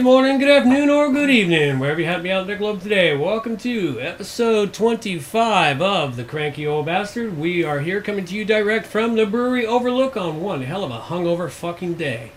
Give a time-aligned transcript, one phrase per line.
[0.00, 2.56] Good morning, good afternoon, or good evening, wherever you happen to be out in the
[2.56, 3.14] globe today.
[3.14, 7.36] Welcome to episode 25 of The Cranky Old Bastard.
[7.36, 10.90] We are here coming to you direct from the brewery overlook on one hell of
[10.90, 12.32] a hungover fucking day.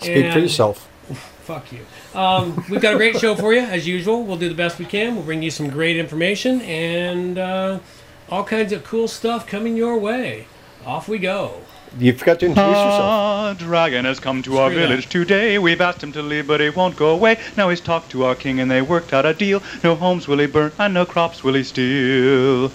[0.00, 0.86] Speak for yourself.
[1.44, 1.86] Fuck you.
[2.14, 4.24] Um, we've got a great show for you, as usual.
[4.24, 5.14] We'll do the best we can.
[5.14, 7.78] We'll bring you some great information and uh,
[8.28, 10.46] all kinds of cool stuff coming your way.
[10.84, 11.62] Off we go.
[11.98, 13.56] You forgot to introduce yourself.
[13.56, 14.88] A dragon has come to our Screw that.
[14.88, 15.58] village today.
[15.58, 17.38] We've asked him to leave, but he won't go away.
[17.56, 19.62] Now he's talked to our king, and they worked out a deal.
[19.84, 22.72] No homes will he burn, and no crops will he steal.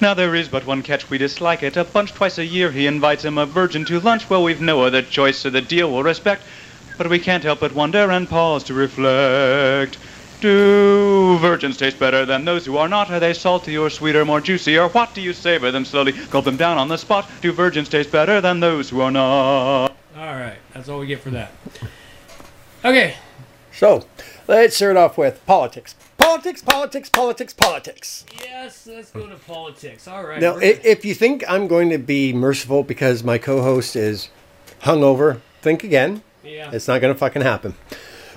[0.00, 1.76] Now there is but one catch, we dislike it.
[1.76, 4.30] A bunch twice a year he invites him a virgin to lunch.
[4.30, 6.42] Well, we've no other choice, so the deal we'll respect.
[6.96, 9.98] But we can't help but wonder and pause to reflect.
[10.40, 13.10] Do virgins taste better than those who are not?
[13.10, 14.78] Are they salty or sweet or more juicy?
[14.78, 16.12] Or what do you savor them slowly?
[16.30, 17.28] Gulp them down on the spot.
[17.42, 19.88] Do virgins taste better than those who are not?
[20.16, 21.52] All right, that's all we get for that.
[22.84, 23.14] Okay,
[23.72, 24.06] So,
[24.48, 25.94] let's start off with politics.
[26.16, 28.24] Politics, politics, politics, politics.
[28.42, 30.08] yes, let's go to politics.
[30.08, 30.40] All right.
[30.40, 34.28] Now, we're- if you think I'm going to be merciful because my co-host is
[34.84, 36.22] hungover, think again.
[36.42, 36.70] yeah.
[36.72, 37.74] It's not going to fucking happen.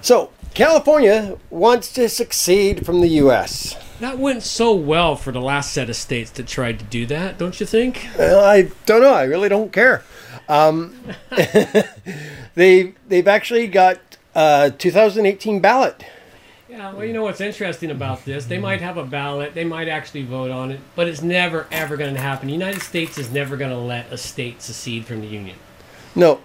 [0.03, 3.77] So, California wants to succeed from the U.S.
[4.01, 7.37] That went so well for the last set of states that tried to do that,
[7.37, 8.09] don't you think?
[8.17, 9.13] Well, I don't know.
[9.13, 10.03] I really don't care.
[10.49, 10.97] Um,
[12.55, 14.01] they they've actually got
[14.35, 16.03] a 2018 ballot.
[16.67, 18.43] Yeah, well, you know what's interesting about this?
[18.43, 21.95] They might have a ballot, they might actually vote on it, but it's never, ever
[21.95, 22.47] going to happen.
[22.47, 25.55] The United States is never going to let a state secede from the Union.
[26.13, 26.41] No,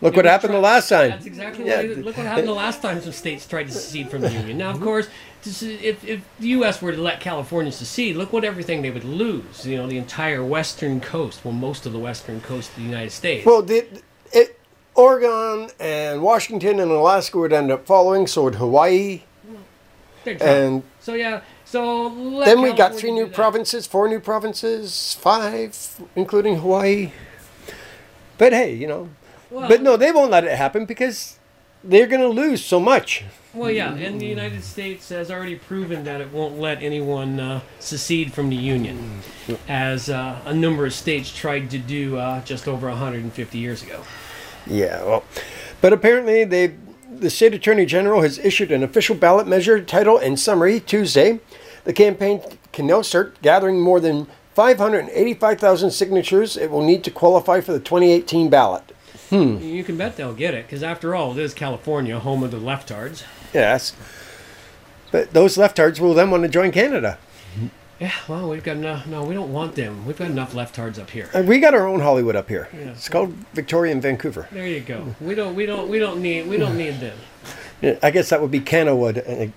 [0.00, 1.10] look what happened the last time.
[1.10, 1.82] That's exactly Yeah.
[1.82, 4.58] what look what happened the last time some states tried to secede from the Union.
[4.58, 4.84] Now, of mm-hmm.
[4.84, 5.08] course,
[5.44, 6.82] if, if the U.S.
[6.82, 9.66] were to let California secede, look what everything they would lose.
[9.66, 13.10] You know, the entire western coast, well, most of the western coast of the United
[13.10, 13.46] States.
[13.46, 13.86] Well, the,
[14.32, 14.58] it,
[14.94, 18.26] Oregon and Washington and Alaska would end up following.
[18.26, 19.22] So would Hawaii,
[20.24, 26.00] and so yeah, so let then we got three new provinces, four new provinces, five,
[26.16, 27.12] including Hawaii.
[28.38, 29.08] But hey, you know,
[29.50, 31.38] Well, but no, they won't let it happen because
[31.84, 33.24] they're going to lose so much.
[33.54, 37.60] Well, yeah, and the United States has already proven that it won't let anyone uh,
[37.78, 39.20] secede from the Union,
[39.66, 44.02] as uh, a number of states tried to do uh, just over 150 years ago.
[44.66, 45.24] Yeah, well,
[45.80, 46.74] but apparently they,
[47.10, 51.40] the state attorney general has issued an official ballot measure title and summary Tuesday.
[51.84, 52.42] The campaign
[52.72, 56.56] can now start gathering more than 585,000 signatures.
[56.56, 58.92] It will need to qualify for the 2018 ballot.
[59.30, 59.58] Hmm.
[59.58, 62.58] You can bet they'll get it, because after all, it is California, home of the
[62.58, 63.24] leftards.
[63.52, 63.92] Yes,
[65.10, 67.18] but those leftards will then want to join Canada.
[67.98, 69.06] Yeah, well, we've got enough.
[69.06, 70.04] No, we don't want them.
[70.04, 71.30] We've got enough leftards up here.
[71.32, 72.68] And we got our own Hollywood up here.
[72.74, 72.90] Yeah.
[72.90, 74.48] It's called Victoria and Vancouver.
[74.52, 75.14] There you go.
[75.18, 75.54] We don't.
[75.54, 75.88] We don't.
[75.88, 76.46] We don't need.
[76.46, 77.16] We don't need them.
[77.80, 79.24] Yeah, I guess that would be Canada.
[79.26, 79.48] And uh, uh,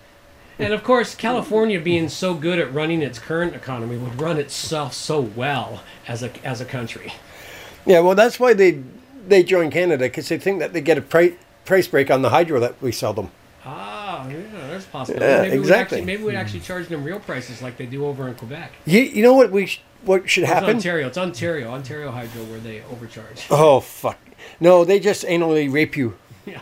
[0.58, 4.94] And of course, California being so good at running its current economy would run itself
[4.94, 7.14] so well as a as a country.
[7.86, 8.82] Yeah, well, that's why they
[9.30, 11.36] they join Canada because they think that they get a pri-
[11.66, 13.32] price break on the hydro that we sell them.
[13.66, 15.26] Ah, yeah, there's a possibility.
[15.26, 15.98] Yeah, maybe We'd exactly.
[16.00, 18.72] actually, maybe we'd actually charge them real prices like they do over in Quebec.
[18.86, 20.70] You, you know what we sh- what should It's happen?
[20.78, 21.08] Ontario.
[21.08, 21.72] It's Ontario.
[21.72, 23.46] Ontario Hydro where they overcharge.
[23.52, 24.18] Oh fuck!
[24.60, 26.18] No, they just anally rape you.
[26.46, 26.62] yeah.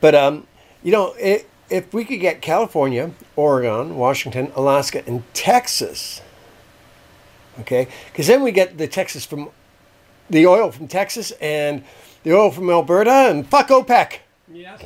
[0.00, 0.46] But um,
[0.82, 6.20] you know, i if we could get California, Oregon, Washington, Alaska, and Texas,
[7.60, 9.48] okay, because then we get the Texas from
[10.30, 11.84] the oil from Texas and
[12.22, 14.18] the oil from Alberta, and fuck OPEC.
[14.52, 14.78] Yeah.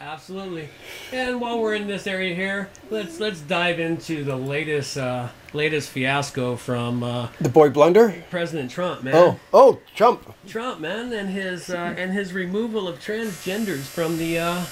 [0.00, 0.68] Absolutely.
[1.12, 5.90] And while we're in this area here, let's let's dive into the latest uh, latest
[5.90, 8.22] fiasco from uh, The boy blunder.
[8.30, 9.14] President Trump, man.
[9.16, 10.34] Oh, oh, Trump.
[10.46, 14.64] Trump, man, and his uh, and his removal of transgenders from the uh,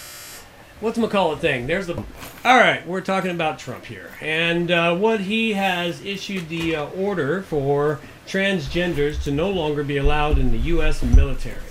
[0.80, 1.66] what's call it thing.
[1.66, 1.96] There's the.
[2.44, 6.86] All right, we're talking about Trump here, and uh, what he has issued the uh,
[6.90, 11.02] order for transgenders to no longer be allowed in the U.S.
[11.02, 11.62] military.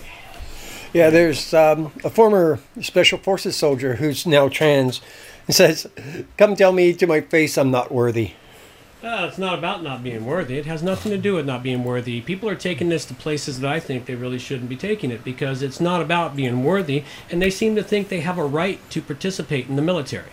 [0.93, 5.01] Yeah, there's um, a former special forces soldier who's now trans.
[5.45, 5.87] He says,
[6.37, 8.31] "Come tell me to my face I'm not worthy."
[9.03, 10.57] Uh, it's not about not being worthy.
[10.57, 12.21] It has nothing to do with not being worthy.
[12.21, 15.23] People are taking this to places that I think they really shouldn't be taking it
[15.23, 18.79] because it's not about being worthy, and they seem to think they have a right
[18.89, 20.31] to participate in the military.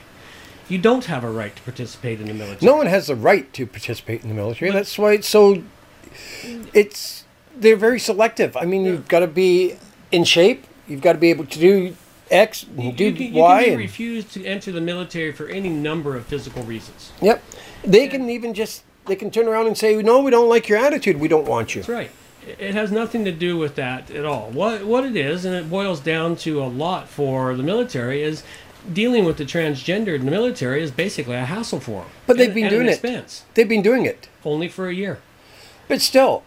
[0.71, 2.65] You don't have a right to participate in the military.
[2.65, 4.71] No one has the right to participate in the military.
[4.71, 5.63] That's why it's so.
[6.73, 7.25] It's
[7.57, 8.57] they're very selective.
[8.57, 9.77] I mean, you've got to be
[10.11, 10.67] in shape.
[10.89, 11.97] You've got to be able to do
[12.31, 13.57] X, and do you you Y.
[13.57, 17.13] can be and- refused to enter the military for any number of physical reasons.
[17.21, 17.43] Yep.
[17.85, 20.79] They can even just they can turn around and say, "No, we don't like your
[20.79, 21.19] attitude.
[21.21, 22.11] We don't want you." That's right.
[22.59, 24.51] It has nothing to do with that at all.
[24.51, 28.43] What what it is, and it boils down to a lot for the military, is
[28.93, 32.11] dealing with the transgender in the military is basically a hassle for them.
[32.27, 32.93] But they've been and doing it.
[32.95, 34.29] expense, They've been doing it.
[34.45, 35.19] only for a year.
[35.93, 36.43] But still,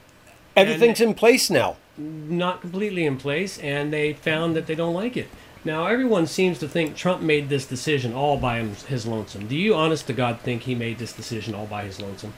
[0.56, 1.78] everything's in place now.
[2.00, 5.28] not completely in place, and they found that they don't like it.
[5.64, 9.46] Now, everyone seems to think Trump made this decision all by his lonesome.
[9.46, 12.34] Do you, honest to God, think he made this decision all by his lonesome?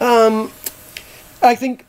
[0.00, 0.50] Um,
[1.40, 1.86] I think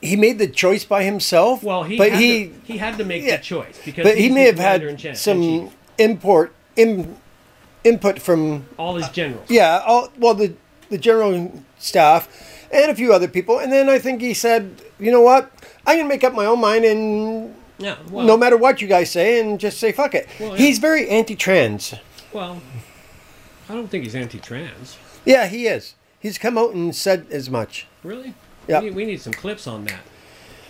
[0.00, 1.62] he made the choice by himself.
[1.62, 3.36] Well, he but had he to, he had to make yeah.
[3.36, 7.16] the choice because but he may have had some import in,
[7.84, 9.48] input from all his generals.
[9.48, 10.54] yeah, all, well the
[10.90, 12.28] the general staff
[12.72, 15.50] and a few other people, and then I think he said, you know what,
[15.86, 17.54] I'm gonna make up my own mind and.
[17.80, 20.26] Yeah, well, no matter what you guys say, and just say fuck it.
[20.40, 20.56] Well, yeah.
[20.56, 21.94] He's very anti-trans.
[22.32, 22.60] well,
[23.68, 24.96] I don't think he's anti-trans.
[25.24, 25.94] Yeah, he is.
[26.18, 27.86] He's come out and said as much.
[28.02, 28.34] Really?
[28.66, 28.80] Yeah.
[28.80, 30.00] We need, we need some clips on that.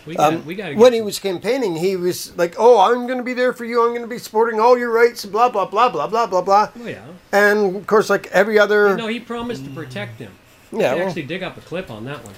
[0.07, 3.07] We got, Um, we got to when he was campaigning, he was like, "Oh, I'm
[3.07, 3.83] going to be there for you.
[3.83, 6.69] I'm going to be supporting all your rights." Blah blah blah blah blah blah blah.
[6.79, 7.05] Oh yeah.
[7.33, 10.33] And of course, like every other, No, he promised to protect him.
[10.73, 12.35] Yeah, I well, actually dig up a clip on that one.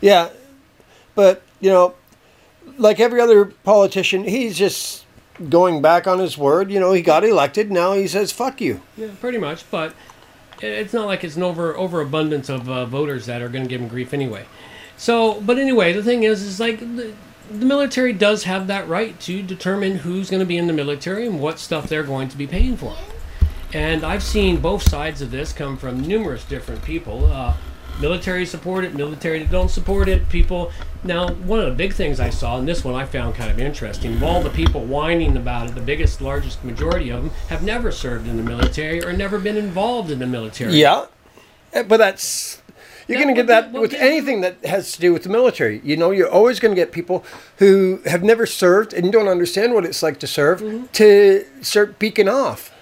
[0.00, 0.30] yeah.
[1.14, 1.94] But you know,
[2.78, 5.04] like every other politician, he's just
[5.48, 6.70] going back on his word.
[6.70, 7.70] You know, he got elected.
[7.70, 9.68] Now he says, "Fuck you." Yeah, pretty much.
[9.70, 9.94] But
[10.60, 13.80] it's not like it's an over overabundance of uh, voters that are going to give
[13.80, 14.46] him grief anyway.
[14.96, 17.12] So, but anyway, the thing is, is like the,
[17.50, 21.26] the military does have that right to determine who's going to be in the military
[21.26, 22.96] and what stuff they're going to be paying for.
[23.72, 27.26] And I've seen both sides of this come from numerous different people.
[27.26, 27.54] Uh,
[28.00, 30.70] military support it, military that don't support it, people.
[31.02, 33.58] Now, one of the big things I saw, and this one I found kind of
[33.58, 37.62] interesting, of all the people whining about it, the biggest, largest majority of them have
[37.62, 40.74] never served in the military or never been involved in the military.
[40.74, 41.06] Yeah,
[41.72, 42.62] Eh, but that's
[43.08, 45.80] you're going to get that with anything that has to do with the military.
[45.84, 47.24] You know, you're always going to get people
[47.58, 50.86] who have never served and don't understand what it's like to serve Mm-hmm.
[50.92, 52.72] to start beaking off.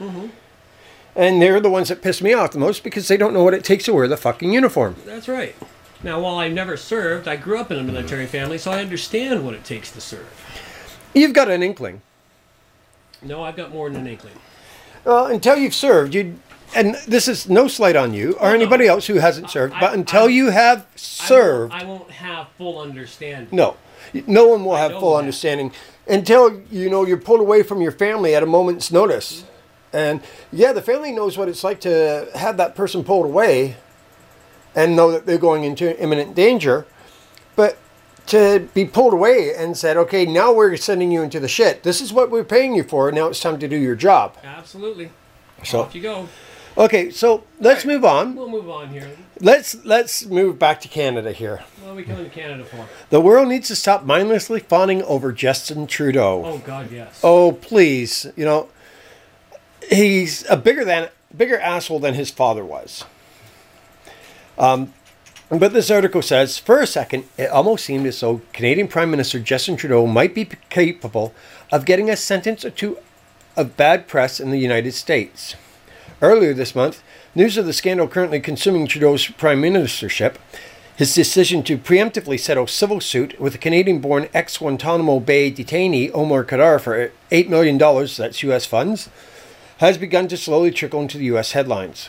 [1.16, 3.54] And they're the ones that piss me off the most because they don't know what
[3.54, 4.96] it takes to wear the fucking uniform.
[5.06, 5.54] That's right.
[6.02, 9.44] Now, while I've never served, I grew up in a military family, so I understand
[9.44, 10.26] what it takes to serve.
[11.14, 12.02] You've got an inkling.
[13.22, 14.34] No, I've got more than an inkling.
[15.04, 16.38] Well, until you've served, you
[16.74, 18.54] and this is no slight on you or no.
[18.54, 21.84] anybody else who hasn't served, I- but until I- you have I won't- served, I
[21.84, 23.48] won't, have full understanding.
[23.56, 23.76] No,
[24.26, 25.18] no one will have full that.
[25.20, 25.70] understanding
[26.08, 29.44] until you know you're pulled away from your family at a moment's notice.
[29.94, 30.20] And
[30.52, 33.76] yeah, the family knows what it's like to have that person pulled away
[34.74, 36.84] and know that they're going into imminent danger.
[37.54, 37.78] But
[38.26, 41.84] to be pulled away and said, okay, now we're sending you into the shit.
[41.84, 43.12] This is what we're paying you for.
[43.12, 44.36] Now it's time to do your job.
[44.42, 45.10] Absolutely.
[45.62, 46.28] So Off you go.
[46.76, 48.34] okay, so let's move on.
[48.34, 49.08] We'll move on here.
[49.40, 51.62] Let's let's move back to Canada here.
[51.80, 52.86] What are we coming to Canada for?
[53.10, 56.44] The world needs to stop mindlessly fawning over Justin Trudeau.
[56.44, 57.20] Oh, God, yes.
[57.22, 58.68] Oh please, you know,
[59.88, 63.04] he's a bigger than bigger asshole than his father was.
[64.58, 64.94] Um,
[65.50, 69.38] but this article says, for a second, it almost seemed as though Canadian Prime Minister
[69.38, 71.34] Justin Trudeau might be capable
[71.70, 72.98] of getting a sentence or two
[73.56, 75.54] of bad press in the United States.
[76.22, 77.02] Earlier this month,
[77.34, 80.36] news of the scandal currently consuming Trudeau's prime ministership,
[80.96, 86.80] his decision to preemptively settle civil suit with a Canadian-born ex-Guantanamo Bay detainee Omar Khadr
[86.80, 88.64] for $8 million, that's U.S.
[88.64, 89.08] funds,
[89.84, 91.52] has begun to slowly trickle into the U.S.
[91.52, 92.08] headlines.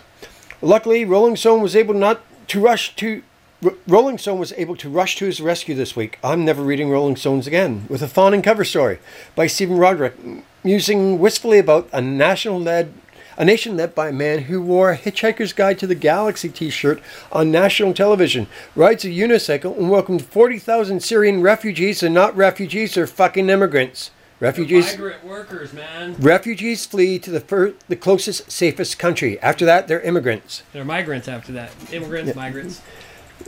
[0.62, 3.22] Luckily, Rolling Stone was able not to rush to.
[3.64, 6.18] R- Rolling Stone was able to rush to his rescue this week.
[6.24, 7.86] I'm never reading Rolling Stones again.
[7.90, 9.00] With a fawning cover story
[9.36, 10.16] by Stephen Roderick,
[10.64, 12.94] musing wistfully about a national led,
[13.38, 17.02] a nation led by a man who wore a Hitchhiker's Guide to the Galaxy T-shirt
[17.34, 22.02] on national television, rides a unicycle, and welcomed 40,000 Syrian refugees.
[22.02, 24.12] And not refugees, they're fucking immigrants.
[24.40, 24.92] Refugees.
[24.92, 26.16] Migrant workers, man.
[26.20, 29.40] Refugees flee to the fir- the closest, safest country.
[29.42, 30.64] After that, they're immigrants.
[30.74, 31.72] They're migrants after that.
[31.94, 32.82] Immigrants, migrants.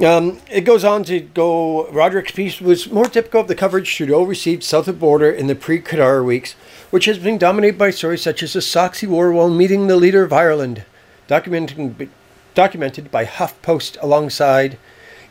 [0.04, 1.88] Um, it goes on to go.
[1.92, 5.48] Roderick's piece was more typical of the coverage Trudeau received south of the border in
[5.48, 6.54] the pre-Khadr weeks,
[6.90, 10.24] which has been dominated by stories such as the he wore while meeting the leader
[10.24, 10.84] of Ireland,
[11.28, 12.10] documented
[12.54, 14.78] documented by HuffPost alongside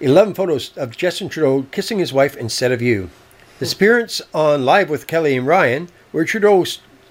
[0.00, 3.10] 11 photos of Justin Trudeau kissing his wife instead of you.
[3.58, 6.64] His appearance on Live with Kelly and Ryan, where Trudeau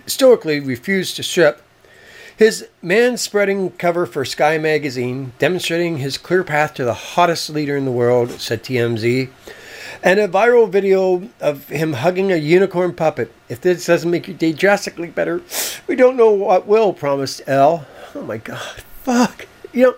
[0.05, 1.61] stoically refused to strip,
[2.37, 7.75] his man spreading cover for Sky magazine, demonstrating his clear path to the hottest leader
[7.75, 9.29] in the world, said TMZ,
[10.03, 13.31] and a viral video of him hugging a unicorn puppet.
[13.49, 15.41] If this doesn't make your day drastically better,
[15.87, 17.87] we don't know what will, promised Elle.
[18.13, 19.47] Oh my god, fuck.
[19.73, 19.95] You know,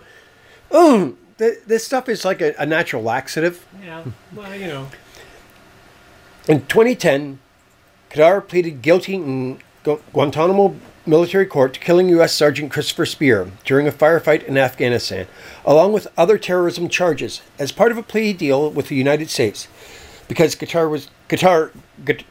[0.72, 3.68] oh, th- this stuff is like a, a natural laxative.
[3.84, 4.04] Yeah.
[4.34, 4.88] Well, you know.
[6.48, 7.40] In 2010,
[8.10, 12.34] Khadr pleaded guilty in Gu- Guantanamo military court to killing U.S.
[12.34, 15.28] Sergeant Christopher Speer during a firefight in Afghanistan,
[15.66, 19.68] along with other terrorism charges, as part of a plea deal with the United States.
[20.30, 21.72] Because Khadr was Khadr
[22.06, 22.24] Qat-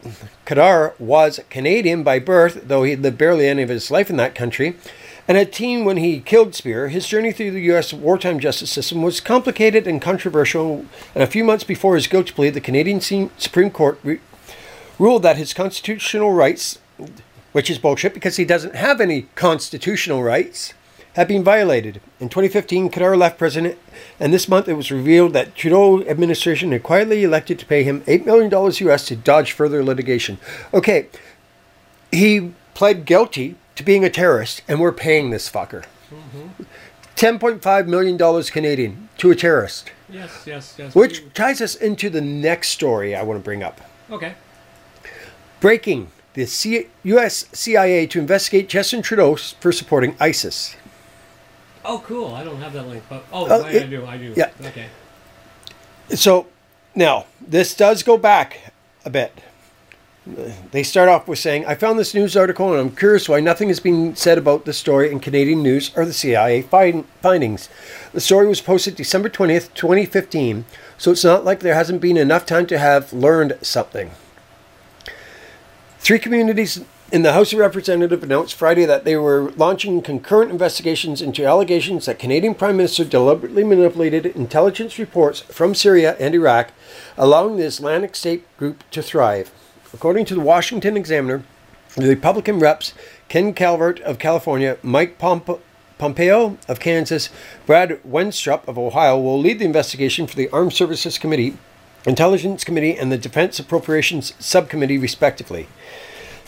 [0.46, 4.35] Khadr was Canadian by birth, though he lived barely any of his life in that
[4.35, 4.76] country,
[5.28, 7.92] and a teen when he killed Speer, his journey through the U.S.
[7.92, 10.87] wartime justice system was complicated and controversial.
[11.14, 14.21] And a few months before his guilty plea, the Canadian Supreme Court re-
[14.99, 16.78] ruled that his constitutional rights,
[17.52, 20.75] which is bullshit because he doesn't have any constitutional rights,
[21.14, 22.00] had been violated.
[22.21, 23.78] In 2015, Khadr left president,
[24.21, 28.02] and this month it was revealed that Trudeau administration had quietly elected to pay him
[28.02, 28.52] $8 million
[28.88, 30.38] US to dodge further litigation.
[30.75, 31.09] Okay,
[32.12, 35.85] he pled guilty to being a terrorist, and we're paying this fucker.
[37.16, 39.90] $10.5 million Canadian to a terrorist.
[40.09, 40.95] Yes, yes, yes.
[40.95, 43.80] Which ties us into the next story I want to bring up.
[44.11, 44.35] Okay.
[45.61, 47.47] Breaking the C- U.S.
[47.52, 50.76] CIA to investigate Justin Trudeau for supporting ISIS.
[51.85, 52.35] Oh, cool.
[52.35, 54.04] I don't have that link, but oh, Oh, I, I do.
[54.06, 54.35] I do.
[54.37, 54.50] yeah.
[54.61, 54.87] Okay.
[56.11, 56.47] So
[56.95, 58.73] now this does go back
[59.04, 59.33] a bit.
[60.73, 63.68] They start off with saying, I found this news article and I'm curious why nothing
[63.68, 67.68] has been said about the story in Canadian news or the CIA find- findings.
[68.12, 70.64] The story was posted December 20th, 2015,
[70.99, 74.11] so it's not like there hasn't been enough time to have learned something.
[76.00, 81.23] Three communities in the House of Representatives announced Friday that they were launching concurrent investigations
[81.23, 86.73] into allegations that Canadian Prime Minister deliberately manipulated intelligence reports from Syria and Iraq,
[87.16, 89.52] allowing the Islamic State group to thrive.
[89.97, 91.43] According to the Washington Examiner,
[91.95, 92.93] the Republican reps
[93.31, 95.62] Ken Calvert of California, Mike Pomp-
[95.97, 97.31] Pompeo of Kansas,
[97.65, 101.57] Brad Wenstrup of Ohio will lead the investigation for the Armed Services Committee,
[102.05, 105.67] Intelligence Committee, and the Defense Appropriations Subcommittee, respectively.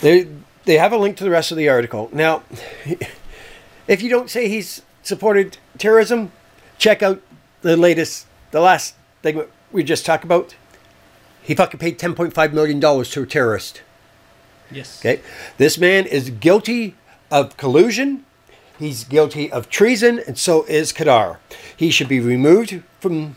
[0.03, 0.29] They
[0.67, 2.11] they have a link to the rest of the article.
[2.13, 2.43] Now,
[3.89, 6.33] if you don't say he's supported terrorism,
[6.77, 7.23] check out
[7.63, 10.55] the latest, the last thing we just talked about.
[11.49, 13.81] He fucking paid ten point five million dollars to a terrorist.
[14.71, 15.01] Yes.
[15.01, 15.23] Okay,
[15.57, 16.95] this man is guilty
[17.31, 18.27] of collusion.
[18.79, 21.39] He's guilty of treason, and so is Khadr.
[21.75, 23.37] He should be removed from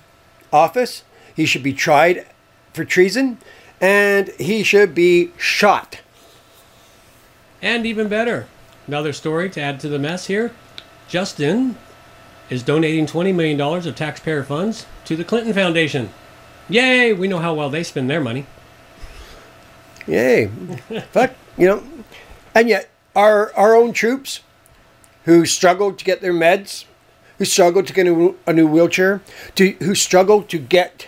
[0.52, 1.04] office.
[1.34, 2.28] He should be tried
[2.74, 3.38] for treason,
[3.80, 6.02] and he should be shot.
[7.62, 8.46] And even better,
[8.88, 10.52] another story to add to the mess here.
[11.08, 11.78] Justin
[12.50, 16.10] is donating $20 million of taxpayer funds to the Clinton Foundation.
[16.72, 17.14] Yay!
[17.14, 18.46] We know how well they spend their money.
[20.08, 20.48] Yay.
[21.12, 21.84] Fuck, you know.
[22.56, 24.40] And yet, our, our own troops
[25.26, 26.86] who struggled to get their meds,
[27.38, 29.22] who struggled to get a, a new wheelchair,
[29.56, 31.08] to, who struggled to get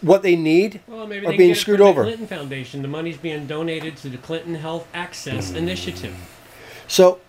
[0.00, 2.02] what they need, Well, maybe are they being screwed over.
[2.02, 2.82] The Clinton Foundation.
[2.82, 6.14] The money's being donated to the Clinton Health Access Initiative.
[6.86, 7.20] So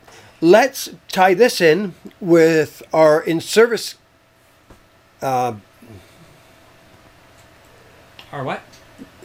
[0.41, 3.95] let's tie this in with our in service,
[5.21, 5.55] uh,
[8.31, 8.61] Or what?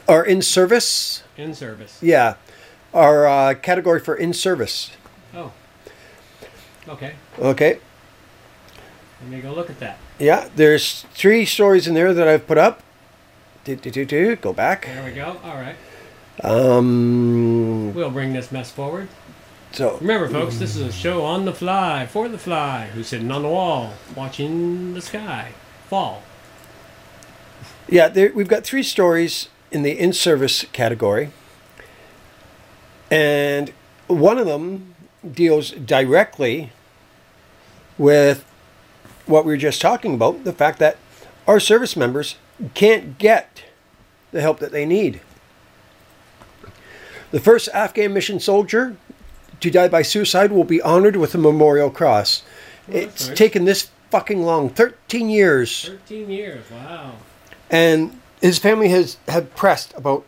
[0.09, 1.99] our in service, In service.
[2.03, 2.35] yeah,
[2.93, 4.91] our uh, category for in service.
[5.35, 5.53] Oh.
[6.89, 7.15] Okay.
[7.39, 7.79] Okay,
[9.23, 9.99] Let me go look at that.
[10.19, 12.83] yeah, there's three stories in there that I've put up.
[13.65, 14.37] Do, do, do, do.
[14.37, 14.87] Go back.
[14.87, 15.37] There we go.
[15.45, 15.77] All right.
[16.43, 19.09] Um, We'll bring this mess forward.
[19.73, 23.31] so Remember, folks, this is a show on the fly, for the fly, who's sitting
[23.31, 25.53] on the wall, watching the sky
[25.89, 26.23] fall.
[27.89, 31.31] Yeah, there, we've got three stories in the in service category.
[33.11, 33.73] And
[34.07, 34.95] one of them
[35.29, 36.73] deals directly
[37.99, 38.45] with
[39.27, 40.97] what we were just talking about the fact that
[41.47, 42.37] our service members
[42.75, 43.65] can't get
[44.33, 45.21] the help that they need.
[47.31, 48.97] The first Afghan mission soldier
[49.61, 52.43] to die by suicide will be honored with a memorial cross.
[52.87, 53.39] that's it's nice.
[53.39, 57.15] taken this fucking long 13 years 13 years, wow.
[57.71, 60.27] And his family has have pressed about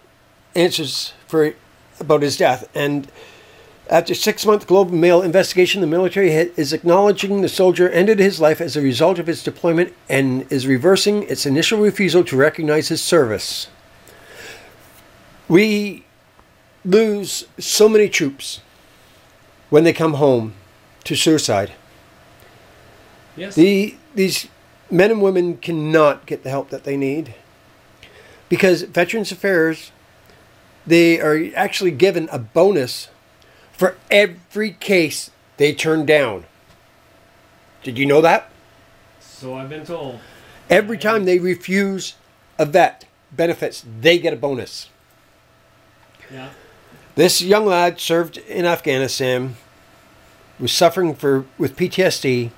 [0.54, 1.54] answers for
[1.98, 2.68] about his death.
[2.74, 3.10] And
[3.90, 8.40] after six month global mail investigation the military ha- is acknowledging the soldier ended his
[8.40, 12.88] life as a result of his deployment and is reversing its initial refusal to recognize
[12.88, 13.68] his service.
[15.48, 16.04] We
[16.84, 18.60] lose so many troops
[19.70, 20.54] when they come home
[21.04, 21.72] to suicide.
[23.34, 23.54] Yes.
[23.54, 24.48] the these
[24.92, 27.34] men and women cannot get the help that they need
[28.48, 29.90] because Veterans Affairs
[30.86, 33.08] they are actually given a bonus
[33.72, 36.44] for every case they turn down.
[37.82, 38.50] Did you know that?
[39.20, 40.20] So I've been told.
[40.68, 42.14] Every time they refuse
[42.58, 44.88] a vet benefits, they get a bonus.
[46.32, 46.50] Yeah.
[47.14, 49.56] This young lad served in Afghanistan,
[50.58, 52.50] was suffering for with PTSD,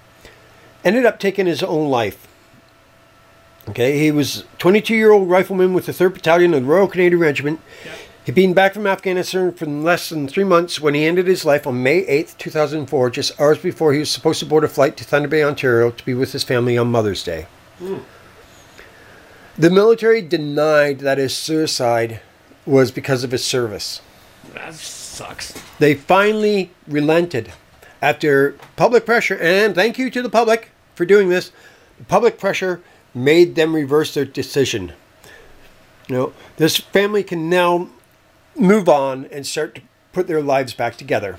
[0.84, 2.28] ended up taking his own life.
[3.68, 7.20] Okay, he was 22 year old rifleman with the 3rd Battalion of the Royal Canadian
[7.20, 7.60] Regiment.
[7.84, 7.94] Yep.
[8.24, 11.66] He'd been back from Afghanistan for less than three months when he ended his life
[11.66, 15.04] on May 8th, 2004, just hours before he was supposed to board a flight to
[15.04, 17.46] Thunder Bay, Ontario to be with his family on Mother's Day.
[17.78, 17.98] Hmm.
[19.58, 22.20] The military denied that his suicide
[22.64, 24.00] was because of his service.
[24.54, 25.52] That sucks.
[25.78, 27.52] They finally relented
[28.00, 31.50] after public pressure, and thank you to the public for doing this.
[32.08, 32.82] Public pressure
[33.14, 34.92] made them reverse their decision.
[36.08, 37.88] You know, this family can now
[38.56, 39.82] move on and start to
[40.12, 41.38] put their lives back together.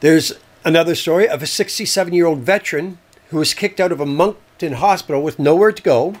[0.00, 0.32] There's
[0.64, 2.98] another story of a 67 year old veteran
[3.30, 6.14] who was kicked out of a Moncton hospital with nowhere to go.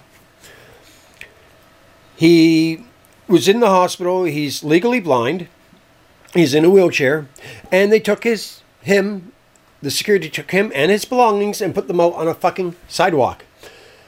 [2.16, 2.84] He
[3.26, 4.24] was in the hospital.
[4.24, 5.48] He's legally blind.
[6.34, 7.26] He's in a wheelchair,
[7.70, 9.31] and they took his him.
[9.82, 13.44] The security took him and his belongings and put them out on a fucking sidewalk.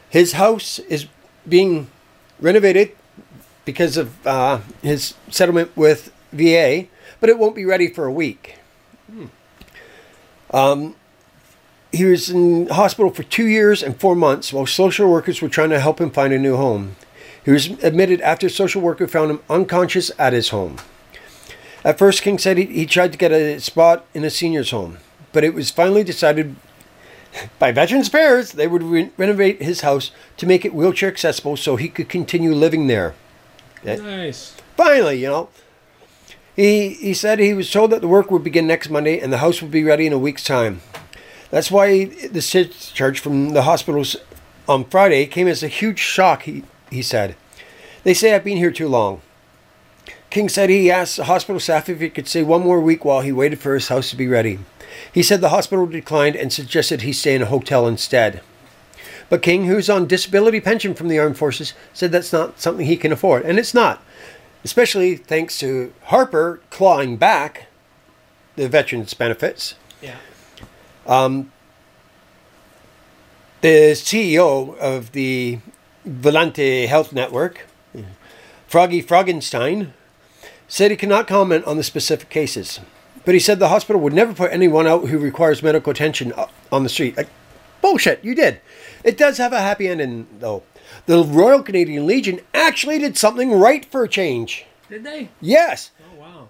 [0.09, 1.07] His house is
[1.47, 1.87] being
[2.39, 2.95] renovated
[3.65, 6.85] because of uh, his settlement with VA,
[7.19, 8.55] but it won't be ready for a week.
[10.51, 10.95] Um,
[11.91, 15.69] he was in hospital for two years and four months while social workers were trying
[15.69, 16.95] to help him find a new home.
[17.43, 20.77] He was admitted after a social worker found him unconscious at his home.
[21.83, 24.97] At first, King said he, he tried to get a spot in a senior's home,
[25.35, 26.55] but it was finally decided
[27.59, 31.75] by Veterans Affairs they would re- renovate his house to make it wheelchair accessible so
[31.75, 33.13] he could continue living there.
[33.81, 34.01] Okay.
[34.01, 34.55] Nice.
[34.77, 35.49] Finally, you know.
[36.55, 39.39] He, he said he was told that the work would begin next Monday and the
[39.39, 40.79] house would be ready in a week's time.
[41.51, 44.15] That's why the discharge from the hospitals
[44.69, 47.35] on Friday came as a huge shock, he, he said.
[48.05, 49.21] They say I've been here too long.
[50.29, 53.19] King said he asked the hospital staff if he could stay one more week while
[53.19, 54.59] he waited for his house to be ready.
[55.11, 58.41] He said the hospital declined and suggested he stay in a hotel instead.
[59.29, 62.97] But King, who's on disability pension from the armed forces, said that's not something he
[62.97, 63.43] can afford.
[63.45, 64.03] And it's not,
[64.63, 67.67] especially thanks to Harper clawing back
[68.55, 69.75] the veterans' benefits.
[70.01, 70.17] Yeah.
[71.07, 71.51] Um,
[73.61, 75.57] The CEO of the
[76.07, 77.65] Volante Health Network,
[78.67, 79.91] Froggy Froggenstein,
[80.67, 82.79] said he cannot comment on the specific cases.
[83.25, 86.47] But he said the hospital would never put anyone out who requires medical attention uh,
[86.71, 87.17] on the street.
[87.17, 87.27] Like,
[87.81, 88.61] bullshit, you did.
[89.03, 90.63] It does have a happy ending, though.
[91.07, 94.65] The Royal Canadian Legion actually did something right for a change.
[94.89, 95.29] Did they?
[95.41, 95.91] Yes.
[95.99, 96.47] Oh wow.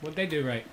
[0.00, 0.66] What'd they do right?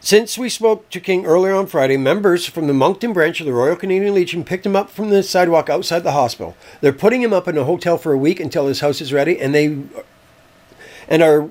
[0.00, 3.52] Since we spoke to King earlier on Friday, members from the Moncton branch of the
[3.52, 6.56] Royal Canadian Legion picked him up from the sidewalk outside the hospital.
[6.80, 9.38] They're putting him up in a hotel for a week until his house is ready,
[9.38, 9.82] and they
[11.06, 11.50] and are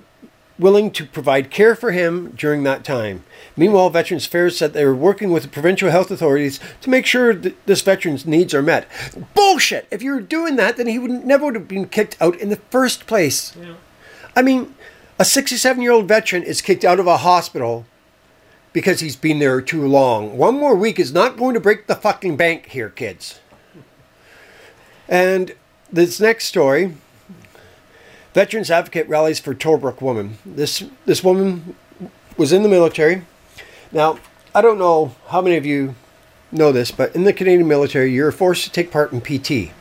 [0.60, 3.24] willing to provide care for him during that time.
[3.56, 7.34] Meanwhile, Veterans Affairs said they were working with the provincial health authorities to make sure
[7.34, 8.88] that this veteran's needs are met.
[9.34, 9.88] Bullshit!
[9.90, 12.50] If you were doing that, then he would never would have been kicked out in
[12.50, 13.56] the first place.
[13.56, 13.76] Yeah.
[14.36, 14.76] I mean,
[15.18, 17.86] a 67 year old veteran is kicked out of a hospital
[18.74, 20.38] because he's been there too long.
[20.38, 23.40] One more week is not going to break the fucking bank here, kids.
[25.08, 25.56] And
[25.92, 26.94] this next story
[28.40, 30.38] Veterans Advocate rallies for Torbrook woman.
[30.46, 31.76] This, this woman
[32.38, 33.24] was in the military.
[33.92, 34.18] Now,
[34.56, 35.96] I don't know how many of you
[36.50, 39.74] know this, but in the Canadian military, you're forced to take part in PT,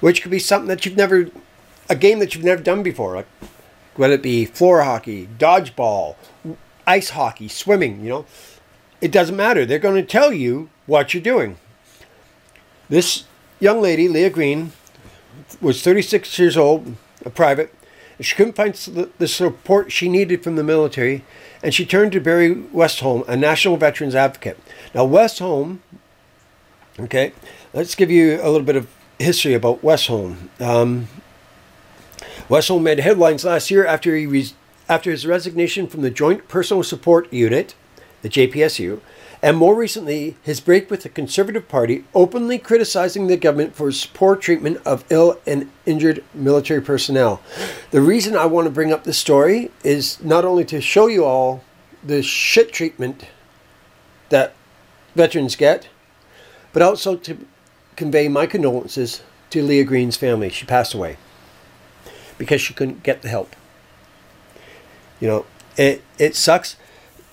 [0.00, 1.30] which could be something that you've never,
[1.88, 3.28] a game that you've never done before, like
[3.96, 6.16] whether it be floor hockey, dodgeball,
[6.86, 8.26] ice hockey, swimming, you know,
[9.00, 9.64] it doesn't matter.
[9.64, 11.56] They're going to tell you what you're doing.
[12.90, 13.24] This
[13.60, 14.72] young lady, Leah Green,
[15.62, 17.74] was 36 years old, a private.
[18.20, 21.24] She couldn't find the the support she needed from the military,
[21.62, 24.58] and she turned to Barry Westholm, a national veterans advocate.
[24.94, 25.78] Now, Westholm,
[26.98, 27.32] okay,
[27.72, 30.48] let's give you a little bit of history about Westholm.
[30.60, 31.08] Um,
[32.48, 34.54] Westholm made headlines last year after he res-
[34.88, 37.74] after his resignation from the Joint Personal Support Unit,
[38.22, 39.00] the JPSU,
[39.42, 44.04] and more recently his break with the Conservative Party, openly criticizing the government for its
[44.04, 47.40] poor treatment of ill and injured military personnel.
[47.90, 51.24] The reason I want to bring up this story is not only to show you
[51.24, 51.62] all
[52.02, 53.26] the shit treatment
[54.28, 54.54] that
[55.14, 55.88] veterans get,
[56.72, 57.46] but also to
[57.96, 60.48] convey my condolences to Leah Green's family.
[60.48, 61.16] She passed away
[62.36, 63.54] because she couldn't get the help.
[65.20, 65.46] You know,
[65.76, 66.76] it it sucks.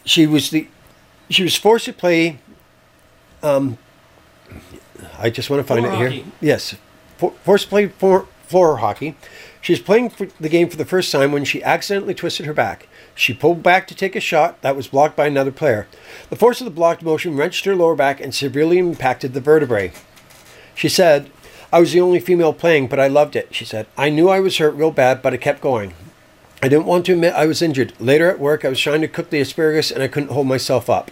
[0.05, 0.67] She was the
[1.29, 2.39] she was forced to play
[3.43, 3.77] um,
[5.19, 6.23] I just want to find Floor it here.
[6.41, 6.75] Yes,
[7.17, 9.15] For, forced play for, floor hockey.
[9.61, 12.53] She was playing for the game for the first time when she accidentally twisted her
[12.53, 12.87] back.
[13.15, 15.87] She pulled back to take a shot that was blocked by another player.
[16.29, 19.93] The force of the blocked motion wrenched her lower back and severely impacted the vertebrae.
[20.75, 21.31] She said,
[21.73, 23.55] I was the only female playing, but I loved it.
[23.55, 25.93] She said, I knew I was hurt real bad, but I kept going.
[26.65, 27.93] I didn't want to admit I was injured.
[27.99, 30.89] Later at work, I was trying to cook the asparagus and I couldn't hold myself
[30.89, 31.11] up.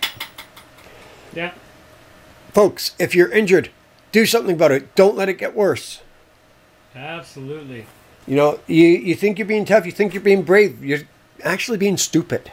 [1.32, 1.54] Yeah.
[2.52, 3.70] Folks, if you're injured,
[4.12, 4.96] do something about it.
[4.96, 6.02] Don't let it get worse.
[6.96, 7.86] Absolutely.
[8.26, 11.02] You know, you, you think you're being tough, you think you're being brave, you're
[11.44, 12.52] actually being stupid.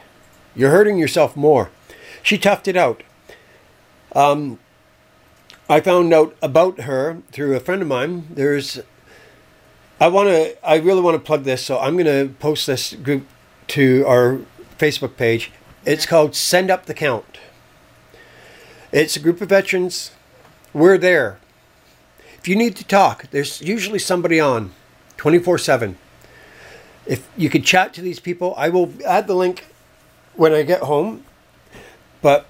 [0.55, 1.71] You're hurting yourself more.
[2.21, 3.01] She toughed it out.
[4.13, 4.59] Um,
[5.67, 8.27] I found out about her through a friend of mine.
[8.29, 8.79] There's,
[10.01, 12.95] I want to, I really want to plug this, so I'm going to post this
[12.95, 13.27] group
[13.67, 14.39] to our
[14.79, 15.51] Facebook page.
[15.85, 17.37] It's called Send Up the Count.
[18.91, 20.09] It's a group of veterans.
[20.73, 21.37] We're there.
[22.39, 24.71] If you need to talk, there's usually somebody on
[25.17, 25.95] 24 7.
[27.05, 29.67] If you could chat to these people, I will add the link
[30.33, 31.25] when I get home.
[32.23, 32.47] But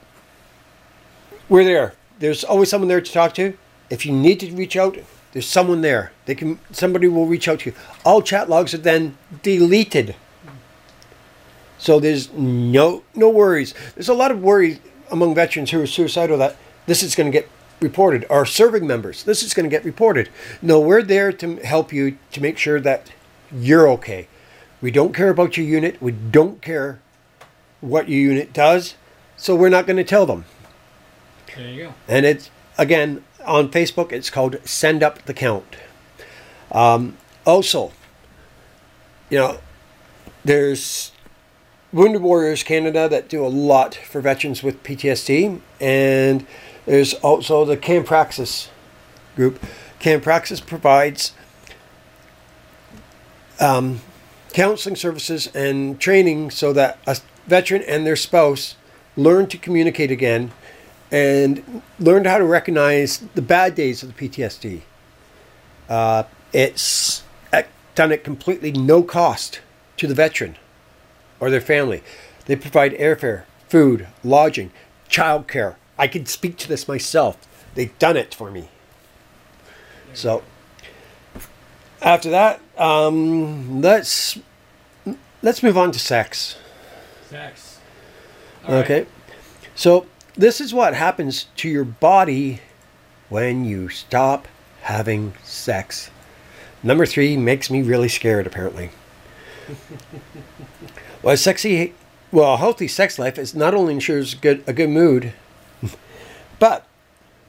[1.50, 1.96] we're there.
[2.18, 3.58] There's always someone there to talk to.
[3.90, 4.98] If you need to reach out,
[5.34, 6.12] there's someone there.
[6.26, 7.76] They can somebody will reach out to you.
[8.04, 10.16] All chat logs are then deleted.
[11.78, 13.74] So there's no no worries.
[13.96, 17.38] There's a lot of worry among veterans who are suicidal that this is going to
[17.38, 18.26] get reported.
[18.30, 20.30] Our serving members, this is going to get reported.
[20.62, 23.12] No, we're there to help you to make sure that
[23.52, 24.28] you're okay.
[24.82, 26.02] We don't care about your unit.
[26.02, 27.00] We don't care
[27.82, 28.96] what your unit does.
[29.38, 30.46] So we're not going to tell them.
[31.56, 31.94] There you go.
[32.08, 34.12] And it's again on Facebook.
[34.12, 35.76] It's called Send Up the Count.
[36.72, 37.92] Um, also,
[39.30, 39.60] you know,
[40.44, 41.12] there's
[41.92, 46.46] Wounded Warriors Canada that do a lot for veterans with PTSD, and
[46.86, 48.70] there's also the Can Praxis
[49.36, 49.64] group.
[50.00, 51.34] Can Praxis provides
[53.60, 54.02] um,
[54.54, 58.76] counseling services and training so that a veteran and their spouse
[59.16, 60.52] learn to communicate again
[61.12, 64.82] and learned how to recognize the bad days of the PTSD.
[65.90, 67.24] Uh, it's
[67.96, 69.62] done at completely no cost
[69.98, 70.58] to the veteran
[71.40, 72.02] or their family.
[72.46, 74.72] They provide airfare, food, lodging,
[75.10, 75.76] childcare.
[75.98, 77.38] I can speak to this myself.
[77.76, 78.70] They've done it for me.
[80.14, 80.44] So
[82.02, 84.40] after that, um, let's
[85.42, 86.58] let's move on to sex.
[87.30, 87.80] Sex.
[88.66, 88.84] All right.
[88.84, 89.06] Okay.
[89.76, 92.62] So this is what happens to your body
[93.30, 94.48] when you stop
[94.82, 96.10] having sex.
[96.84, 98.92] Number three makes me really scared, apparently.
[101.22, 101.94] well, a sexy,
[102.32, 105.34] well, a healthy sex life is not only ensures good a good mood,
[106.60, 106.88] but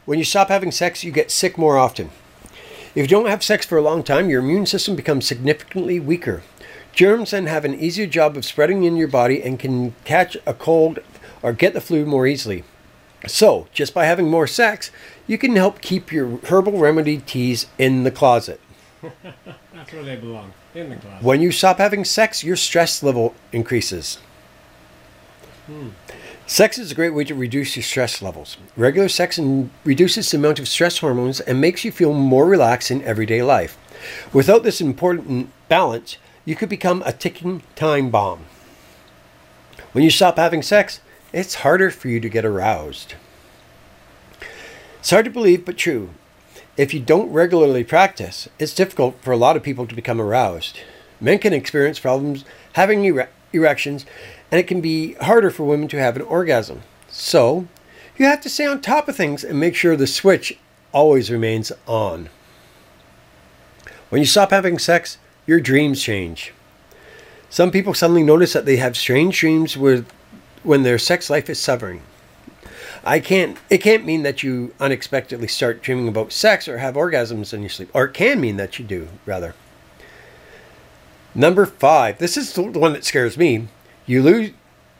[0.04, 2.10] when you stop having sex, you get sick more often.
[2.94, 6.42] If you don't have sex for a long time, your immune system becomes significantly weaker.
[6.92, 10.52] Germs then have an easier job of spreading in your body and can catch a
[10.52, 10.98] cold
[11.42, 12.64] or get the flu more easily.
[13.26, 14.90] So, just by having more sex,
[15.26, 18.60] you can help keep your herbal remedy teas in the closet.
[19.02, 20.52] That's where they belong.
[20.74, 21.22] In the closet.
[21.22, 24.18] When you stop having sex, your stress level increases.
[25.66, 25.90] Hmm.
[26.46, 28.56] Sex is a great way to reduce your stress levels.
[28.76, 29.38] Regular sex
[29.84, 33.78] reduces the amount of stress hormones and makes you feel more relaxed in everyday life.
[34.32, 38.46] Without this important balance, you could become a ticking time bomb.
[39.92, 41.00] When you stop having sex,
[41.32, 43.14] it's harder for you to get aroused.
[44.98, 46.10] It's hard to believe, but true.
[46.76, 50.80] If you don't regularly practice, it's difficult for a lot of people to become aroused.
[51.20, 54.06] Men can experience problems having ere- erections,
[54.50, 56.82] and it can be harder for women to have an orgasm.
[57.08, 57.66] So,
[58.16, 60.58] you have to stay on top of things and make sure the switch
[60.92, 62.28] always remains on.
[64.08, 66.52] When you stop having sex, your dreams change.
[67.50, 70.06] Some people suddenly notice that they have strange dreams with
[70.62, 72.02] when their sex life is suffering.
[73.04, 77.52] I can't it can't mean that you unexpectedly start dreaming about sex or have orgasms
[77.52, 77.90] in your sleep.
[77.92, 79.54] Or it can mean that you do, rather.
[81.34, 82.18] Number 5.
[82.18, 83.68] This is the one that scares me.
[84.06, 84.50] You lose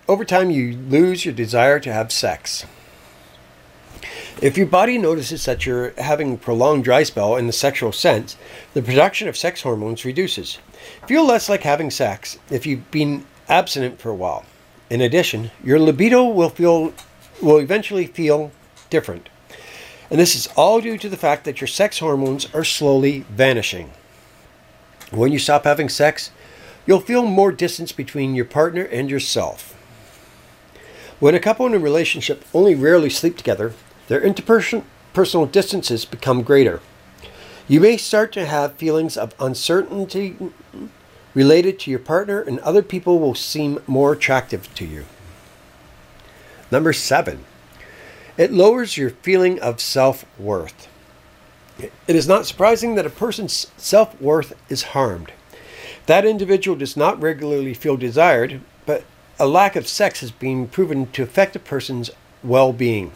[0.09, 2.65] over time you lose your desire to have sex.
[4.41, 8.37] If your body notices that you're having a prolonged dry spell in the sexual sense,
[8.75, 10.59] the production of sex hormones reduces.
[11.07, 14.45] Feel less like having sex if you've been abstinent for a while.
[14.93, 16.93] In addition, your libido will feel
[17.41, 18.53] will eventually feel
[18.91, 19.31] different.
[20.11, 23.93] And this is all due to the fact that your sex hormones are slowly vanishing.
[25.11, 26.31] When you stop having sex,
[26.85, 29.75] you'll feel more distance between your partner and yourself.
[31.21, 33.73] When a couple in a relationship only rarely sleep together,
[34.09, 36.81] their interperson- personal distances become greater.
[37.67, 40.37] You may start to have feelings of uncertainty
[41.35, 45.07] related to your partner, and other people will seem more attractive to you.
[46.71, 47.45] Number seven,
[48.37, 50.89] it lowers your feeling of self worth.
[51.79, 55.33] It is not surprising that a person's self worth is harmed.
[56.07, 59.05] That individual does not regularly feel desired, but
[59.39, 62.11] a lack of sex has been proven to affect a person's
[62.43, 63.13] well being,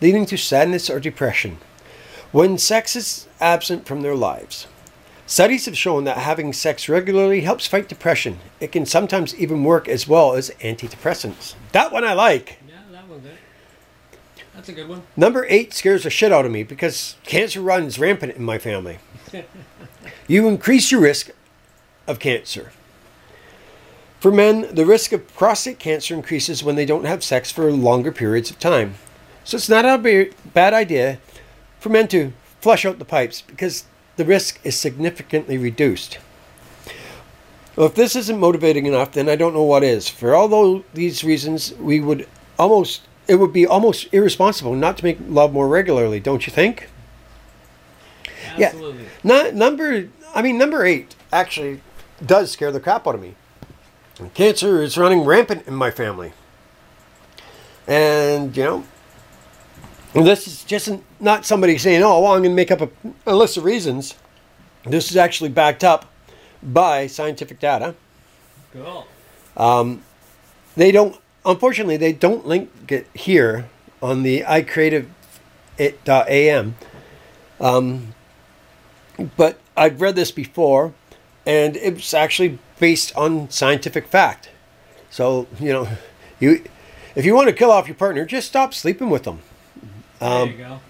[0.00, 1.58] leading to sadness or depression.
[2.32, 4.66] When sex is absent from their lives,
[5.26, 8.38] studies have shown that having sex regularly helps fight depression.
[8.60, 11.54] It can sometimes even work as well as antidepressants.
[11.72, 12.58] That one I like.
[12.68, 13.26] Yeah, that one's.
[14.54, 15.02] That's a good one.
[15.16, 18.98] Number eight scares the shit out of me because cancer runs rampant in my family.
[20.28, 21.30] you increase your risk
[22.06, 22.72] of cancer.
[24.20, 28.10] For men, the risk of prostate cancer increases when they don't have sex for longer
[28.10, 28.94] periods of time.
[29.44, 31.20] So it's not a bad idea
[31.78, 33.84] for men to flush out the pipes because
[34.16, 36.18] the risk is significantly reduced.
[37.76, 40.08] Well, if this isn't motivating enough, then I don't know what is.
[40.08, 42.26] For all these reasons, we would
[42.58, 46.88] almost it would be almost irresponsible not to make love more regularly, don't you think?
[48.56, 49.02] Absolutely.
[49.02, 49.08] Yeah.
[49.24, 51.80] Not, number I mean number 8 actually
[52.24, 53.34] does scare the crap out of me.
[54.32, 56.32] Cancer is running rampant in my family.
[57.86, 58.84] And, you know,
[60.14, 60.88] this is just
[61.20, 62.90] not somebody saying, oh, well, I'm going to make up a,
[63.26, 64.14] a list of reasons.
[64.84, 66.12] This is actually backed up
[66.62, 67.94] by scientific data.
[68.72, 69.06] Cool.
[70.76, 73.68] They don't, unfortunately, they don't link it here
[74.02, 76.76] on the iCreativeIt.am.
[77.58, 78.14] Um,
[79.36, 80.94] but I've read this before,
[81.46, 84.50] and it's actually based on scientific fact.
[85.10, 85.88] So, you know,
[86.40, 86.62] you
[87.14, 89.40] if you want to kill off your partner, just stop sleeping with them.
[90.46, 90.80] there you go.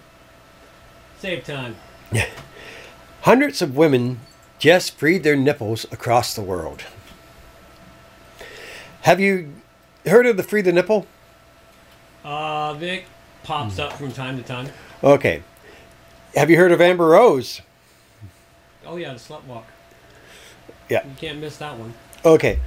[1.19, 1.75] Save time.
[3.21, 4.19] Hundreds of women
[4.59, 6.83] just freed their nipples across the world.
[9.01, 9.53] Have you
[10.05, 11.07] heard of the free the nipple?
[12.23, 13.05] Uh, Vic
[13.43, 14.69] pops up from time to time.
[15.03, 15.43] Okay.
[16.35, 17.61] Have you heard of Amber Rose?
[18.85, 19.65] Oh yeah, the slut walk.
[20.89, 21.05] Yeah.
[21.05, 21.93] You can't miss that one.
[22.23, 22.59] Okay.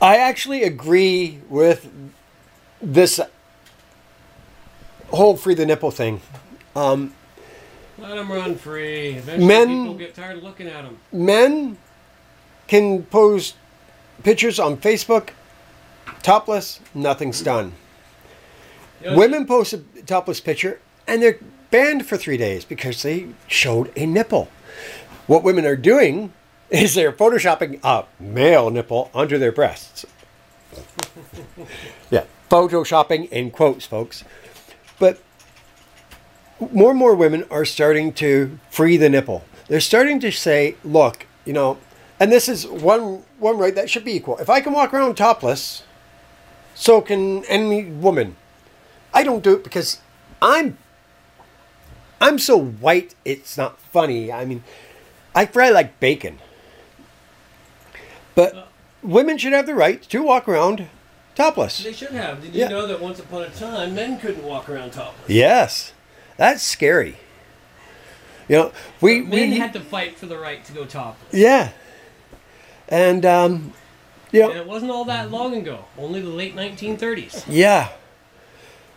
[0.00, 1.90] I actually agree with
[2.80, 3.20] this
[5.10, 6.20] whole free the nipple thing.
[6.76, 7.14] Um,
[7.98, 9.14] Let them run free.
[9.14, 10.98] Eventually, Men- people get tired of looking at them.
[11.12, 11.78] men
[12.66, 13.56] can post
[14.22, 15.30] pictures on Facebook
[16.22, 17.72] topless, nothing's done.
[19.04, 21.38] Women post a topless picture and they're
[21.70, 24.48] banned for three days because they showed a nipple.
[25.26, 26.32] What women are doing
[26.70, 30.04] is they're photoshopping a male nipple under their breasts.
[32.10, 34.24] yeah, photoshopping in quotes, folks.
[34.98, 35.22] But
[36.72, 39.44] more and more women are starting to free the nipple.
[39.68, 41.78] They're starting to say, look, you know,
[42.18, 44.38] and this is one one right that should be equal.
[44.38, 45.84] If I can walk around topless,
[46.74, 48.36] so can any woman.
[49.14, 50.00] I don't do it because
[50.42, 50.78] I'm
[52.20, 54.32] I'm so white it's not funny.
[54.32, 54.64] I mean,
[55.34, 56.38] I fry like bacon.
[58.34, 58.68] But
[59.02, 60.88] women should have the right to walk around
[61.34, 61.82] topless.
[61.82, 62.42] They should have.
[62.42, 62.68] Did you Yeah.
[62.68, 65.28] know that once upon a time, men couldn't walk around topless?
[65.28, 65.92] Yes.
[66.38, 67.18] That's scary.
[68.48, 68.72] You know,
[69.02, 71.18] we Men we had to fight for the right to go top.
[71.30, 71.72] yeah.
[72.88, 73.74] And um
[74.32, 75.84] you know, And it wasn't all that long ago.
[75.98, 77.44] Only the late 1930s.
[77.48, 77.90] Yeah.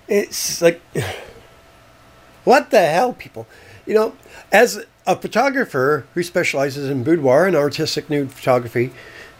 [0.08, 0.82] It's like,
[2.44, 3.48] what the hell, people?
[3.86, 4.16] You know,
[4.52, 8.92] as a photographer who specializes in boudoir and artistic nude photography,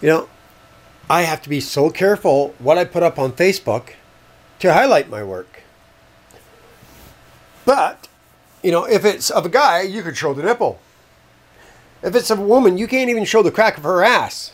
[0.02, 0.30] you know,
[1.10, 3.90] I have to be so careful what I put up on Facebook
[4.60, 5.51] to highlight my work.
[7.66, 8.08] But,
[8.64, 10.80] you know, if it's of a guy, you could show the nipple.
[12.04, 14.54] If it's of a woman, you can't even show the crack of her ass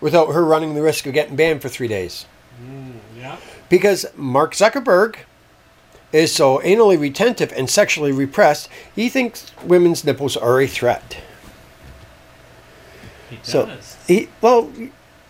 [0.00, 2.26] without her running the risk of getting banned for three days
[2.62, 3.36] mm, Yeah.
[3.68, 5.16] because Mark Zuckerberg
[6.12, 11.18] is so anally retentive and sexually repressed, he thinks women's nipples are a threat.
[13.30, 13.96] He So does.
[14.06, 14.70] he well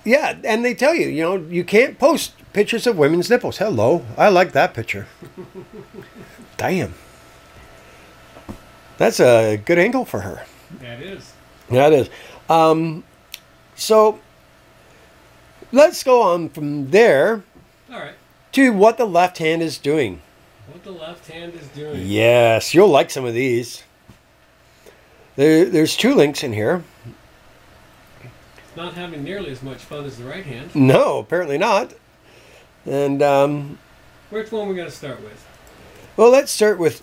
[0.04, 3.58] yeah, and they tell you, you know, you can't post pictures of women's nipples.
[3.58, 4.04] Hello.
[4.16, 5.06] I like that picture.
[6.58, 6.92] Damn.
[8.98, 10.44] That's a good angle for her.
[10.80, 11.32] that is.
[11.70, 12.10] It is.
[12.50, 13.04] Um,
[13.76, 14.18] so
[15.72, 17.42] let's go on from there
[17.92, 18.14] All right.
[18.52, 20.20] to what the left hand is doing.
[20.66, 22.02] What the left hand is doing.
[22.06, 23.84] Yes, you'll like some of these.
[25.36, 26.82] There, there's two links in here.
[28.20, 30.74] It's not having nearly as much fun as the right hand.
[30.74, 31.94] No, apparently not.
[32.84, 33.78] And um,
[34.30, 35.44] Which one are we going to start with?
[36.18, 37.00] Well, let's start with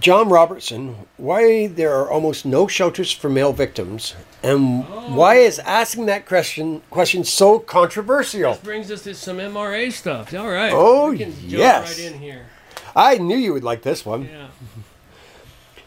[0.00, 5.14] John Robertson why there are almost no shelters for male victims, and oh.
[5.14, 8.52] why is asking that question question so controversial?
[8.54, 10.34] This brings us to some MRA stuff.
[10.34, 10.72] All right.
[10.74, 11.98] Oh, we can jump yes.
[11.98, 12.46] right in here.
[12.96, 14.24] I knew you would like this one.
[14.24, 14.48] Yeah.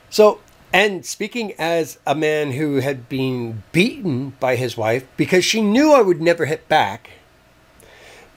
[0.10, 0.40] So,
[0.72, 5.92] and speaking as a man who had been beaten by his wife because she knew
[5.92, 7.10] I would never hit back,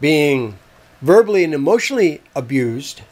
[0.01, 0.59] being
[1.01, 3.03] verbally and emotionally abused,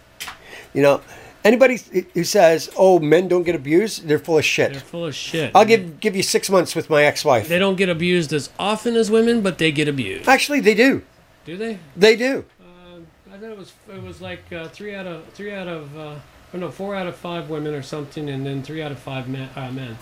[0.75, 1.01] you know,
[1.45, 1.79] anybody
[2.15, 4.73] who says, "Oh, men don't get abused," they're full of shit.
[4.73, 5.51] They're full of shit.
[5.55, 7.49] I'll give give you six months with my ex-wife.
[7.49, 10.29] They don't get abused as often as women, but they get abused.
[10.29, 11.03] Actually, they do.
[11.45, 11.79] Do they?
[11.97, 12.45] They do.
[12.61, 13.01] Uh,
[13.33, 16.15] I thought it was it was like uh, three out of three out of uh,
[16.53, 19.29] or no four out of five women or something, and then three out of five
[19.29, 19.49] men.
[19.57, 19.97] Uh, men.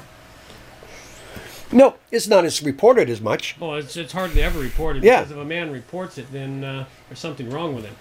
[1.73, 3.57] No, it's not as reported as much.
[3.59, 5.21] Well, it's it's hardly ever reported Yeah.
[5.23, 7.97] because if a man reports it, then uh, there's something wrong with him.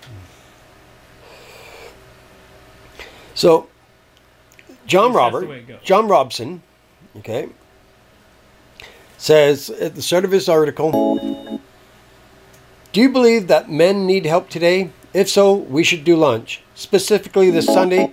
[3.35, 3.67] So,
[4.57, 5.79] John At least that's the Robert, way it goes.
[5.83, 6.63] John Robson,
[7.17, 7.49] okay,
[9.17, 11.59] says at the start of his article,
[12.93, 14.89] "Do you believe that men need help today?
[15.13, 16.61] If so, we should do lunch.
[16.75, 18.11] Specifically, this Sunday,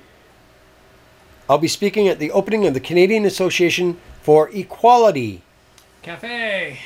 [1.48, 5.42] I'll be speaking at the opening of the Canadian Association for Equality."
[6.02, 6.80] Cafe.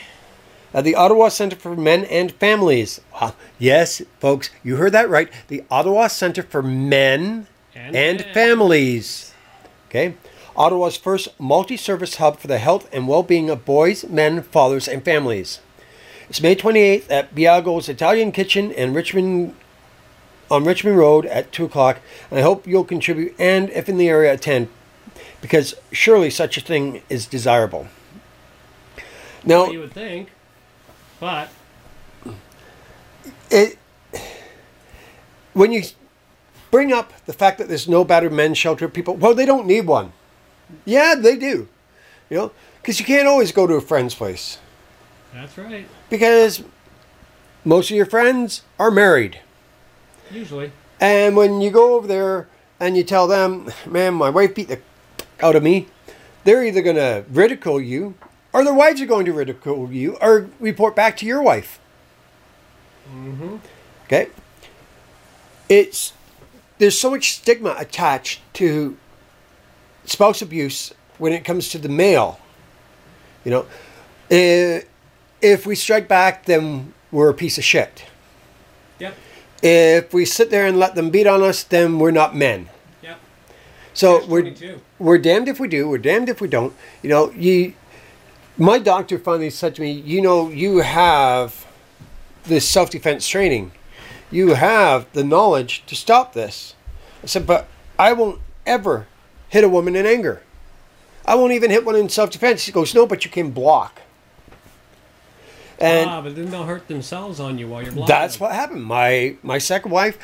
[0.74, 3.00] at the Ottawa Centre for Men and Families.
[3.14, 5.30] Ah, yes, folks, you heard that right.
[5.48, 7.46] The Ottawa Centre for Men
[7.76, 9.34] And and, Families.
[9.88, 10.14] Okay?
[10.56, 14.88] Ottawa's first multi service hub for the health and well being of boys, men, fathers,
[14.88, 15.60] and families.
[16.28, 19.54] It's May 28th at Biagio's Italian Kitchen in Richmond
[20.50, 22.00] on Richmond Road at 2 o'clock.
[22.30, 24.68] And I hope you'll contribute and, if in the area, attend
[25.40, 27.88] because surely such a thing is desirable.
[29.44, 30.30] Now, You would think,
[31.20, 31.50] but
[33.50, 33.78] it
[35.52, 35.82] when you
[36.70, 39.86] bring up the fact that there's no battered men's shelter, people well they don't need
[39.86, 40.12] one.
[40.84, 41.68] Yeah, they do.
[42.30, 42.52] You know,
[42.82, 44.58] because you can't always go to a friend's place
[45.32, 45.86] that's right.
[46.10, 46.62] because
[47.64, 49.40] most of your friends are married,
[50.30, 52.48] Usually, and when you go over there
[52.80, 54.80] and you tell them, "Man, my wife beat the
[55.40, 55.86] out of me,"
[56.44, 58.14] they're either going to ridicule you,
[58.52, 61.78] or their wives are going to ridicule you, or report back to your wife.
[63.12, 63.56] Mm-hmm.
[64.06, 64.28] Okay.
[65.68, 66.12] It's
[66.78, 68.96] there's so much stigma attached to
[70.04, 72.38] spouse abuse when it comes to the male.
[73.44, 73.66] You know,
[74.30, 74.80] Eh,
[75.40, 78.04] if we strike back, then we're a piece of shit.
[78.98, 79.14] yep,
[79.62, 82.68] If we sit there and let them beat on us, then we're not men.
[83.02, 83.18] yep.
[83.94, 84.80] So we're 22.
[84.98, 86.74] we're damned if we do, we're damned if we don't.
[87.02, 87.74] You know, you.
[88.58, 91.66] My doctor finally said to me, "You know, you have
[92.44, 93.70] this self-defense training.
[94.30, 96.74] You have the knowledge to stop this."
[97.22, 97.66] I said, "But
[97.98, 99.06] I won't ever
[99.48, 100.42] hit a woman in anger.
[101.24, 104.00] I won't even hit one in self-defense." He goes, "No, but you can block."
[105.78, 108.14] And ah, but then they'll hurt themselves on you while you're blocking.
[108.14, 108.84] that's what happened.
[108.84, 110.18] My my second wife,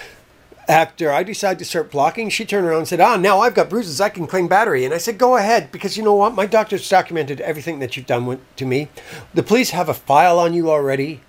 [0.67, 3.69] after I decided to start blocking, she turned around and said, "Ah, now I've got
[3.69, 4.01] bruises.
[4.01, 6.35] I can claim battery." And I said, "Go ahead, because you know what?
[6.35, 8.88] My doctor's documented everything that you've done with, to me.
[9.35, 11.21] The police have a file on you already,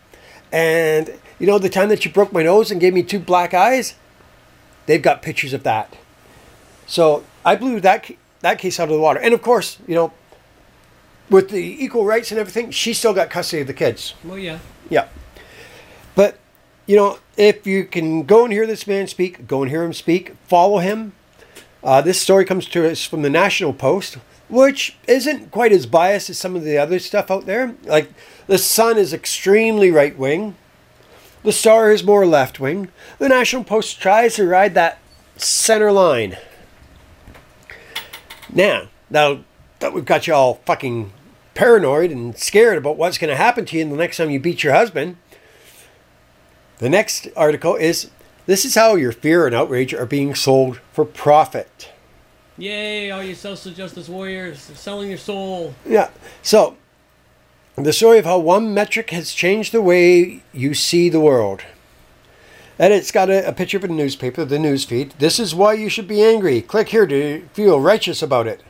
[0.51, 3.53] and you know the time that you broke my nose and gave me two black
[3.53, 3.95] eyes,
[4.85, 5.95] they've got pictures of that.
[6.87, 9.19] So I blew that that case out of the water.
[9.19, 10.13] And of course, you know."
[11.29, 14.13] With the equal rights and everything, she still got custody of the kids.
[14.25, 14.59] Well, yeah.
[14.89, 15.07] Yeah.
[16.15, 16.37] But,
[16.85, 19.93] you know, if you can go and hear this man speak, go and hear him
[19.93, 21.13] speak, follow him.
[21.81, 24.17] Uh, this story comes to us from the National Post,
[24.49, 27.73] which isn't quite as biased as some of the other stuff out there.
[27.85, 28.09] Like,
[28.45, 30.55] the Sun is extremely right wing,
[31.43, 32.89] the Star is more left wing.
[33.19, 34.99] The National Post tries to ride that
[35.36, 36.38] center line.
[38.51, 39.43] Now, now
[39.79, 41.12] that we've got you all fucking
[41.53, 44.63] paranoid and scared about what's going to happen to you the next time you beat
[44.63, 45.17] your husband,
[46.80, 48.09] the next article is
[48.45, 51.91] This is how your fear and outrage are being sold for profit.
[52.57, 55.74] Yay, all you social justice warriors selling your soul.
[55.86, 56.09] Yeah.
[56.41, 56.76] So,
[57.76, 61.63] the story of how one metric has changed the way you see the world.
[62.78, 65.13] And it's got a, a picture of a newspaper, the news feed.
[65.19, 66.61] This is why you should be angry.
[66.61, 68.61] Click here to feel righteous about it.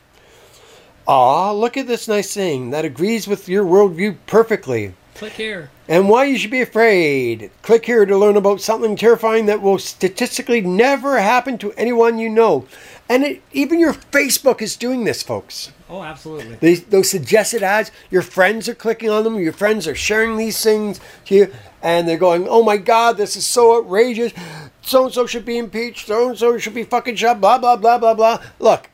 [1.08, 4.93] Ah, look at this nice thing that agrees with your worldview perfectly.
[5.24, 5.69] Click here.
[5.88, 7.49] And why you should be afraid.
[7.61, 12.28] Click here to learn about something terrifying that will statistically never happen to anyone you
[12.28, 12.67] know.
[13.07, 15.71] And it, even your Facebook is doing this, folks.
[15.89, 16.57] Oh, absolutely.
[16.57, 20.61] These, those suggested ads, your friends are clicking on them, your friends are sharing these
[20.61, 24.34] things to you, and they're going, oh my God, this is so outrageous.
[24.82, 27.78] So and so should be impeached, so and so should be fucking shot, blah, blah,
[27.78, 28.43] blah, blah, blah.
[28.59, 28.89] Look,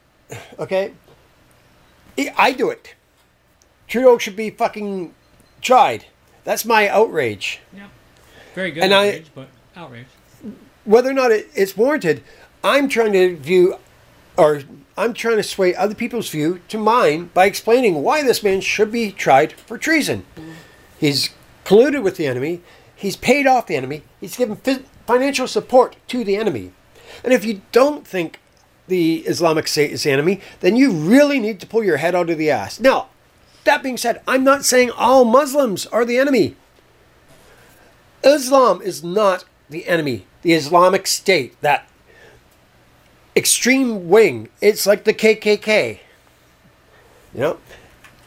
[0.59, 0.91] Okay,
[2.19, 2.93] I- I do it.
[3.87, 5.15] Trudeau should be fucking
[5.61, 6.05] tried.
[6.49, 7.59] That's my outrage.
[7.77, 7.89] Yeah.
[8.55, 10.05] Very good And I- outrage, but outrage.
[10.83, 12.23] Whether or not it, it's warranted,
[12.63, 13.75] I'm trying to view,
[14.35, 14.63] or
[14.97, 18.91] I'm trying to sway other people's view to mine by explaining why this man should
[18.91, 20.25] be tried for treason.
[20.35, 20.51] Mm-hmm.
[20.99, 21.29] He's
[21.65, 22.61] colluded with the enemy.
[22.95, 24.01] He's paid off the enemy.
[24.19, 26.71] He's given fi- financial support to the enemy.
[27.23, 28.39] And if you don't think
[28.87, 32.31] the Islamic State is the enemy, then you really need to pull your head out
[32.31, 32.79] of the ass.
[32.79, 33.09] Now,
[33.63, 36.55] that being said, I'm not saying all Muslims are the enemy.
[38.23, 40.25] Islam is not the enemy.
[40.41, 41.87] The Islamic State, that
[43.35, 45.99] extreme wing, it's like the KKK.
[47.33, 47.57] You know?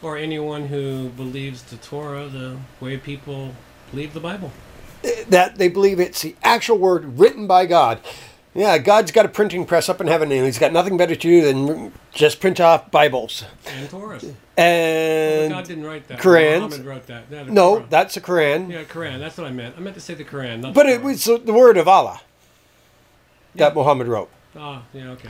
[0.01, 3.53] Or anyone who believes the Torah the way people
[3.91, 4.51] believe the Bible.
[5.27, 7.99] that they believe it's the actual word written by God.
[8.55, 11.19] Yeah, God's got a printing press up in heaven, and He's got nothing better to
[11.21, 13.45] do than just print off Bibles.
[13.65, 14.19] And Torah.
[14.55, 16.19] And God didn't write that.
[16.19, 16.61] Qurans.
[16.61, 17.29] Muhammad wrote that.
[17.31, 17.89] The no, Quran.
[17.89, 18.69] that's a Quran.
[18.71, 19.17] Yeah, Quran.
[19.19, 19.75] That's what I meant.
[19.75, 22.21] I meant to say the Quran, not But the it was the word of Allah
[23.55, 23.73] that Yeah.
[23.73, 24.29] Muhammad wrote.
[24.55, 25.29] Ah, yeah, okay.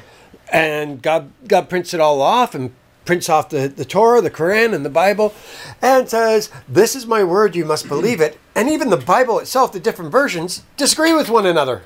[0.51, 2.73] and God God prints it all off and
[3.05, 5.33] prints off the, the Torah, the Quran, and the Bible,
[5.81, 8.37] and says, This is my word, you must believe it.
[8.55, 11.83] And even the Bible itself, the different versions, disagree with one another.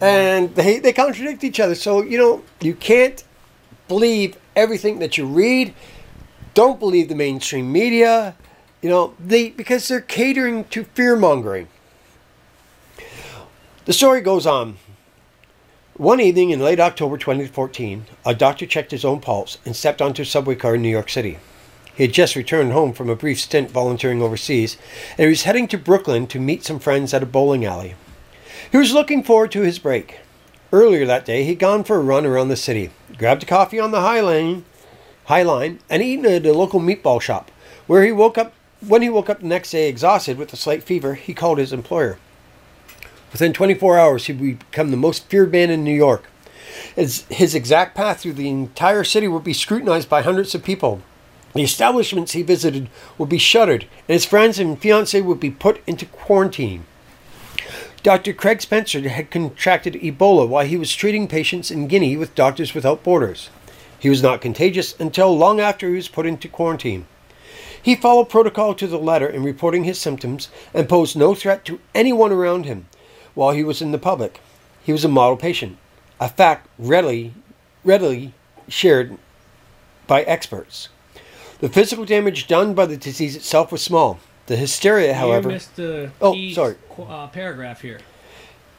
[0.00, 1.74] And they, they contradict each other.
[1.74, 3.24] So, you know, you can't
[3.88, 5.74] believe everything that you read.
[6.54, 8.34] Don't believe the mainstream media.
[8.82, 11.68] You know, they because they're catering to fear mongering.
[13.84, 14.76] The story goes on.
[15.96, 20.22] One evening in late October 2014, a doctor checked his own pulse and stepped onto
[20.22, 21.38] a subway car in New York City.
[21.94, 24.76] He had just returned home from a brief stint volunteering overseas,
[25.12, 27.94] and he was heading to Brooklyn to meet some friends at a bowling alley.
[28.70, 30.18] He was looking forward to his break.
[30.72, 33.92] Earlier that day, he'd gone for a run around the city, grabbed a coffee on
[33.92, 34.64] the High Line,
[35.26, 37.52] High Line, and eaten at a local meatball shop,
[37.86, 38.52] where he woke up.
[38.86, 41.72] When he woke up the next day exhausted with a slight fever, he called his
[41.72, 42.18] employer.
[43.32, 46.24] Within 24 hours, he would become the most feared man in New York.
[46.94, 51.00] His, his exact path through the entire city would be scrutinized by hundreds of people.
[51.54, 55.80] The establishments he visited would be shuttered, and his friends and fiancee would be put
[55.86, 56.84] into quarantine.
[58.06, 58.32] Dr.
[58.34, 63.02] Craig Spencer had contracted Ebola while he was treating patients in Guinea with Doctors Without
[63.02, 63.50] Borders.
[63.98, 67.08] He was not contagious until long after he was put into quarantine.
[67.82, 71.80] He followed protocol to the letter in reporting his symptoms and posed no threat to
[71.96, 72.86] anyone around him
[73.34, 74.38] while he was in the public.
[74.84, 75.76] He was a model patient,
[76.20, 77.34] a fact readily,
[77.82, 78.34] readily
[78.68, 79.18] shared
[80.06, 80.90] by experts.
[81.58, 84.20] The physical damage done by the disease itself was small.
[84.46, 86.76] The hysteria, however, you missed the Oh, sorry.
[86.88, 87.98] qu- uh, paragraph here.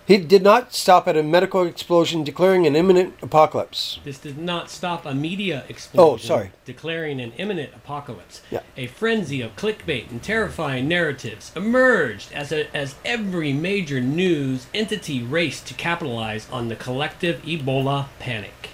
[0.06, 4.00] he did not stop at a medical explosion declaring an imminent apocalypse.
[4.06, 6.14] This did not stop a media explosion.
[6.14, 6.52] Oh, sorry.
[6.64, 8.42] Declaring an imminent apocalypse.
[8.50, 8.62] Yeah.
[8.78, 15.22] A frenzy of clickbait and terrifying narratives emerged as, a, as every major news entity
[15.22, 18.70] raced to capitalize on the collective Ebola panic.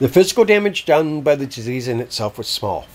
[0.00, 2.86] The physical damage done by the disease in itself was small.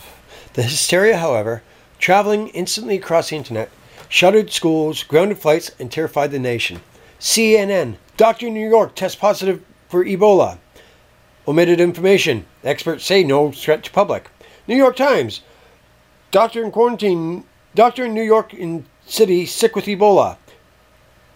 [0.53, 1.61] The hysteria, however,
[1.99, 3.69] traveling instantly across the internet,
[4.09, 6.81] shuttered schools, grounded flights, and terrified the nation.
[7.19, 10.57] CNN, Doctor in New York tests positive for Ebola.
[11.45, 12.45] Omitted information.
[12.63, 14.29] Experts say no threat to public.
[14.67, 15.41] New York Times,
[16.31, 17.43] doctor in quarantine,
[17.75, 20.37] doctor in New York in city sick with Ebola.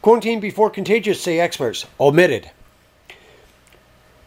[0.02, 1.86] Quarantine before contagious, say experts.
[2.00, 2.50] Omitted.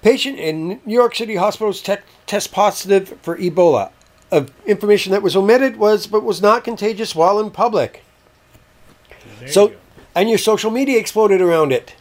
[0.02, 3.92] Patient in New York City hospitals te- test positive for Ebola.
[4.32, 8.02] Of information that was omitted was but was not contagious while in public.
[9.38, 9.76] There so, you
[10.14, 11.94] and your social media exploded around it.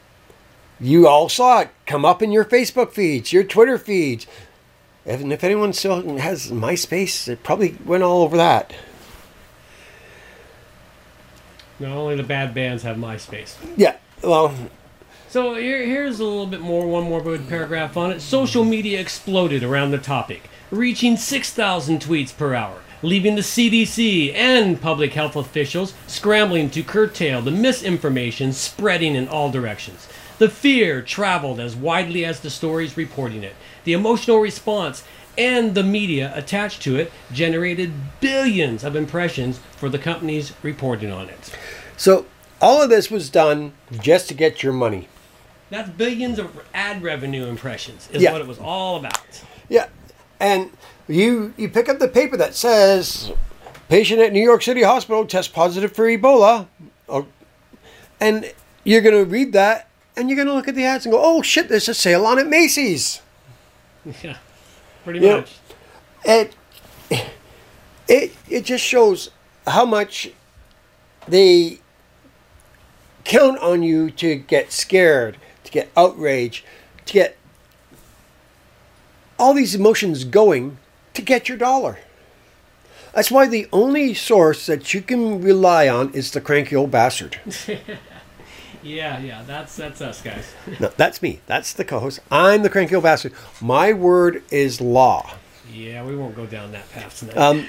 [0.80, 4.26] You all saw it come up in your Facebook feeds, your Twitter feeds.
[5.06, 8.74] And if anyone still has MySpace, it probably went all over that.
[11.80, 13.56] Not only the bad bands have MySpace.
[13.76, 14.54] Yeah, well,
[15.30, 18.22] So here, here's a little bit more, one more paragraph on it.
[18.22, 24.82] Social media exploded around the topic, reaching 6,000 tweets per hour, leaving the CDC and
[24.82, 30.08] public health officials scrambling to curtail the misinformation spreading in all directions.
[30.40, 33.54] The fear traveled as widely as the stories reporting it.
[33.84, 35.04] The emotional response
[35.38, 41.30] and the media attached to it generated billions of impressions for the companies reporting on
[41.30, 41.56] it.
[41.98, 42.26] so
[42.60, 45.08] all of this was done just to get your money.
[45.72, 48.32] That's billions of ad revenue impressions is Yeah.
[48.34, 49.18] what it was all about.
[49.70, 49.88] Yeah,
[50.42, 50.72] and
[51.08, 53.32] you you pick up the paper that says
[53.88, 56.68] patient at New York City hospital test positive for Ebola,
[57.08, 57.26] or,
[58.20, 58.52] and
[58.84, 59.88] you're gonna read that
[60.18, 62.40] and you're gonna look at the ads and go, oh shit, there's a sale on
[62.40, 63.22] at Macy's.
[64.24, 64.38] Yeah,
[65.04, 65.38] pretty Yeah.
[65.38, 65.60] much.
[66.26, 66.56] it
[68.08, 69.30] it it just shows
[69.68, 70.32] how much
[71.28, 71.78] they
[73.24, 76.66] count on you to get scared, to get outraged,
[77.06, 77.38] to get
[79.42, 80.78] all these emotions going
[81.16, 81.98] to get your dollar.
[83.14, 87.38] That's why the only source that you can rely on is the cranky old bastard.
[88.84, 90.56] Yeah, yeah, that's that's us guys.
[90.80, 91.40] No, that's me.
[91.46, 92.20] That's the co-host.
[92.32, 93.34] I'm the cranky old bastard.
[93.62, 95.36] My word is law.
[95.72, 97.38] yeah, we won't go down that path tonight.
[97.38, 97.68] Um,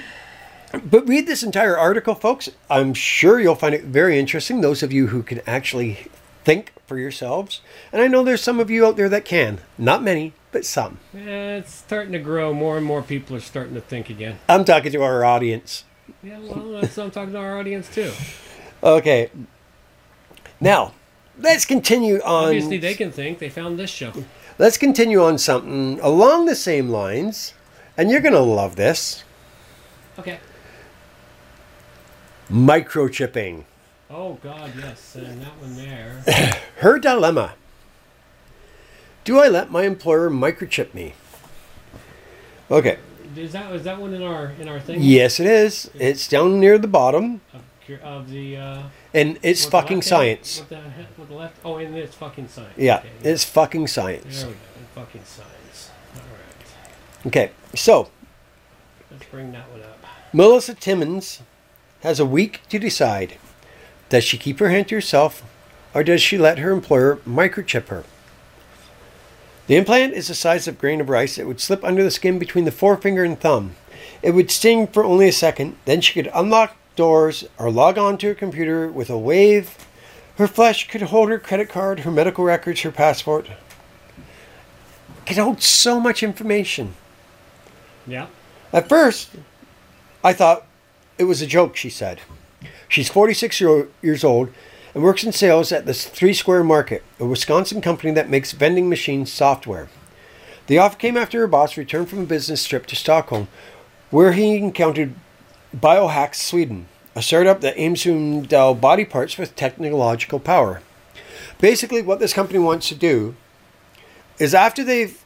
[0.83, 2.49] but read this entire article, folks.
[2.67, 4.61] I'm sure you'll find it very interesting.
[4.61, 6.07] Those of you who can actually
[6.43, 7.61] think for yourselves,
[7.93, 9.59] and I know there's some of you out there that can.
[9.77, 10.97] Not many, but some.
[11.13, 12.51] Yeah, it's starting to grow.
[12.51, 14.39] More and more people are starting to think again.
[14.49, 15.85] I'm talking to our audience.
[16.23, 18.11] Yeah, well, I'm talking to our audience too.
[18.81, 19.29] Okay.
[20.59, 20.93] Now,
[21.39, 22.45] let's continue on.
[22.45, 23.37] Obviously, they can think.
[23.37, 24.11] They found this show.
[24.57, 27.53] Let's continue on something along the same lines,
[27.95, 29.23] and you're gonna love this:
[30.17, 30.39] Okay.
[32.49, 33.65] microchipping.
[34.09, 36.23] Oh God, yes, and that one there.
[36.77, 37.53] Her dilemma.
[39.23, 41.13] Do I let my employer microchip me?
[42.69, 42.97] Okay.
[43.35, 44.99] Is that is that one in our in our thing?
[45.01, 45.89] Yes, it is.
[45.95, 48.57] It's down near the bottom, Of, of the.
[48.57, 50.59] Uh, and it's fucking science.
[50.59, 51.57] With the, he- with the left.
[51.65, 52.73] Oh, and it's fucking science.
[52.77, 54.41] Yeah, Okay, it's fucking science.
[54.41, 54.59] There we go.
[54.95, 55.89] Fucking science.
[56.15, 57.27] All right.
[57.27, 58.09] Okay, so
[59.09, 60.03] Let's bring that one up.
[60.31, 61.41] Melissa Timmons
[62.01, 63.37] has a week to decide.
[64.09, 65.43] Does she keep her hand to herself,
[65.95, 68.03] or does she let her employer microchip her?
[69.67, 71.37] The implant is the size of a grain of rice.
[71.37, 73.75] It would slip under the skin between the forefinger and thumb.
[74.21, 75.77] It would sting for only a second.
[75.85, 79.77] Then she could unlock doors or log on to her computer with a wave.
[80.37, 83.47] Her flesh could hold her credit card, her medical records, her passport.
[83.47, 86.95] It could hold so much information.
[88.05, 88.27] Yeah.
[88.73, 89.29] At first,
[90.23, 90.65] I thought
[91.17, 92.19] it was a joke, she said.
[92.89, 94.49] She's 46 year- years old
[94.93, 98.89] and works in sales at the Three Square Market, a Wisconsin company that makes vending
[98.89, 99.89] machine software.
[100.67, 103.47] The offer came after her boss returned from a business trip to Stockholm,
[104.11, 105.15] where he encountered
[105.75, 110.81] Biohax Sweden, a startup that aims to endow body parts with technological power.
[111.59, 113.35] Basically, what this company wants to do
[114.39, 115.23] is after they've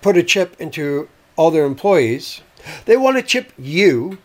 [0.00, 2.42] put a chip into all their employees,
[2.84, 4.18] they want to chip you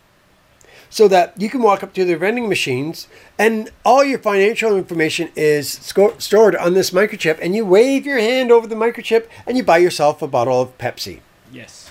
[0.91, 3.07] so that you can walk up to their vending machines
[3.39, 8.19] and all your financial information is sco- stored on this microchip and you wave your
[8.19, 11.21] hand over the microchip and you buy yourself a bottle of Pepsi.
[11.51, 11.89] Yes.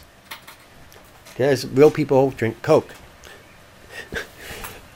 [1.31, 2.95] Because real people drink Coke.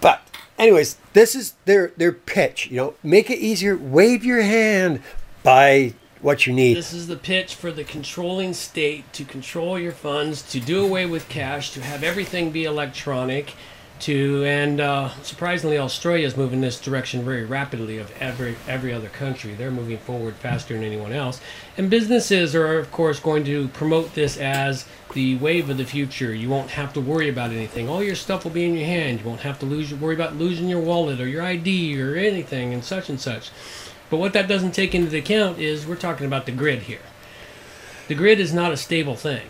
[0.02, 0.22] but
[0.58, 5.00] anyways, this is their their pitch, you know, make it easier, wave your hand,
[5.42, 6.76] buy what you need.
[6.76, 11.06] This is the pitch for the controlling state to control your funds, to do away
[11.06, 13.54] with cash, to have everything be electronic,
[14.04, 17.96] to and uh, surprisingly, Australia is moving this direction very rapidly.
[17.96, 21.40] Of every every other country, they're moving forward faster than anyone else.
[21.78, 26.34] And businesses are, of course, going to promote this as the wave of the future.
[26.34, 27.88] You won't have to worry about anything.
[27.88, 29.20] All your stuff will be in your hand.
[29.20, 32.74] You won't have to lose worry about losing your wallet or your ID or anything
[32.74, 33.50] and such and such.
[34.10, 37.00] But what that doesn't take into account is we're talking about the grid here.
[38.08, 39.46] The grid is not a stable thing.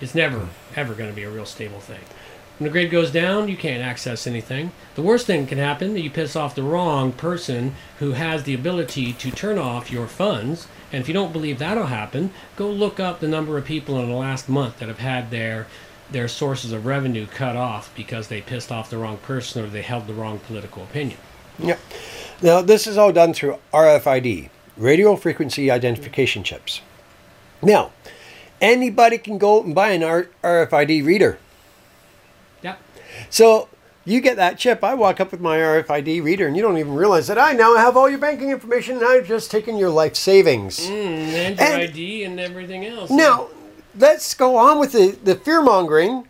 [0.00, 2.00] It's never, ever going to be a real stable thing.
[2.60, 4.72] When the grid goes down, you can't access anything.
[4.94, 8.52] The worst thing can happen that you piss off the wrong person who has the
[8.52, 10.68] ability to turn off your funds.
[10.92, 14.10] And if you don't believe that'll happen, go look up the number of people in
[14.10, 15.68] the last month that have had their
[16.10, 19.80] their sources of revenue cut off because they pissed off the wrong person or they
[19.80, 21.18] held the wrong political opinion.
[21.60, 21.80] Yep.
[22.42, 26.82] Now, this is all done through RFID, radio frequency identification chips.
[27.62, 27.92] Now,
[28.60, 31.38] anybody can go and buy an RFID reader.
[33.28, 33.68] So
[34.04, 34.82] you get that chip.
[34.82, 37.76] I walk up with my RFID reader, and you don't even realize that I now
[37.76, 40.80] have all your banking information, and I've just taken your life savings.
[40.88, 43.10] Mm, and your And- ID and everything else.
[43.10, 43.48] Now,
[43.98, 46.26] let's go on with the, the fear mongering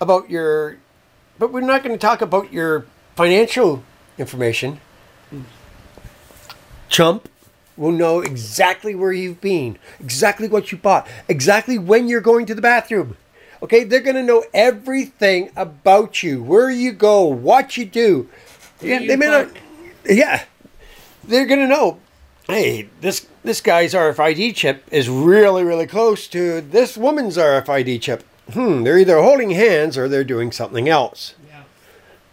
[0.00, 0.78] about your.
[1.38, 2.84] But we're not going to talk about your
[3.16, 3.82] financial
[4.18, 4.80] information.
[6.88, 7.28] Chump
[7.76, 12.54] will know exactly where you've been, exactly what you bought, exactly when you're going to
[12.54, 13.16] the bathroom.
[13.62, 18.28] Okay, they're going to know everything about you, where you go, what you do.
[18.80, 19.50] Yeah, they may not.
[20.04, 20.44] Yeah,
[21.22, 22.00] they're going to know.
[22.48, 28.24] Hey, this this guy's RFID chip is really really close to this woman's RFID chip.
[28.52, 31.34] Hmm, they're either holding hands or they're doing something else.
[31.48, 31.62] Yeah.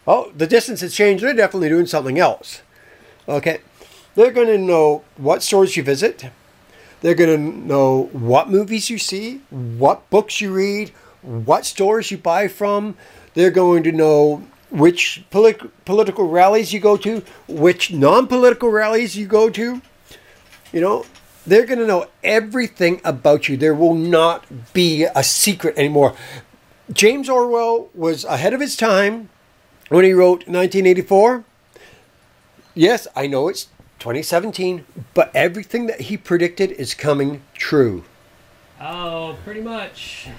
[0.07, 1.23] Oh, the distance has changed.
[1.23, 2.63] They're definitely doing something else.
[3.27, 3.59] Okay.
[4.15, 6.25] They're going to know what stores you visit,
[7.01, 12.17] They're going to know what movies you see, what books you read, what stores you
[12.17, 12.95] buy from.
[13.33, 19.15] They're going to know which polit- political rallies you go to, which non political rallies
[19.15, 19.81] you go to.
[20.71, 21.05] You know,
[21.45, 23.57] they're going to know everything about you.
[23.57, 26.15] There will not be a secret anymore.
[26.91, 29.29] James Orwell was ahead of his time
[29.89, 31.43] when he wrote 1984.
[32.75, 33.65] Yes, I know it's
[33.99, 38.03] 2017, but everything that he predicted is coming true.
[38.79, 40.29] Oh, pretty much.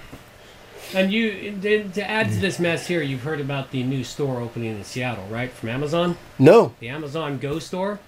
[0.93, 4.41] And you, to to add to this mess here, you've heard about the new store
[4.41, 5.51] opening in Seattle, right?
[5.51, 6.73] From Amazon, No.
[6.79, 7.99] the Amazon Go store.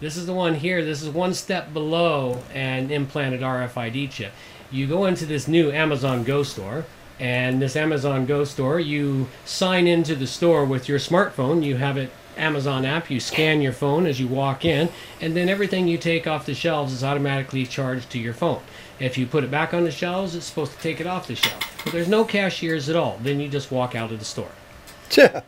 [0.00, 0.84] This is the one here.
[0.84, 4.32] This is one step below an implanted RFID chip.
[4.70, 6.84] You go into this new Amazon Go store,
[7.18, 11.62] and this Amazon Go store, you sign into the store with your smartphone.
[11.62, 13.10] You have it Amazon app.
[13.10, 14.88] You scan your phone as you walk in,
[15.20, 18.60] and then everything you take off the shelves is automatically charged to your phone.
[19.00, 21.34] If you put it back on the shelves, it's supposed to take it off the
[21.34, 21.80] shelf.
[21.82, 23.18] But there's no cashiers at all.
[23.22, 24.52] Then you just walk out of the store.
[25.16, 25.40] Yeah.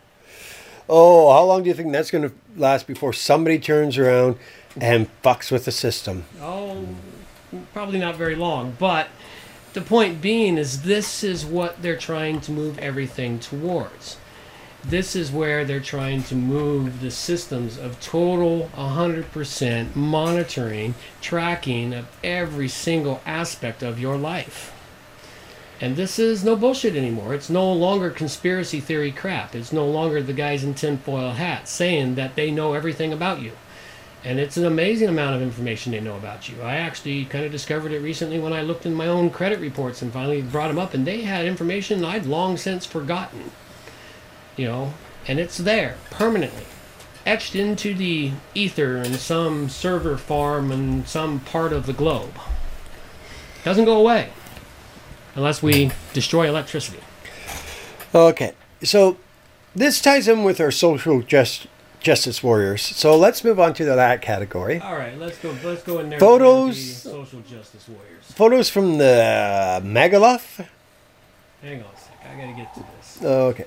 [0.89, 4.37] oh, how long do you think that's going to last before somebody turns around
[4.81, 6.25] and fucks with the system?
[6.41, 6.87] Oh,
[7.73, 8.75] probably not very long.
[8.79, 9.09] But
[9.75, 14.17] the point being is this is what they're trying to move everything towards.
[14.85, 22.07] This is where they're trying to move the systems of total 100% monitoring, tracking of
[22.25, 24.75] every single aspect of your life.
[25.81, 27.33] And this is no bullshit anymore.
[27.33, 29.55] It's no longer conspiracy theory crap.
[29.55, 33.53] It's no longer the guys in tinfoil hats saying that they know everything about you.
[34.25, 36.61] And it's an amazing amount of information they know about you.
[36.63, 40.03] I actually kind of discovered it recently when I looked in my own credit reports
[40.03, 43.51] and finally brought them up, and they had information I'd long since forgotten.
[44.57, 44.95] You know,
[45.27, 46.65] and it's there permanently,
[47.25, 52.35] etched into the ether in some server farm in some part of the globe.
[53.61, 54.31] It Doesn't go away
[55.35, 57.01] unless we destroy electricity.
[58.15, 59.17] Okay, so
[59.75, 61.67] this ties in with our social just,
[62.01, 62.83] justice warriors.
[62.83, 64.81] So let's move on to that category.
[64.81, 65.57] All right, let's go.
[65.65, 66.19] Let's go in there.
[66.19, 68.25] Photos- social justice warriors.
[68.35, 70.67] Photos from the Megalith.
[71.63, 72.27] Hang on a sec.
[72.31, 73.23] I gotta get to this.
[73.23, 73.65] Okay.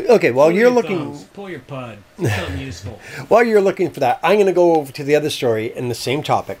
[0.00, 1.98] Okay, while Pull you're your looking thumbs, pull your pud.
[2.16, 3.00] Something useful.
[3.28, 5.88] while you're looking for that, I'm going to go over to the other story in
[5.88, 6.60] the same topic.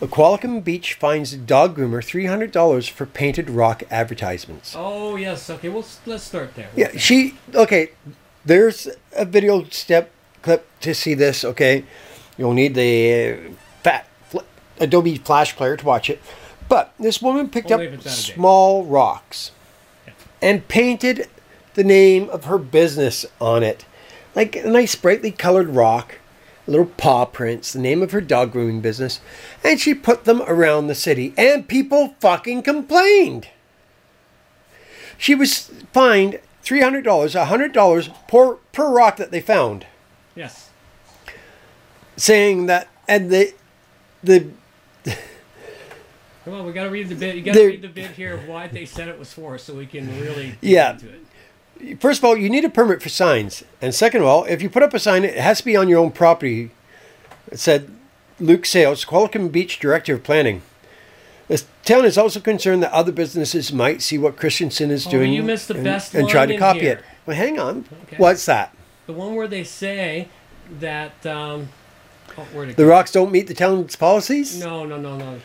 [0.00, 4.74] A Qualicum Beach finds dog groomer $300 for painted rock advertisements.
[4.76, 5.48] Oh yes.
[5.48, 5.68] Okay.
[5.68, 6.70] Well, let's start there.
[6.74, 7.90] Yeah, she okay.
[8.44, 10.10] There's a video step
[10.42, 11.44] clip to see this.
[11.44, 11.84] Okay,
[12.36, 13.52] you'll need the uh,
[13.84, 14.38] fat fl-
[14.80, 16.20] Adobe Flash player to watch it.
[16.68, 18.34] But this woman picked Only up it's out of date.
[18.34, 19.52] small rocks
[20.06, 20.12] Yeah.
[20.40, 21.28] and painted
[21.74, 23.84] the name of her business on it,
[24.34, 26.18] like a nice brightly colored rock,
[26.66, 29.20] little paw prints, the name of her dog grooming business,
[29.64, 33.48] and she put them around the city, and people fucking complained.
[35.18, 39.86] She was fined three hundred dollars, hundred dollars per per rock that they found,
[40.34, 40.70] Yes.
[42.16, 43.54] saying that and the
[44.22, 44.48] the
[46.44, 47.36] Come on, we gotta read the bit.
[47.36, 49.86] You gotta read the bit here of why they said it was for, so we
[49.86, 50.92] can really get Yeah.
[50.94, 51.20] into it.
[52.00, 54.70] First of all you need a permit for signs, and second of all, if you
[54.70, 56.70] put up a sign, it has to be on your own property.
[57.50, 57.90] It said
[58.40, 60.62] Luke Sales, Qualicum Beach Director of Planning.
[61.48, 65.32] The town is also concerned that other businesses might see what Christensen is Oh, doing
[65.32, 66.92] you missed the and, best and try to copy here.
[66.98, 67.04] it.
[67.26, 67.84] Well, hang on.
[68.04, 68.16] Okay.
[68.16, 68.74] What's that?
[69.06, 70.28] The one where they say
[70.80, 71.26] that.
[71.26, 71.68] Um,
[72.38, 74.58] oh, The rocks don't meet the town's policies.
[74.58, 75.40] No, no, no, no.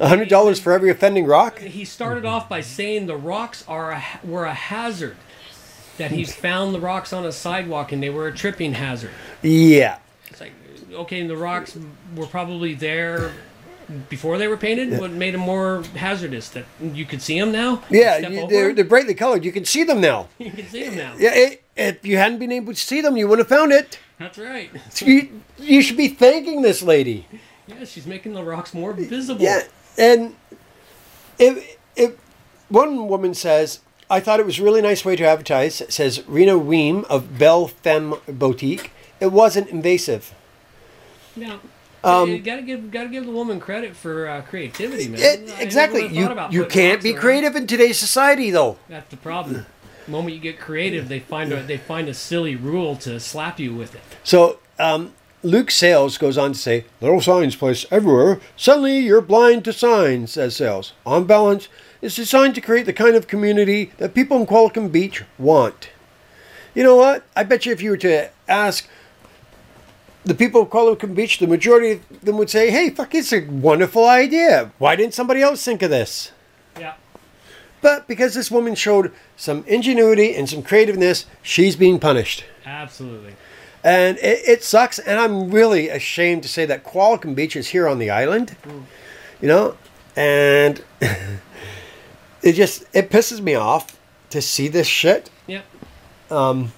[0.00, 1.58] A hundred dollars for every offending rock.
[1.58, 5.16] He started off by saying the rocks are a, were a hazard.
[6.02, 9.12] That he's found the rocks on a sidewalk and they were a tripping hazard.
[9.40, 9.98] Yeah.
[10.26, 10.52] It's like,
[10.92, 11.78] okay, and the rocks
[12.16, 13.30] were probably there
[14.08, 14.98] before they were painted.
[14.98, 16.48] What made them more hazardous?
[16.48, 17.84] That you could see them now.
[17.88, 19.44] Yeah, you, they're, they're brightly colored.
[19.44, 20.26] You can see them now.
[20.38, 21.14] you can see them now.
[21.16, 24.00] Yeah, it, if you hadn't been able to see them, you wouldn't have found it.
[24.18, 24.70] That's right.
[24.90, 27.28] So you, you should be thanking this lady.
[27.68, 29.40] Yeah, she's making the rocks more visible.
[29.40, 29.62] Yeah,
[29.96, 30.34] and
[31.38, 32.16] if if
[32.68, 33.80] one woman says,
[34.10, 37.68] "I thought it was a really nice way to advertise," says Rena Weem of Belle
[37.68, 38.90] Femme Boutique.
[39.20, 40.32] It wasn't invasive.
[41.36, 41.60] Now,
[42.04, 45.20] Um, you gotta give gotta give the woman credit for uh, creativity, man.
[45.20, 46.08] It- exactly.
[46.08, 47.20] You you can't be around.
[47.20, 48.76] creative in today's society, though.
[48.88, 49.66] That's the problem.
[50.06, 53.60] The moment you get creative, they find a they find a silly rule to slap
[53.60, 54.00] you with it.
[54.24, 55.12] So um,
[55.42, 58.40] Luke Sales goes on to say, "Little signs placed everywhere.
[58.56, 60.92] Suddenly, you're blind to signs," says Sales.
[61.04, 61.68] On balance,
[62.00, 65.88] it's designed to create the kind of community that people in Qualicum Beach want.
[66.74, 67.24] You know what?
[67.34, 68.88] I bet you if you were to ask
[70.24, 73.40] the people of Qualicum Beach, the majority of them would say, "Hey, fuck, it's a
[73.40, 74.70] wonderful idea.
[74.78, 76.30] Why didn't somebody else think of this?"
[76.78, 76.92] Yeah.
[77.80, 82.44] But because this woman showed some ingenuity and some creativeness, she's being punished.
[82.64, 83.34] Absolutely.
[83.84, 84.98] And it, it sucks.
[84.98, 88.56] And I'm really ashamed to say that Qualicum Beach is here on the island,
[89.40, 89.76] you know,
[90.16, 90.82] and
[92.42, 93.98] it just it pisses me off
[94.30, 95.30] to see this shit.
[95.46, 95.64] Yep.
[96.30, 96.72] Um,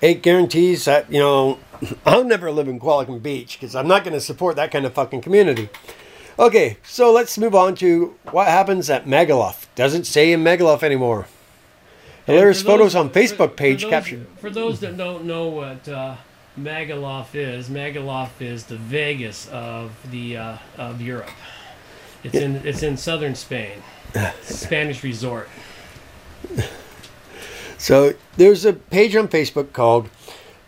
[0.00, 1.58] it guarantees that you know
[2.06, 4.94] I'll never live in Qualicum Beach because I'm not going to support that kind of
[4.94, 5.68] fucking community.
[6.38, 9.66] Okay, so let's move on to what happens at Magaluf.
[9.76, 11.28] Doesn't say in Magaluf anymore.
[12.26, 14.26] There's photos on Facebook for- page for those, captured.
[14.40, 16.16] For those that don't know what uh,
[16.58, 21.30] Magaluf is, Magaluf is the Vegas of the uh, of Europe.
[22.22, 23.82] It's in it's in southern Spain,
[24.42, 25.48] Spanish resort.
[27.76, 30.08] So there's a page on Facebook called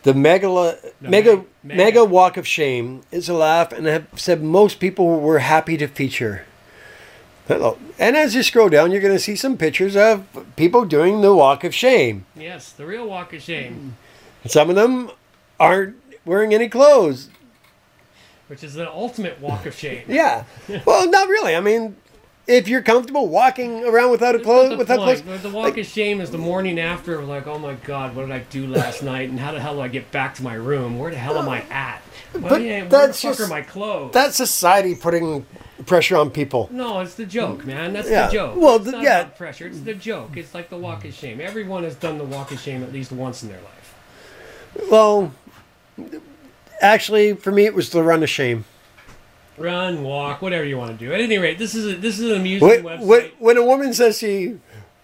[0.02, 1.76] the Megala, No, Mega Mega.
[1.76, 3.02] Mega Walk of Shame.
[3.10, 6.44] It's a laugh, and I have said most people were happy to feature.
[7.48, 7.78] Hello.
[7.98, 10.26] And as you scroll down, you're going to see some pictures of
[10.56, 12.26] people doing the Walk of Shame.
[12.34, 13.96] Yes, the real walk of shame,
[14.46, 15.10] Some of them
[15.60, 17.30] aren't wearing any clothes.
[18.48, 20.04] which is the ultimate walk of shame.
[20.08, 20.44] Yeah.
[20.86, 21.54] well, not really.
[21.54, 21.96] I mean,
[22.46, 25.24] if you're comfortable walking around without a clothes, the without point.
[25.24, 28.32] clothes, The walk of shame is the morning after, like, oh my god, what did
[28.32, 30.98] I do last night, and how the hell do I get back to my room?
[30.98, 32.02] Where the hell am I at?
[32.34, 34.12] Well, But yeah, where that's the fuck just- are my clothes?
[34.12, 35.44] that's society putting
[35.86, 36.68] pressure on people.
[36.72, 37.92] No, it's the joke, man.
[37.92, 38.26] That's Yeah.
[38.26, 38.56] the joke.
[38.56, 39.24] Well, it's the- not yeah.
[39.24, 39.66] pressure.
[39.66, 40.36] It's the joke.
[40.36, 41.40] It's like the walk of shame.
[41.40, 44.90] Everyone has done the walk of shame at least once in their life.
[44.90, 45.32] Well,
[46.80, 48.64] actually, for me, it was the run of shame.
[49.58, 51.12] Run, walk, whatever you want to do.
[51.12, 53.06] At any rate, this is a, this is an amusing When, website.
[53.06, 54.58] when, when a woman says she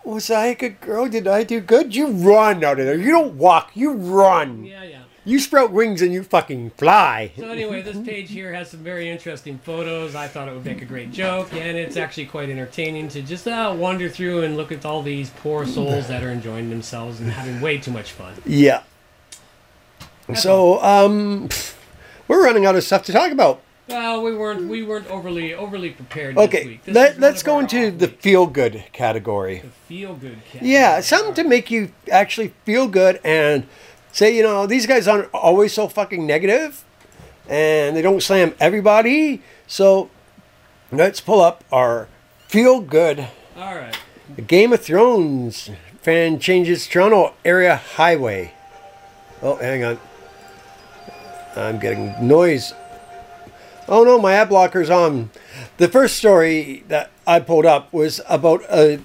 [0.05, 1.09] Was I a good girl?
[1.09, 1.95] Did I do good?
[1.95, 2.99] You run out of there.
[2.99, 4.65] You don't walk, you run.
[4.65, 4.99] yeah, yeah.
[5.25, 7.31] You sprout wings and you fucking fly.
[7.39, 10.17] So anyway, this page here has some very interesting photos.
[10.17, 13.47] I thought it would make a great joke, and it's actually quite entertaining to just
[13.47, 17.31] uh, wander through and look at all these poor souls that are enjoying themselves and
[17.31, 18.35] having way too much fun.
[18.45, 18.83] Yeah.
[20.35, 21.49] So, um,
[22.27, 23.61] we're running out of stuff to talk about.
[23.93, 26.85] Well, we weren't we weren't overly overly prepared this Okay, week.
[26.85, 28.23] This Let, let's go into the weeks.
[28.23, 29.59] feel good category.
[29.61, 30.39] the feel good.
[30.61, 33.67] Yeah, something to make you actually feel good and
[34.11, 36.85] say, you know, these guys aren't always so fucking negative
[37.49, 39.43] and they don't slam everybody.
[39.67, 40.09] So
[40.91, 42.09] let's pull up our
[42.49, 43.29] feel good.
[43.57, 43.97] All right.
[44.37, 45.69] The Game of Thrones
[46.01, 48.55] fan changes Toronto area highway.
[49.43, 49.99] Oh, hang on.
[51.57, 52.73] I'm getting noise.
[53.89, 55.31] Oh no, my ad blocker's on.
[55.77, 59.01] The first story that I pulled up was about a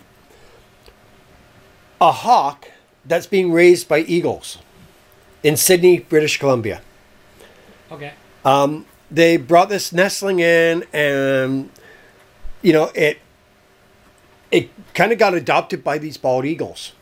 [1.99, 2.71] a hawk
[3.05, 4.59] that's being raised by eagles
[5.43, 6.81] in Sidney, British Columbia.
[7.91, 8.13] Okay.
[8.45, 11.69] Um, they brought this nestling in, and
[12.61, 13.19] you know it.
[14.51, 16.93] It kind of got adopted by these bald eagles,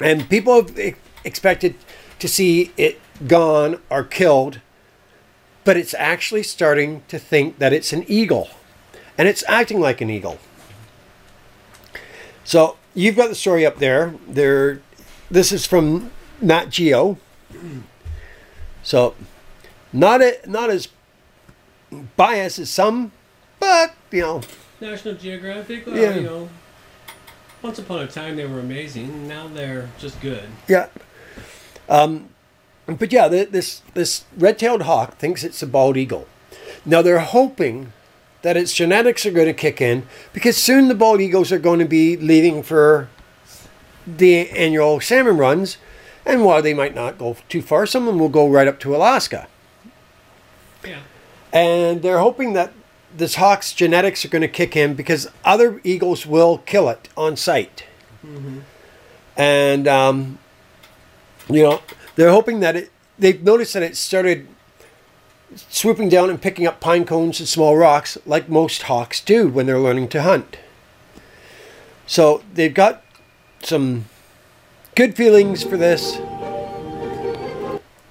[0.00, 1.74] and people have expected
[2.18, 4.60] to see it gone or killed,
[5.66, 8.48] but it's actually starting to think that it's an eagle,
[9.18, 10.38] and it's acting like an eagle.
[12.44, 14.14] So you've got the story up there.
[14.28, 14.80] There,
[15.28, 17.18] this is from Nat Geo.
[18.84, 19.16] So,
[19.92, 20.86] not a, not as
[22.16, 23.10] biased as some,
[23.58, 24.42] but you know,
[24.80, 25.84] National Geographic.
[25.86, 26.14] Well, Yeah.
[26.14, 26.48] you know,
[27.60, 29.26] once upon a time they were amazing.
[29.26, 30.44] Now they're just good.
[30.68, 30.86] yeah.
[31.88, 32.28] Um,
[32.86, 36.26] but yeah, th- this this red-tailed hawk thinks it's a bald eagle.
[36.84, 37.92] Now they're hoping
[38.42, 41.80] that its genetics are going to kick in because soon the bald eagles are going
[41.80, 43.08] to be leaving for
[44.06, 45.78] the annual salmon runs,
[46.24, 48.78] and while they might not go too far, some of them will go right up
[48.80, 49.48] to Alaska.
[50.84, 51.00] Yeah.
[51.52, 52.72] and they're hoping that
[53.16, 57.36] this hawk's genetics are going to kick in because other eagles will kill it on
[57.36, 57.84] sight.
[59.36, 60.38] And um,
[61.48, 61.80] you know,
[62.16, 62.92] they're hoping that it.
[63.18, 64.46] They've noticed that it started
[65.54, 69.64] swooping down and picking up pine cones and small rocks, like most hawks do when
[69.64, 70.58] they're learning to hunt.
[72.06, 73.02] So they've got
[73.62, 74.04] some
[74.94, 76.18] good feelings for this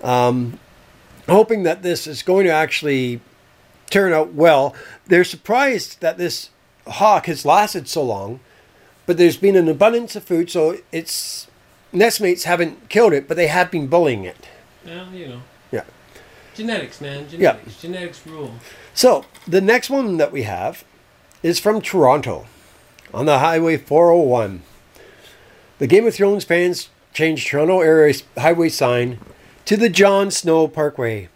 [0.05, 0.59] um,
[1.27, 3.19] hoping that this is going to actually
[3.89, 4.75] turn out well.
[5.07, 6.51] They're surprised that this
[6.87, 8.39] hawk has lasted so long,
[9.05, 11.47] but there's been an abundance of food, so its
[11.95, 14.47] nestmates haven't killed it, but they have been bullying it.
[14.85, 15.41] Well, you know,
[15.71, 15.83] Yeah.
[16.53, 17.27] genetics, man.
[17.29, 17.81] Genetics.
[17.81, 18.53] Genetics rule.
[18.93, 20.83] So the next one that we have
[21.41, 22.45] is from Toronto
[23.13, 24.61] on the Highway 401.
[25.79, 29.19] The Game of Thrones fans changed Toronto area highway sign
[29.65, 31.29] to the Jon Snow Parkway.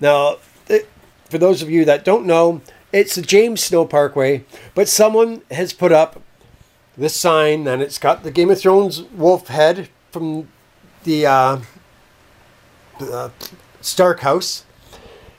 [0.00, 0.36] Now,
[0.68, 0.88] it,
[1.30, 2.60] for those of you that don't know,
[2.92, 6.20] it's the James Snow Parkway, but someone has put up
[6.96, 10.48] this sign and it's got the Game of Thrones wolf head from
[11.04, 11.58] the, uh,
[13.00, 13.30] uh,
[13.80, 14.64] Stark House,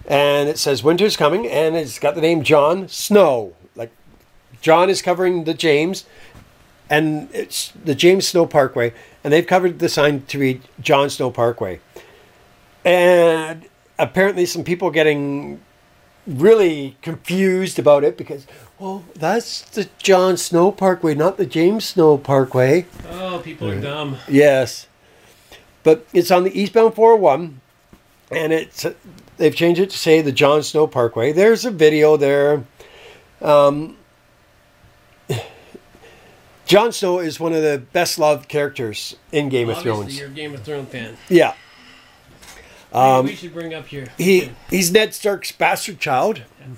[0.05, 3.53] and it says Winter's coming, and it's got the name Jon Snow.
[3.75, 3.91] Like
[4.61, 6.05] Jon is covering the James,
[6.89, 8.93] and it's the James Snow Parkway,
[9.23, 11.79] and they've covered the sign to read Jon Snow Parkway.
[12.83, 15.61] And apparently, some people getting
[16.25, 18.47] really confused about it because,
[18.79, 22.85] well, that's the Jon Snow Parkway, not the James Snow Parkway.
[23.09, 24.17] Oh, people are dumb.
[24.27, 24.87] Yes,
[25.83, 27.59] but it's on the eastbound 401,
[28.31, 28.85] and it's
[29.37, 31.31] they've changed it to say the Jon Snow Parkway.
[31.31, 32.63] There's a video there.
[33.41, 33.97] Um,
[36.65, 40.17] Jon Snow is one of the best loved characters in Game of Thrones.
[40.17, 41.17] you're a Game of Thrones fan.
[41.29, 41.53] Yeah,
[42.93, 44.07] Um, Maybe we should bring up here.
[44.17, 46.77] he he's Ned Stark's bastard child, and,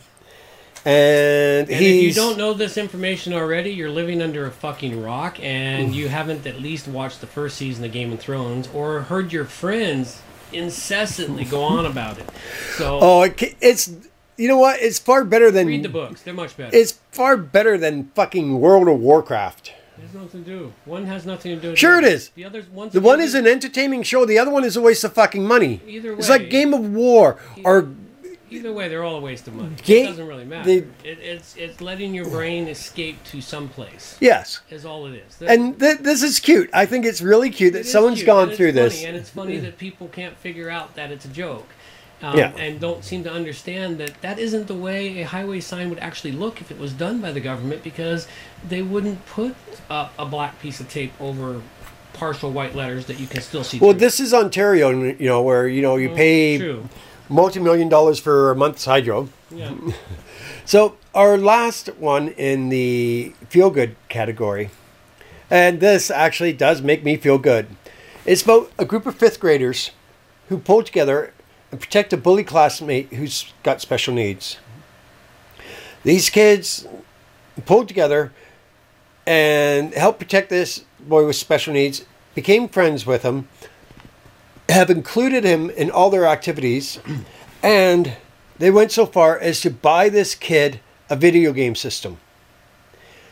[0.85, 5.37] And he's if you don't know this information already, you're living under a fucking rock,
[5.41, 9.33] and you haven't at least watched the first season of Game of Thrones or heard
[9.33, 10.21] your friends
[10.53, 12.29] incessantly go on about it.
[12.77, 13.91] So oh, it, it's
[14.37, 14.79] you know what?
[14.81, 16.75] It's far better than read the books; they're much better.
[16.75, 19.73] It's far better than fucking World of Warcraft.
[20.01, 20.73] Has nothing to do.
[20.85, 21.69] One has nothing to do.
[21.71, 22.29] with Sure it is.
[22.35, 24.25] The other one's The one is an entertaining show.
[24.25, 25.81] The other one is a waste of fucking money.
[25.87, 27.89] Either way, it's like Game of War or
[28.51, 29.75] Either way, they're all a waste of money.
[29.83, 30.65] Ga- it doesn't really matter.
[30.69, 34.17] the- it, it's it's letting your brain escape to someplace.
[34.21, 34.61] yes.
[34.69, 35.41] Is all it is.
[35.41, 36.69] And th- this is cute.
[36.71, 39.03] I think it's really cute that It someone's cute, gone through funny, this.
[39.03, 41.67] and it's funny that people can't figure out that it's a joke.
[42.21, 42.51] Um, Yeah.
[42.57, 46.31] And don't seem to understand that that isn't the way a highway sign would actually
[46.31, 48.27] look if it was done by the government because
[48.67, 49.55] they wouldn't put
[49.89, 51.61] up a black piece of tape over
[52.13, 53.77] partial white letters that you can still see.
[53.79, 53.99] Well, through.
[53.99, 56.87] this is Ontario, you know, where you know you pay True.
[57.29, 59.29] multi-million dollars for a month's hydro.
[59.51, 59.73] Yeah.
[60.67, 64.71] So our last one in the feel good category,
[65.47, 67.67] and this actually does make me feel good.
[68.25, 69.91] It's about a group of fifth graders
[70.49, 71.34] who pulled together
[71.71, 74.57] and protect a bully classmate who's got special needs.
[76.03, 76.87] These kids
[77.65, 78.31] pulled together
[79.25, 82.05] and helped protect this boy with special needs,
[82.35, 83.47] became friends with him,
[84.69, 86.99] have included him in all their activities,
[87.63, 88.17] and
[88.57, 92.17] they went so far as to buy this kid a video game system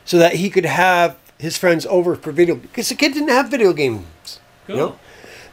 [0.06, 3.50] so that he could have his friends over for video because the kid didn't have
[3.50, 4.40] video games.
[4.68, 4.76] Cool.
[4.76, 5.00] You know?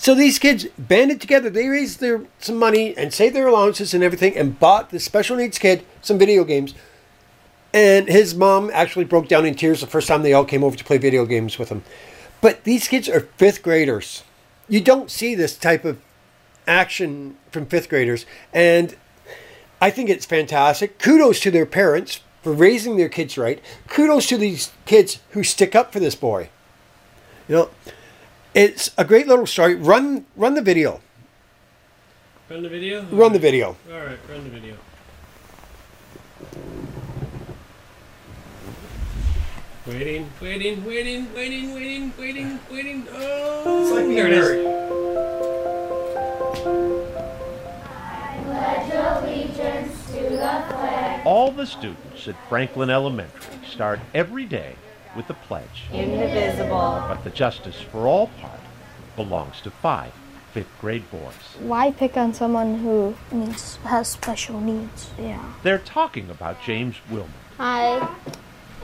[0.01, 1.51] So these kids banded together.
[1.51, 5.37] They raised their some money and saved their allowances and everything, and bought the special
[5.37, 6.73] needs kid some video games.
[7.75, 10.75] And his mom actually broke down in tears the first time they all came over
[10.75, 11.85] to play video games with him.
[12.41, 14.23] But these kids are fifth graders.
[14.71, 16.01] You don't see this type of
[16.67, 18.25] action from fifth graders,
[18.55, 18.97] and
[19.83, 20.99] I think it's fantastic.
[20.99, 23.61] Kudos to their parents for raising their kids right.
[23.87, 26.49] Kudos to these kids who stick up for this boy.
[27.49, 27.71] You know,
[28.55, 29.75] it's a great little story.
[29.75, 31.01] Run, run the video.
[32.49, 33.05] Run the video.
[33.11, 33.77] Run the video.
[33.91, 34.77] All right, run the video.
[39.87, 43.07] Waiting, waiting, waiting, waiting, waiting, waiting, waiting.
[43.13, 44.67] Oh, it's there it is.
[50.21, 51.27] The flag.
[51.27, 54.77] All the students at Franklin Elementary start every day
[55.17, 57.05] with the pledge, Indivisible.
[57.09, 58.61] but the justice for all part
[59.17, 60.13] belongs to five
[60.53, 61.33] fifth grade boys.
[61.61, 65.11] Why pick on someone who needs has special needs?
[65.19, 65.53] Yeah.
[65.63, 68.09] They're talking about James Wilman, I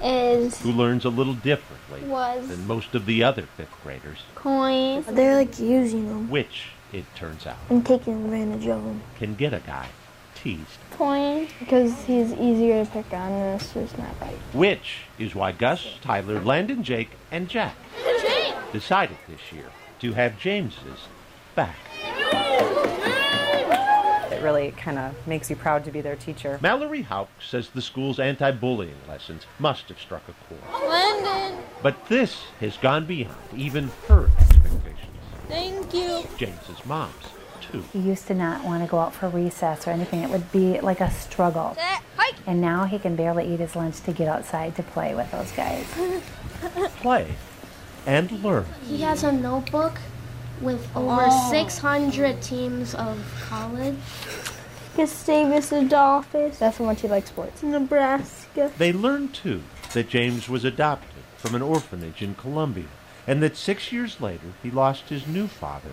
[0.03, 5.03] is who learns a little differently was than most of the other fifth graders, coin.
[5.09, 9.03] They're like using them which, it turns out, and taking advantage of them.
[9.19, 9.89] can get a guy
[10.37, 10.79] teased.
[10.93, 14.37] Coin because he's easier to pick on, and this is not right.
[14.53, 17.75] Which is why Gus, Tyler, Landon, Jake, and Jack
[18.73, 19.67] decided this year
[20.01, 21.09] to have James's
[21.55, 21.77] back.
[24.33, 26.59] It really kind of makes you proud to be their teacher.
[26.63, 30.61] Mallory Hauk says the school's anti-bullying lessons must have struck a chord.
[30.89, 35.17] Landon, But this has gone beyond even her expectations.
[35.49, 36.23] thank you.
[36.37, 37.15] James's mom's,
[37.71, 37.85] too.
[37.93, 40.23] He used to not want to go out for recess or anything.
[40.23, 41.77] It would be like a struggle.
[42.17, 42.35] Hike.
[42.47, 45.51] And now he can barely eat his lunch to get outside to play with those
[45.53, 45.87] guys.
[47.01, 47.35] Play
[48.07, 48.67] and learn.
[48.87, 49.99] He has a notebook
[50.61, 53.97] with over 600 teams of college.
[54.97, 56.59] Gustavus Adolphus.
[56.59, 57.63] That's how much he likes sports.
[57.63, 58.73] Nebraska.
[58.79, 59.63] They learned, too,
[59.93, 62.87] that James was adopted from an orphanage in Colombia
[63.27, 65.91] and that six years later he lost his new father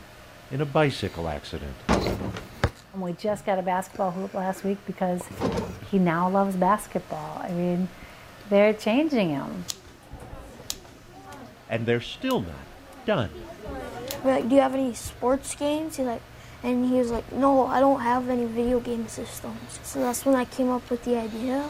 [0.51, 1.75] in a bicycle accident.
[1.89, 5.23] And we just got a basketball hoop last week because
[5.89, 7.41] he now loves basketball.
[7.43, 7.89] I mean,
[8.49, 9.65] they're changing him.
[11.69, 13.31] And they're still not done.
[14.23, 15.97] We're like, do you have any sports games?
[15.97, 16.21] He's like,
[16.61, 19.79] and he was like, no, I don't have any video game systems.
[19.83, 21.67] So that's when I came up with the idea.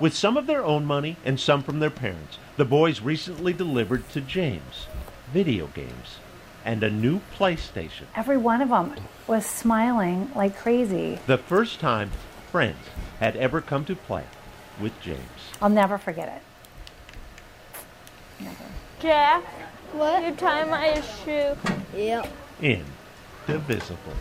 [0.00, 4.08] With some of their own money and some from their parents, the boys recently delivered
[4.10, 4.86] to James
[5.32, 6.18] video games
[6.64, 8.04] and a new PlayStation.
[8.14, 8.94] Every one of them
[9.26, 11.18] was smiling like crazy.
[11.26, 12.10] The first time
[12.50, 12.78] friends
[13.18, 14.24] had ever come to play
[14.80, 15.20] with James.
[15.60, 16.42] I'll never forget it.
[18.44, 18.64] Never.
[19.00, 19.44] Jack,
[19.92, 20.24] what?
[20.24, 21.56] You tie my shoe.
[21.96, 22.28] Yep.
[22.60, 24.14] Indivisible.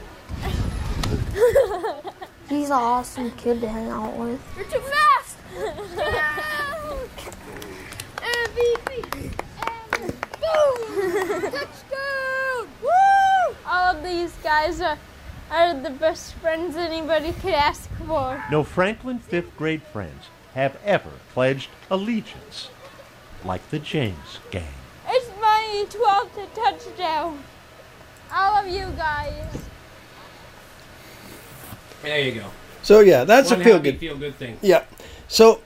[2.49, 4.41] He's an awesome kid to hang out with.
[4.55, 5.37] You're too fast.
[8.17, 9.48] MVP.
[10.53, 11.41] Boom!
[11.41, 12.67] Touchdown!
[12.81, 13.55] Woo!
[13.65, 14.97] All of these guys are,
[15.51, 18.43] are the best friends anybody could ask for.
[18.51, 22.69] No Franklin fifth grade friends have ever pledged allegiance
[23.43, 24.73] like the James gang.
[25.07, 27.43] It's my 12th touchdown.
[28.31, 29.45] All of you guys.
[32.01, 32.45] There you go.
[32.83, 34.57] So yeah, that's One a feel good feel good thing.
[34.61, 34.83] Yeah.
[35.27, 35.61] So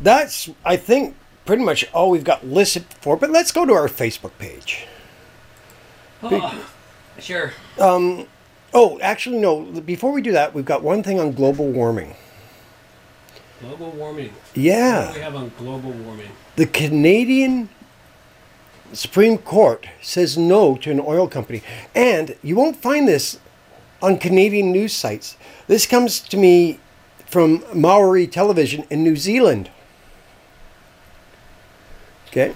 [0.00, 1.16] that's I think
[1.50, 3.16] pretty much all we've got listed for.
[3.16, 4.86] But let's go to our Facebook page.
[6.22, 6.64] Oh,
[7.18, 7.50] sure.
[7.76, 8.28] Um,
[8.72, 9.62] oh, actually, no.
[9.80, 12.14] Before we do that, we've got one thing on global warming.
[13.58, 14.28] Global warming.
[14.28, 16.28] What do Yeah, we have on global warming?
[16.54, 17.68] the Canadian
[18.92, 21.64] Supreme Court says no to an oil company,
[21.96, 23.40] and you won't find this
[24.00, 25.36] on Canadian news sites.
[25.66, 26.78] This comes to me
[27.26, 29.68] from Maori television in New Zealand.
[32.30, 32.54] Okay.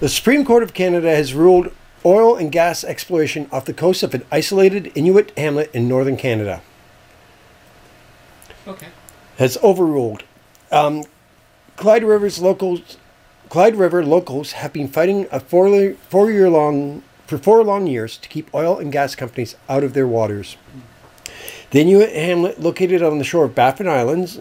[0.00, 1.72] The Supreme Court of Canada has ruled
[2.04, 6.60] oil and gas exploration off the coast of an isolated Inuit hamlet in northern Canada.
[8.68, 8.88] Okay.
[9.38, 10.24] Has overruled.
[10.70, 11.04] Um,
[11.76, 12.98] Clyde River's locals,
[13.48, 18.18] Clyde River locals have been fighting a four, four year long for four long years
[18.18, 20.58] to keep oil and gas companies out of their waters.
[21.70, 24.40] The Inuit hamlet, located on the shore of Baffin Islands,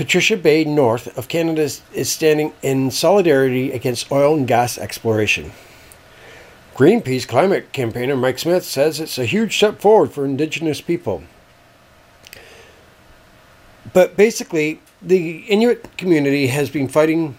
[0.00, 5.52] Patricia Bay, north of Canada, is- standing in solidarity against oil and gas exploration.
[6.74, 11.24] Greenpeace climate campaigner Mike Smith says it's a huge step forward for Indigenous people.
[13.92, 17.36] But basically, the Inuit community has been fighting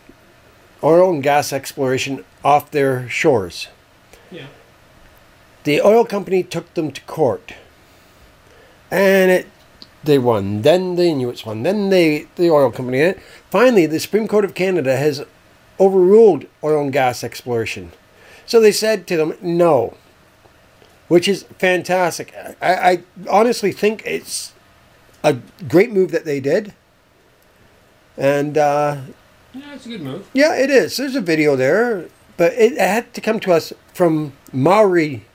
[0.84, 3.70] oil and gas exploration off their shores.
[4.30, 4.46] Yeah.
[5.64, 7.56] The oil company took them to court,
[8.92, 9.48] and it
[10.04, 10.62] they won.
[10.64, 11.64] Then the Inuits won.
[11.64, 13.14] Then they the oil company.
[13.50, 15.24] Finally, the Supreme Court of Canada has
[15.80, 17.92] overruled oil and gas exploration.
[18.46, 19.96] So they said to them, no,
[21.08, 22.34] which is fantastic.
[22.62, 24.54] I, I honestly think it's
[25.24, 25.38] a
[25.68, 26.74] great move that they did.
[28.18, 29.02] And uh,
[29.54, 30.28] Yeah, it's a good move.
[30.34, 30.98] yeah, it is.
[30.98, 35.26] There's a video there, but it had to come to us from Maori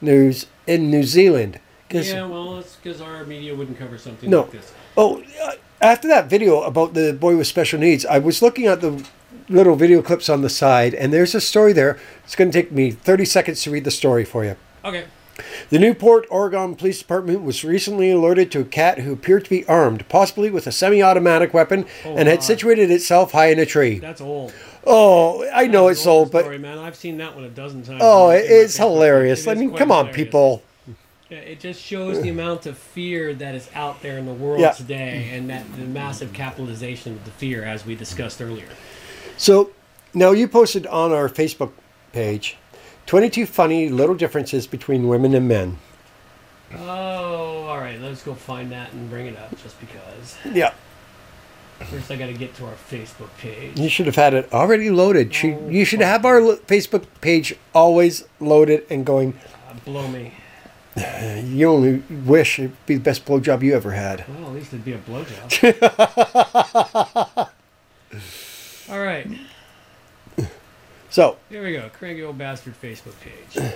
[0.00, 1.60] News in New Zealand.
[1.92, 4.40] 'Cause- Yeah, well, it's because our media wouldn't cover something No.
[4.42, 4.72] like this.
[4.96, 8.80] Oh, uh, after that video about the boy with special needs, I was looking at
[8.80, 9.02] the
[9.48, 11.98] little video clips on the side, and there's a story there.
[12.24, 14.56] It's going to take me 30 seconds to read the story for you.
[14.84, 15.04] Okay.
[15.70, 19.64] The Newport, Oregon Police Department was recently alerted to a cat who appeared to be
[19.66, 22.44] armed, possibly with a semi automatic weapon, Oh, and had God.
[22.44, 23.98] situated itself high in a tree.
[23.98, 24.52] That's old.
[24.86, 28.00] Oh, I know it's old, but story, man, I've seen that one a dozen times.
[28.02, 29.46] oh, in it, my it's hilarious.
[29.46, 30.62] It I mean, come on, people.
[31.36, 34.72] It just shows the amount of fear that is out there in the world Yeah.
[34.72, 38.66] today, and that the massive capitalization of the fear, as we discussed earlier.
[39.36, 39.70] So
[40.14, 41.72] now you posted on our Facebook
[42.12, 42.56] page
[43.06, 45.78] 22 funny little differences between women and men.
[46.78, 48.00] Oh, all right.
[48.00, 50.36] Let's go find that and bring it up, just because.
[50.52, 50.72] Yeah.
[51.90, 53.78] First, I got to get to our Facebook page.
[53.78, 55.32] You should have had it already loaded.
[55.42, 59.34] Oh, You should have our Facebook page always loaded and going.
[59.68, 60.32] Uh, blow me.
[61.44, 64.24] You only wish it'd be the best blowjob you ever had.
[64.28, 65.50] Well, at least it'd be a blowjob.
[68.90, 69.26] all right.
[71.10, 71.90] So, Here we go.
[71.90, 73.72] Cranky old bastard Facebook page.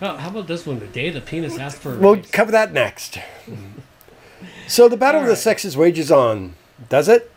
[0.00, 0.78] Oh, how about this one?
[0.80, 2.30] The day the penis asked for a we'll raise.
[2.30, 3.18] cover that next.
[4.66, 6.54] So, the battle of the sexes wages on.
[6.88, 7.30] Does it?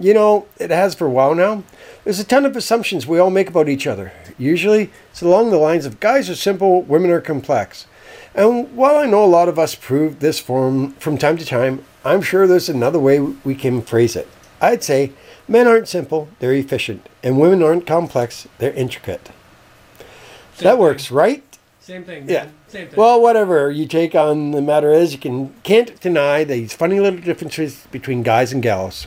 [0.00, 1.64] You know, it has for a while now.
[2.04, 4.12] There's a ton of assumptions we all make about each other.
[4.38, 7.86] Usually, it's along the lines of guys are simple, women are complex.
[8.34, 11.84] And while I know a lot of us prove this form from time to time,
[12.04, 14.28] I'm sure there's another way we can phrase it.
[14.60, 15.12] I'd say
[15.48, 19.26] men aren't simple, they're efficient, and women aren't complex, they're intricate.
[19.26, 20.78] Same that thing.
[20.78, 21.42] works, right?
[21.80, 22.28] Same thing.
[22.28, 22.44] Yeah.
[22.44, 22.54] Man.
[22.68, 22.98] Same thing.
[22.98, 27.20] Well, whatever you take on the matter is, you can can't deny these funny little
[27.20, 29.06] differences between guys and gals.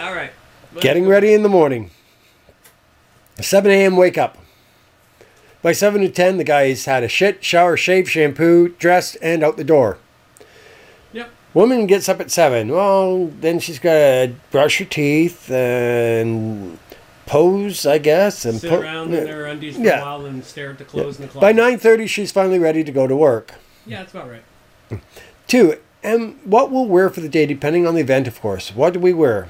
[0.00, 0.30] All right.
[0.72, 1.10] Let's Getting go.
[1.10, 1.90] ready in the morning.
[3.40, 3.96] 7 a.m.
[3.96, 4.38] wake up.
[5.62, 9.56] By 7 to 10, the guy's had a shit, shower, shave, shampoo, dressed, and out
[9.56, 9.98] the door.
[11.12, 11.30] Yep.
[11.54, 12.68] Woman gets up at 7.
[12.68, 16.78] Well, then she's got to brush her teeth and
[17.26, 18.44] pose, I guess.
[18.44, 20.00] And Sit po- around in their undies for Yeah.
[20.00, 22.92] a while and stare at the clothes in the By 9.30, she's finally ready to
[22.92, 23.54] go to work.
[23.86, 25.00] Yeah, that's about right.
[25.46, 28.74] Two, and what we'll wear for the day, depending on the event, of course.
[28.74, 29.48] What do we wear?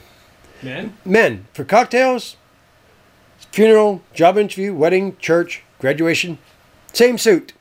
[0.63, 0.97] Men.
[1.05, 2.37] Men, for cocktails,
[3.53, 6.39] funeral, job interview, wedding, church, graduation,
[6.93, 7.53] same suit.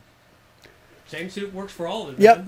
[1.08, 2.22] Same suit works for all of it.
[2.22, 2.46] Yep.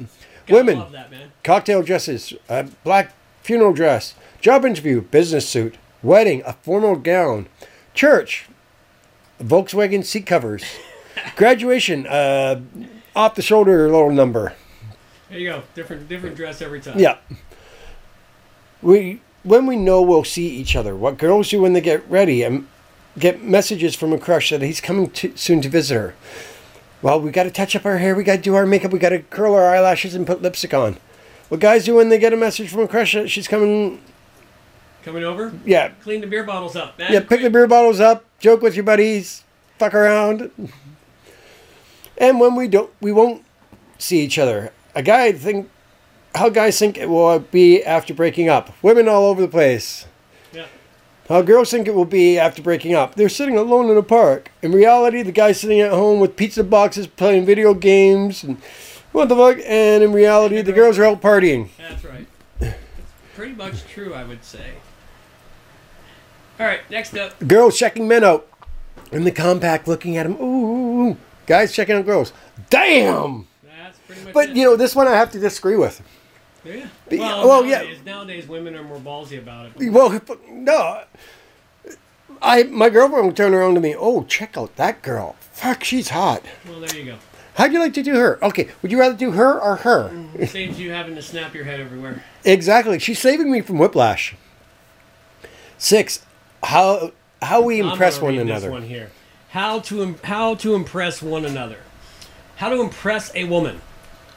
[0.50, 1.32] Women, Love that, man.
[1.44, 7.48] cocktail dresses, a black funeral dress, job interview, business suit, wedding, a formal gown,
[7.94, 8.48] church,
[9.42, 10.64] Volkswagen seat covers,
[11.36, 12.62] graduation, uh,
[13.16, 14.54] off the shoulder little number.
[15.30, 15.64] There you go.
[15.74, 17.00] Different different dress every time.
[17.00, 17.18] Yeah.
[18.82, 20.96] We when we know we'll see each other.
[20.96, 22.68] What girls do when they get ready and
[23.18, 26.16] get messages from a crush that he's coming to, soon to visit her.
[27.02, 28.16] Well, we got to touch up our hair.
[28.16, 28.92] We got to do our makeup.
[28.92, 30.98] We got to curl our eyelashes and put lipstick on.
[31.50, 34.02] What guys do when they get a message from a crush that she's coming?
[35.04, 35.54] Coming over.
[35.64, 37.14] Yeah, Clean the beer bottles up, man.
[37.14, 37.20] yeah.
[37.20, 38.26] Pick the beer bottles up.
[38.40, 39.44] Joke with your buddies.
[39.78, 40.40] Fuck around.
[40.42, 40.66] Mm-hmm.
[42.18, 43.46] And when we don't, we won't
[44.00, 44.74] see each other.
[44.96, 45.70] A guy think
[46.36, 48.72] how guys think it will be after breaking up.
[48.84, 50.06] Women all over the place.
[50.54, 50.68] Yeah.
[51.30, 53.16] How girls think it will be after breaking up.
[53.16, 54.52] They're sitting alone in a park.
[54.62, 58.58] In reality, the guy's sitting at home with pizza boxes, playing video games, and
[59.12, 59.58] what the fuck.
[59.66, 61.70] And in reality, the girls are out partying.
[61.78, 62.28] That's right.
[63.36, 64.76] Pretty much true, I would say.
[66.60, 67.38] All right, next up.
[67.46, 68.48] Girls checking men out
[69.12, 70.38] in the compact, looking at him.
[70.42, 71.18] Ooh, ooh, ooh.
[71.46, 72.32] guys checking out girls.
[72.70, 73.48] Damn.
[73.64, 74.56] That's pretty much But it.
[74.56, 76.02] you know, this one I have to disagree with.
[76.66, 76.88] Yeah.
[77.10, 77.78] But- Well, well, yeah.
[77.78, 79.92] nowadays, nowadays women are more ballsy about it.
[79.92, 81.04] Well, no.
[82.42, 83.96] I my girlfriend would turn around to me.
[83.98, 85.36] Oh, check out that girl.
[85.40, 86.44] Fuck, she's hot.
[86.68, 87.18] Well, there you go.
[87.56, 88.44] How'd you like to do her?
[88.44, 90.10] Okay, would you rather do her or her?
[90.10, 90.44] Mm-hmm.
[90.44, 92.22] It saves you having to snap your head everywhere.
[92.44, 93.00] Exactly.
[93.00, 94.36] She's saving me from whiplash.
[95.78, 96.26] Six.
[96.64, 97.12] How
[97.42, 98.72] how we I'm impress one another.
[98.72, 99.12] One here.
[99.50, 101.78] How to how to impress one another.
[102.58, 103.82] How to impress a woman.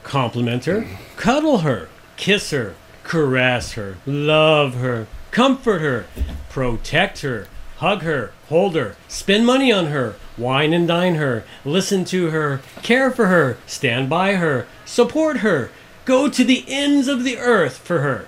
[0.05, 1.17] Compliment her, mm-hmm.
[1.17, 1.89] cuddle her,
[2.19, 6.07] kiss her, caress her, love her, comfort her,
[6.51, 7.47] protect her,
[7.77, 12.61] hug her, hold her, spend money on her, wine and dine her, listen to her,
[12.83, 15.71] care for her, stand by her, support her,
[16.05, 18.27] go to the ends of the earth for her.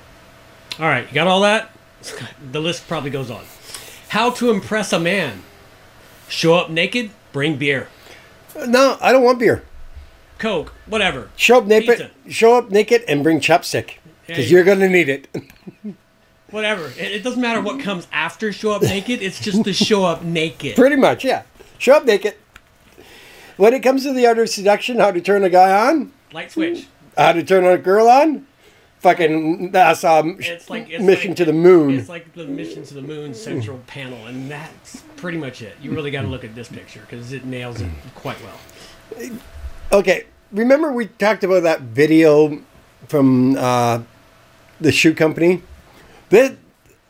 [0.79, 1.71] All right, you got all that?
[2.53, 3.45] The list probably goes on.
[4.09, 5.43] How to impress a man.
[6.29, 7.89] Show up naked, bring beer.
[8.67, 9.63] No, I don't want beer.
[10.41, 11.31] Coke, whatever.
[11.37, 11.99] Show up naked.
[11.99, 12.11] Pizza.
[12.29, 15.29] Show up naked and bring chapstick because you you're gonna need it.
[16.51, 16.87] Whatever.
[16.99, 20.25] It, it doesn't matter what comes after show up naked, it's just to show up
[20.25, 20.75] naked.
[20.75, 21.45] Pretty much, yeah.
[21.79, 22.35] Show up naked.
[23.57, 26.51] When it comes to the art of seduction, how to turn a guy on, Light
[26.51, 26.89] switch.
[27.17, 28.47] how to turn a girl on,
[29.01, 31.99] fucking that's um It's like it's mission like- to the moon.
[31.99, 35.77] It's like the mission to the moon central panel, and that's pretty much it.
[35.83, 39.31] You really got to look at this picture because it nails it quite well.
[39.93, 42.63] Okay, remember we talked about that video
[43.09, 44.03] from uh,
[44.81, 45.63] the shoe company
[46.29, 46.57] that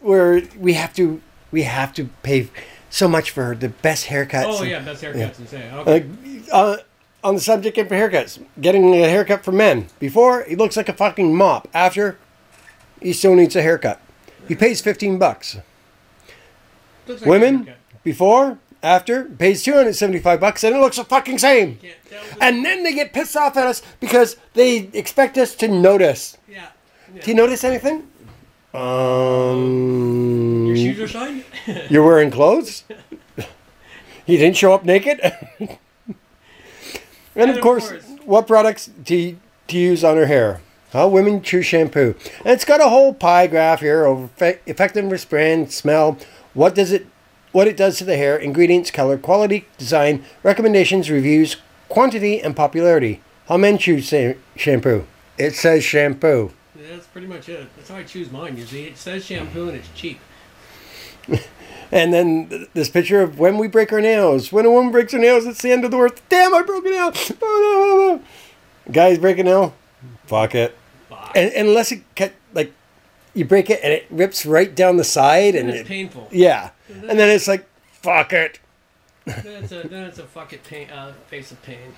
[0.00, 1.20] where we have to
[1.52, 2.48] we have to pay
[2.88, 4.44] so much for the best haircuts.
[4.46, 6.06] Oh and- yeah, best haircuts say okay.
[6.50, 6.76] Uh, uh,
[7.22, 9.88] on the subject of haircuts, getting a haircut for men.
[9.98, 11.68] Before he looks like a fucking mop.
[11.74, 12.18] After
[13.02, 14.00] he still needs a haircut.
[14.48, 15.58] He pays fifteen bucks.
[17.06, 21.04] Looks like Women before after pays two hundred seventy five bucks and it looks the
[21.04, 21.76] fucking same.
[21.76, 25.54] Can't tell the- And then they get pissed off at us because they expect us
[25.56, 26.36] to notice.
[26.48, 26.66] yeah.
[27.14, 27.22] yeah.
[27.22, 28.06] Do you notice anything?
[28.72, 31.44] Um, Your shoes are signed.
[31.90, 32.84] You're wearing clothes.
[34.26, 35.20] you didn't show up naked.
[35.58, 35.78] and,
[37.36, 39.36] And of course, course- what products to
[39.68, 40.60] to use on her hair?
[40.92, 42.14] How women choose shampoo.
[42.38, 46.18] And it's got a whole pie graph here of effect- effectiveness, brand, smell.
[46.54, 47.06] What does it?
[47.52, 48.36] What it does to the hair?
[48.36, 51.56] Ingredients, color, quality, design, recommendations, reviews,
[51.88, 53.20] quantity, and popularity.
[53.48, 54.14] How men choose
[54.56, 55.06] shampoo.
[55.36, 56.52] It says shampoo.
[56.76, 57.68] Yeah, that's pretty much it.
[57.76, 58.84] That's how I choose mine usually.
[58.84, 60.20] It says shampoo and it's cheap.
[61.92, 64.52] And then th- this picture of when we break our nails.
[64.52, 66.20] When a woman breaks her nails, it's the end of the world.
[66.28, 67.12] Damn, I broke a nail.
[67.42, 68.92] Oh, no, no, no.
[68.92, 69.74] Guys break a nail.
[70.26, 70.76] Fuck it.
[71.08, 71.32] Fuck.
[71.34, 72.02] And, unless it
[73.34, 75.54] you break it and it rips right down the side.
[75.54, 76.28] And And it's it, painful.
[76.32, 76.70] yeah.
[76.88, 78.58] And then it's like, fuck it.
[79.26, 81.94] Then it's a then it's a fuck it pain, uh, face of pain.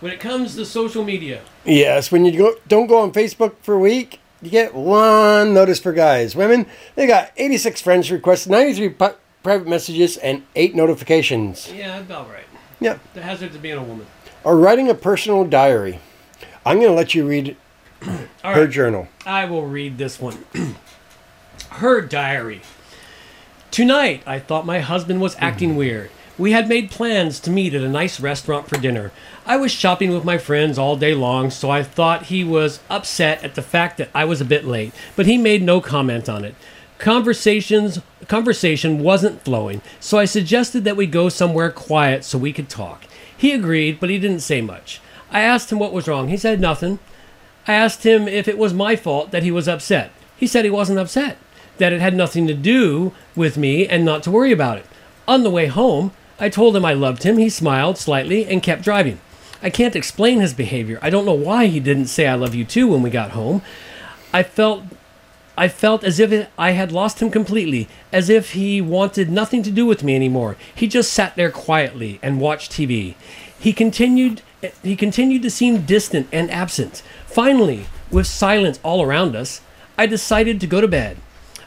[0.00, 1.40] when it comes to social media.
[1.64, 5.80] Yes, when you go, don't go on Facebook for a week, you get one notice
[5.80, 6.36] for guys.
[6.36, 11.72] Women, they got 86 friends requests, 93 pi- private messages, and 8 notifications.
[11.72, 12.44] Yeah, about right.
[12.78, 12.98] Yeah.
[13.14, 14.06] The hazards of being a woman.
[14.44, 15.98] Or writing a personal diary.
[16.64, 17.56] I'm going to let you read
[18.44, 18.70] All her right.
[18.70, 19.08] journal.
[19.24, 20.44] I will read this one.
[21.70, 22.62] Her diary.
[23.70, 25.78] Tonight, I thought my husband was acting mm-hmm.
[25.78, 26.10] weird.
[26.38, 29.10] We had made plans to meet at a nice restaurant for dinner.
[29.46, 33.42] I was shopping with my friends all day long, so I thought he was upset
[33.42, 36.44] at the fact that I was a bit late, but he made no comment on
[36.44, 36.54] it.
[36.98, 42.68] Conversations conversation wasn't flowing, so I suggested that we go somewhere quiet so we could
[42.68, 43.04] talk.
[43.36, 45.00] He agreed, but he didn't say much.
[45.30, 46.28] I asked him what was wrong.
[46.28, 46.98] He said nothing.
[47.66, 50.12] I asked him if it was my fault that he was upset.
[50.36, 51.38] He said he wasn't upset,
[51.78, 54.86] that it had nothing to do with me and not to worry about it.
[55.26, 57.38] On the way home, I told him I loved him.
[57.38, 59.20] He smiled slightly and kept driving.
[59.62, 60.98] I can't explain his behavior.
[61.02, 63.62] I don't know why he didn't say I love you too when we got home.
[64.32, 64.84] I felt
[65.58, 69.70] I felt as if I had lost him completely, as if he wanted nothing to
[69.70, 70.56] do with me anymore.
[70.74, 73.14] He just sat there quietly and watched TV.
[73.58, 74.42] He continued
[74.82, 77.02] he continued to seem distant and absent.
[77.36, 79.60] Finally, with silence all around us,
[79.98, 81.18] I decided to go to bed.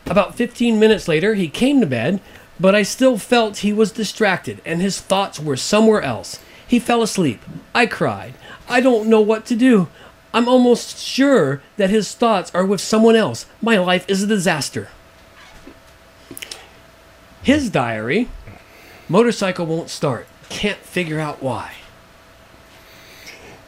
[0.08, 2.22] About 15 minutes later, he came to bed,
[2.60, 6.40] but I still felt he was distracted and his thoughts were somewhere else.
[6.68, 7.40] He fell asleep.
[7.76, 8.34] I cried.
[8.68, 9.90] I don't know what to do.
[10.34, 13.46] I'm almost sure that his thoughts are with someone else.
[13.62, 14.88] My life is a disaster.
[17.44, 18.28] His diary
[19.08, 20.26] motorcycle won't start.
[20.50, 21.74] Can't figure out why.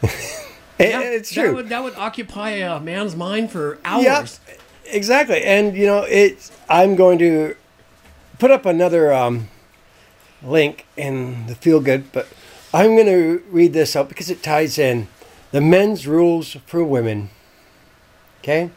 [0.78, 1.54] It- it's That true.
[1.54, 4.04] would, that would occupy a man's mind for hours.
[4.04, 4.54] Yeah,
[4.92, 5.42] exactly.
[5.44, 6.50] And you know, it's.
[6.68, 7.54] I'm going to
[8.38, 9.48] put up another um,
[10.42, 12.26] link in the feel good, but
[12.74, 15.08] I'm going to read this out because it ties in
[15.50, 17.28] the men's rules for women.
[18.40, 18.70] Okay.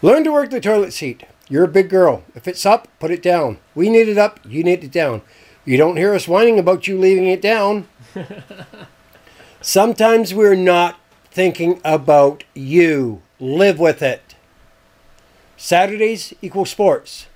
[0.00, 1.24] Learn to work the toilet seat.
[1.48, 2.22] You're a big girl.
[2.34, 3.58] If it's up, put it down.
[3.74, 4.40] We need it up.
[4.44, 5.20] You need it down.
[5.64, 7.88] You don't hear us whining about you leaving it down.
[9.62, 10.98] Sometimes we're not
[11.30, 13.22] thinking about you.
[13.38, 14.34] Live with it.
[15.56, 17.26] Saturdays equal sports.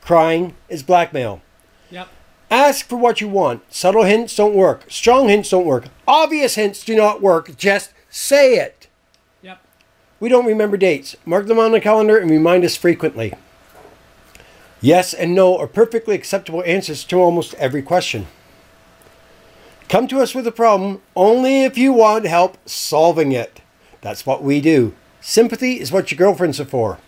[0.00, 1.42] Crying is blackmail.
[1.90, 2.08] Yep.
[2.52, 3.62] Ask for what you want.
[3.74, 4.84] Subtle hints don't work.
[4.88, 5.86] Strong hints don't work.
[6.06, 7.56] Obvious hints do not work.
[7.56, 8.86] Just say it.
[9.42, 9.60] Yep.
[10.20, 11.16] We don't remember dates.
[11.24, 13.34] Mark them on the calendar and remind us frequently.
[14.80, 18.28] Yes and no are perfectly acceptable answers to almost every question.
[19.88, 23.60] Come to us with a problem only if you want help solving it.
[24.00, 24.94] That's what we do.
[25.20, 26.98] Sympathy is what your girlfriends are for.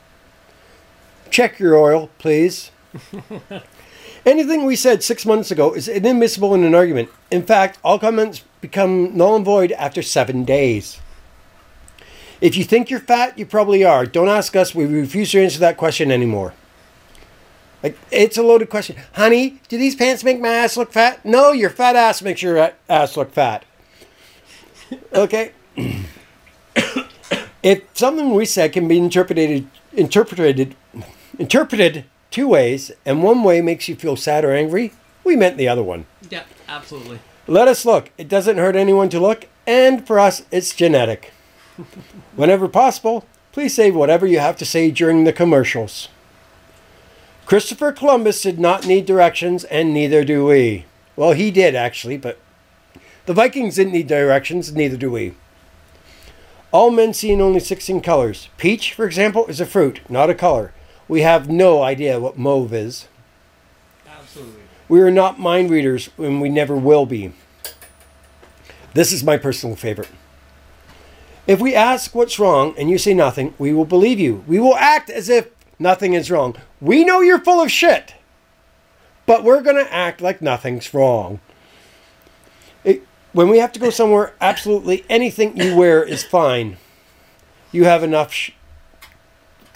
[1.31, 2.71] Check your oil, please.
[4.27, 7.11] Anything we said six months ago is inadmissible in an argument.
[7.31, 11.01] In fact, all comments become null and void after seven days.
[12.41, 14.07] If you think you're fat, you probably are.
[14.07, 14.75] Don't ask us.
[14.75, 16.55] We refuse to answer that question anymore.
[17.83, 18.97] Like it's a loaded question.
[19.15, 21.25] Honey, do these pants make my ass look fat?
[21.25, 23.65] No, your fat ass makes your ass look fat.
[25.13, 25.53] Okay.
[27.63, 30.75] if something we said can be interpreted interpreted
[31.39, 34.93] interpreted two ways, and one way makes you feel sad or angry,
[35.25, 36.07] we meant the other one.
[36.31, 37.21] Yeah, absolutely.
[37.47, 38.11] Let us look.
[38.19, 41.33] It doesn't hurt anyone to look, and for us, it's genetic.
[42.37, 46.09] Whenever possible, please save whatever you have to say during the commercials.
[47.49, 50.85] Christopher Columbus did not need directions, and neither do we.
[51.17, 52.39] Well, he did actually, but
[53.25, 55.35] the Vikings didn't need directions, neither do we.
[56.73, 58.51] All men see in only 16 colors.
[58.59, 60.75] Peach, for example, is a fruit, not a color.
[61.09, 63.09] We have no idea what mauve is.
[64.07, 64.61] Absolutely.
[64.87, 67.33] We are not mind readers, and we never will be.
[68.93, 70.11] This is my personal favorite.
[71.47, 74.45] If we ask what's wrong and you say nothing, we will believe you.
[74.47, 75.49] We will act as if
[75.79, 76.55] nothing is wrong.
[76.81, 78.15] We know you're full of shit,
[79.27, 81.41] but we're going to act like nothing's wrong.
[82.85, 83.03] It,
[83.33, 86.77] when we have to go somewhere, absolutely anything you wear is fine.
[87.73, 88.53] You have enough sh-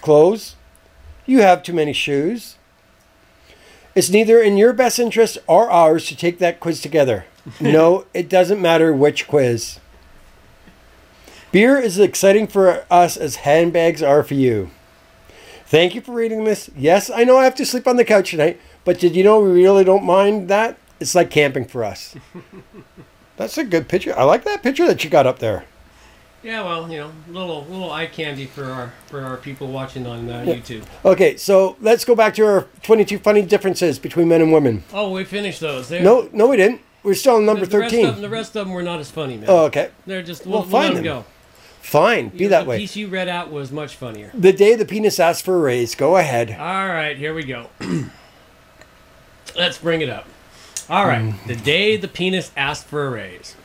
[0.00, 0.56] clothes.
[1.26, 2.56] You have too many shoes.
[3.94, 7.26] It's neither in your best interest or ours to take that quiz together.
[7.60, 9.78] no, it doesn't matter which quiz.
[11.50, 14.70] Beer is as exciting for us as handbags are for you.
[15.72, 16.68] Thank you for reading this.
[16.76, 19.40] Yes, I know I have to sleep on the couch tonight, but did you know
[19.40, 20.76] we really don't mind that?
[21.00, 22.14] It's like camping for us.
[23.38, 24.14] That's a good picture.
[24.14, 25.64] I like that picture that you got up there.
[26.42, 30.28] Yeah, well, you know, little little eye candy for our for our people watching on
[30.28, 30.84] uh, YouTube.
[31.06, 34.84] Okay, so let's go back to our 22 funny differences between men and women.
[34.92, 35.88] Oh, we finished those.
[35.88, 36.02] There.
[36.02, 36.82] No, no, we didn't.
[37.02, 38.10] We're still on number the, the rest thirteen.
[38.10, 39.46] of the rest of them were not as funny, man.
[39.48, 39.90] Oh, okay.
[40.04, 41.24] They're just Well, we'll, fine them go.
[41.82, 42.28] Fine.
[42.28, 42.78] Be You- that the way.
[42.78, 44.30] piece you read out was much funnier.
[44.32, 45.94] The day the penis asked for a raise.
[45.94, 46.56] Go ahead.
[46.58, 47.66] All right, here we go.
[49.56, 50.26] Let's bring it up.
[50.88, 51.46] All right, mm.
[51.46, 53.56] the day the penis asked for a raise.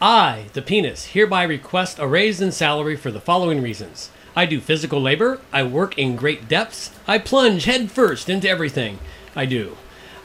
[0.00, 4.10] I, the penis, hereby request a raise in salary for the following reasons.
[4.34, 8.98] I do physical labor, I work in great depths, I plunge headfirst into everything
[9.36, 9.76] I do.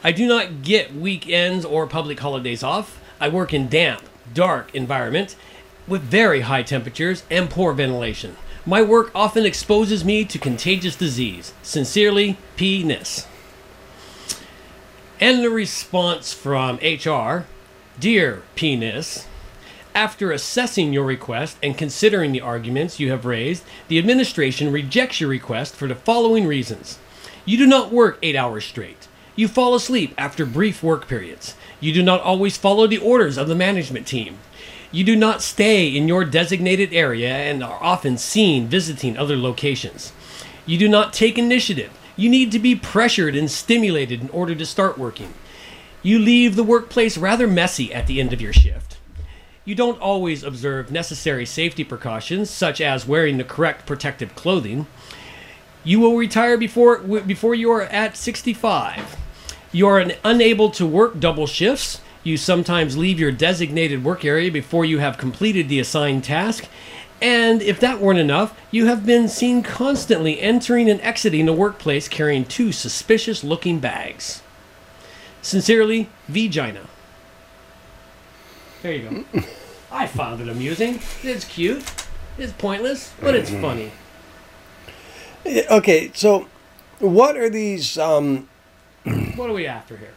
[0.02, 3.00] I do not get weekends or public holidays off.
[3.20, 4.02] I work in damp,
[4.32, 5.36] dark environment
[5.88, 8.36] with very high temperatures and poor ventilation.
[8.66, 11.52] My work often exposes me to contagious disease.
[11.62, 12.82] Sincerely, P.
[12.82, 13.26] Nis.
[15.20, 17.46] And the response from HR
[17.98, 19.26] Dear Penis,
[19.92, 25.28] after assessing your request and considering the arguments you have raised, the administration rejects your
[25.28, 27.00] request for the following reasons.
[27.44, 29.08] You do not work eight hours straight.
[29.34, 31.56] You fall asleep after brief work periods.
[31.80, 34.38] You do not always follow the orders of the management team.
[34.90, 40.12] You do not stay in your designated area and are often seen visiting other locations.
[40.66, 41.92] You do not take initiative.
[42.16, 45.34] You need to be pressured and stimulated in order to start working.
[46.02, 48.96] You leave the workplace rather messy at the end of your shift.
[49.64, 54.86] You don't always observe necessary safety precautions, such as wearing the correct protective clothing.
[55.84, 59.16] You will retire before before you are at 65.
[59.72, 62.00] You are un- unable to work double shifts.
[62.24, 66.66] You sometimes leave your designated work area before you have completed the assigned task.
[67.20, 72.06] And if that weren't enough, you have been seen constantly entering and exiting the workplace
[72.08, 74.42] carrying two suspicious looking bags.
[75.42, 76.82] Sincerely, Vagina.
[78.82, 79.42] There you go.
[79.90, 81.00] I found it amusing.
[81.22, 81.84] It's cute.
[82.36, 83.90] It's pointless, but it's funny.
[85.44, 86.46] Eh, Okay, so
[87.00, 88.48] what are these um,
[89.04, 90.14] What are we after here?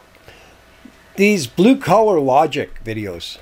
[1.17, 3.37] these blue collar logic videos?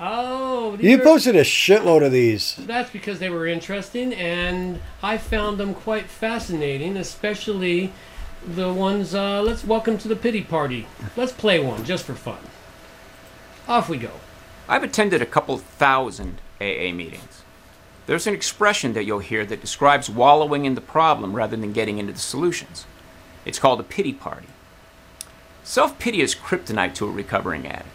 [0.00, 2.56] Oh, these You are- posted a shitload of these.
[2.58, 7.92] That's because they were interesting, and I found them quite fascinating, especially
[8.44, 9.14] the ones.
[9.14, 10.86] Uh, let's welcome to the pity party.
[11.16, 12.38] Let's play one just for fun.
[13.68, 14.10] Off we go.
[14.68, 17.42] I've attended a couple thousand AA meetings.
[18.06, 21.98] There's an expression that you'll hear that describes wallowing in the problem rather than getting
[21.98, 22.86] into the solutions.
[23.44, 24.48] It's called a pity party.
[25.64, 27.88] Self pity is kryptonite to a recovering addict.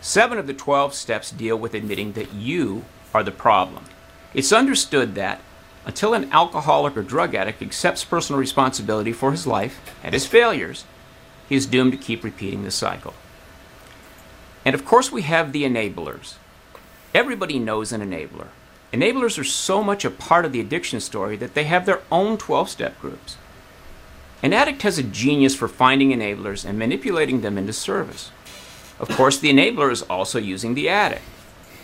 [0.00, 3.84] Seven of the 12 steps deal with admitting that you are the problem.
[4.32, 5.42] It's understood that
[5.84, 10.86] until an alcoholic or drug addict accepts personal responsibility for his life and his failures,
[11.50, 13.12] he is doomed to keep repeating the cycle.
[14.64, 16.36] And of course, we have the enablers.
[17.14, 18.48] Everybody knows an enabler.
[18.90, 22.38] Enablers are so much a part of the addiction story that they have their own
[22.38, 23.36] 12 step groups.
[24.42, 28.32] An addict has a genius for finding enablers and manipulating them into service.
[28.98, 31.22] Of course, the enabler is also using the addict.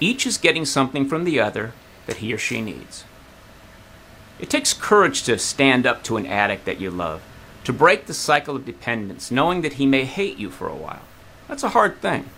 [0.01, 1.73] Each is getting something from the other
[2.07, 3.05] that he or she needs.
[4.41, 7.23] It takes courage to stand up to an addict that you love,
[7.65, 11.03] to break the cycle of dependence, knowing that he may hate you for a while.
[11.49, 12.29] That's a hard thing.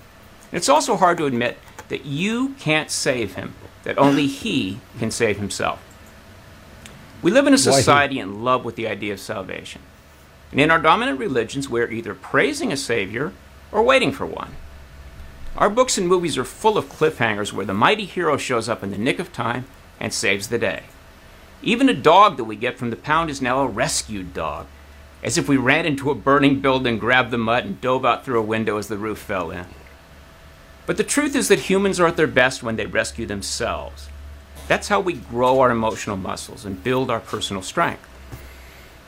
[0.52, 5.38] It's also hard to admit that you can't save him, that only he can save
[5.38, 5.82] himself.
[7.22, 9.82] We live in a society in love with the idea of salvation.
[10.50, 13.32] And in our dominant religions, we're either praising a savior
[13.70, 14.56] or waiting for one.
[15.56, 18.90] Our books and movies are full of cliffhangers where the mighty hero shows up in
[18.90, 19.66] the nick of time
[19.98, 20.84] and saves the day.
[21.62, 24.66] Even a dog that we get from the pound is now a rescued dog,
[25.22, 28.38] as if we ran into a burning building, grabbed the mud, and dove out through
[28.38, 29.66] a window as the roof fell in.
[30.86, 34.08] But the truth is that humans are at their best when they rescue themselves.
[34.66, 38.08] That's how we grow our emotional muscles and build our personal strength.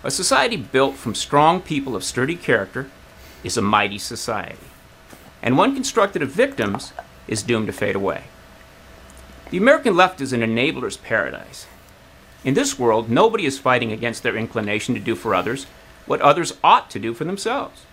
[0.05, 2.91] A society built from strong people of sturdy character
[3.45, 4.66] is a mighty society.
[5.41, 6.93] And one constructed of victims
[7.29, 8.24] is doomed to fade away.
[9.51, 11.66] The American left is an enabler's paradise.
[12.43, 15.66] In this world, nobody is fighting against their inclination to do for others
[16.07, 17.87] what others ought to do for themselves.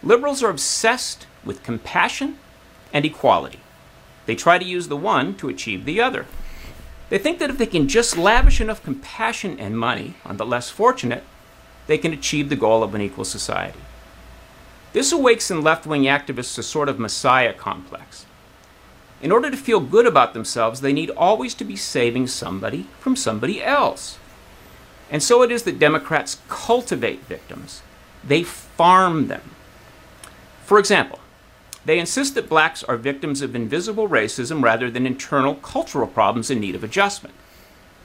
[0.00, 2.38] Liberals are obsessed with compassion
[2.92, 3.58] and equality.
[4.26, 6.26] They try to use the one to achieve the other.
[7.08, 10.70] They think that if they can just lavish enough compassion and money on the less
[10.70, 11.24] fortunate,
[11.86, 13.80] they can achieve the goal of an equal society.
[14.92, 18.26] This awakes in left wing activists a sort of messiah complex.
[19.22, 23.16] In order to feel good about themselves, they need always to be saving somebody from
[23.16, 24.18] somebody else.
[25.10, 27.82] And so it is that Democrats cultivate victims,
[28.24, 29.50] they farm them.
[30.64, 31.20] For example,
[31.84, 36.60] they insist that blacks are victims of invisible racism rather than internal cultural problems in
[36.60, 37.34] need of adjustment.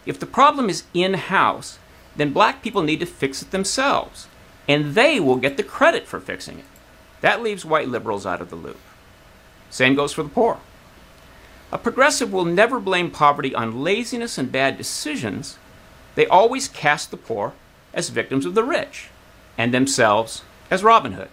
[0.06, 1.80] If the problem is in house,
[2.18, 4.28] then black people need to fix it themselves,
[4.68, 6.66] and they will get the credit for fixing it.
[7.22, 8.80] That leaves white liberals out of the loop.
[9.70, 10.60] Same goes for the poor.
[11.72, 15.58] A progressive will never blame poverty on laziness and bad decisions.
[16.16, 17.54] They always cast the poor
[17.94, 19.10] as victims of the rich
[19.58, 21.30] and themselves as Robin Hood.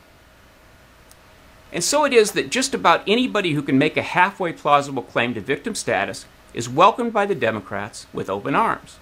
[1.72, 5.34] And so it is that just about anybody who can make a halfway plausible claim
[5.34, 8.98] to victim status is welcomed by the Democrats with open arms.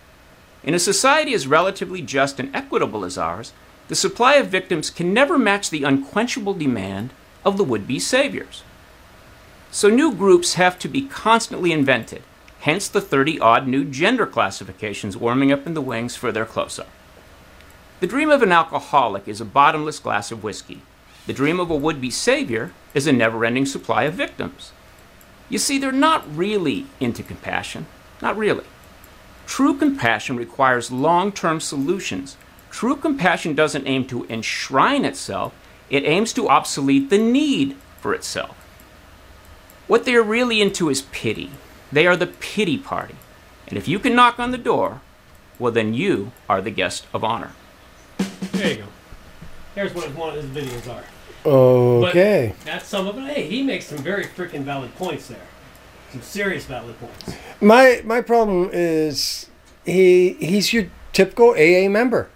[0.65, 3.53] In a society as relatively just and equitable as ours,
[3.89, 7.13] the supply of victims can never match the unquenchable demand
[7.45, 8.63] of the would be saviors.
[9.71, 12.23] So new groups have to be constantly invented,
[12.61, 16.79] hence the 30 odd new gender classifications warming up in the wings for their close
[16.79, 16.91] up.
[18.01, 20.83] The dream of an alcoholic is a bottomless glass of whiskey.
[21.27, 24.73] The dream of a would be savior is a never ending supply of victims.
[25.49, 27.87] You see, they're not really into compassion.
[28.21, 28.65] Not really.
[29.53, 32.39] True compassion requires long term solutions.
[32.71, 35.53] True compassion doesn't aim to enshrine itself,
[35.91, 38.57] it aims to obsolete the need for itself.
[39.89, 41.51] What they are really into is pity.
[41.93, 43.17] They are the pity party.
[43.69, 45.03] And if you can knock on the door,
[45.59, 47.53] well, then you are the guest of honor.
[48.53, 48.87] There you go.
[49.75, 51.05] Here's what one of his videos are.
[51.45, 52.55] Okay.
[52.57, 53.25] But that's some of it.
[53.25, 55.47] Hey, he makes some very freaking valid points there.
[56.13, 57.37] Some serious valid points.
[57.61, 59.49] My my problem is
[59.85, 62.29] he he's your typical AA member.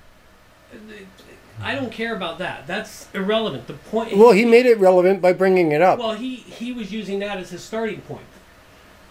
[1.61, 2.67] I don't care about that.
[2.67, 3.67] That's irrelevant.
[3.67, 4.17] The point.
[4.17, 5.99] Well, he made it relevant by bringing it up.
[5.99, 8.27] Well, he he was using that as his starting point.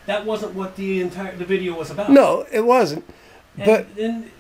[0.06, 2.12] That wasn't what the entire the video was about.
[2.12, 3.06] No, it wasn't.
[3.58, 4.32] And, But and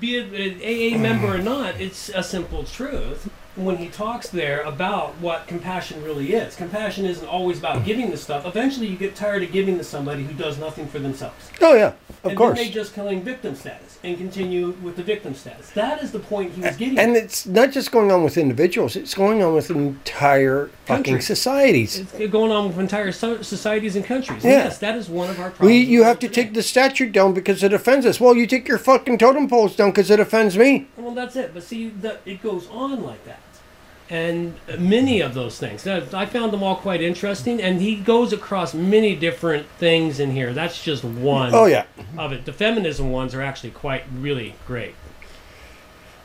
[0.00, 3.28] be it an AA member or not, it's a simple truth.
[3.56, 8.16] When he talks there about what compassion really is, compassion isn't always about giving the
[8.16, 8.46] stuff.
[8.46, 11.50] Eventually, you get tired of giving to somebody who does nothing for themselves.
[11.60, 11.94] oh yeah,
[12.24, 12.58] and course.
[12.58, 15.70] they just claim victim status and continue with the victim status.
[15.70, 16.98] That is the point he was getting.
[16.98, 17.24] And at.
[17.24, 21.98] it's not just going on with individuals; it's going on with entire fucking societies.
[21.98, 24.44] It's going on with entire so- societies and countries.
[24.44, 24.50] Yeah.
[24.50, 25.70] Yes, that is one of our problems.
[25.70, 26.42] We, you have to today.
[26.42, 28.20] take the statute down because it offends us.
[28.20, 30.88] Well, you take your fucking totem poles down because it offends me.
[30.96, 31.54] Well, that's it.
[31.54, 33.40] But see, the, it goes on like that.
[34.10, 35.86] And many of those things.
[35.86, 40.52] I found them all quite interesting, and he goes across many different things in here.
[40.52, 41.84] That's just one Oh yeah.
[42.18, 42.44] of it.
[42.44, 44.96] The feminism ones are actually quite really great.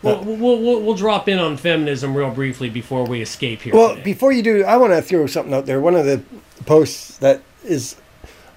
[0.02, 3.74] We'll, we'll, we'll, we'll drop in on feminism real briefly before we escape here.
[3.76, 4.04] Well, today.
[4.04, 5.80] before you do, I want to throw something out there.
[5.80, 6.24] One of the
[6.66, 7.96] posts that is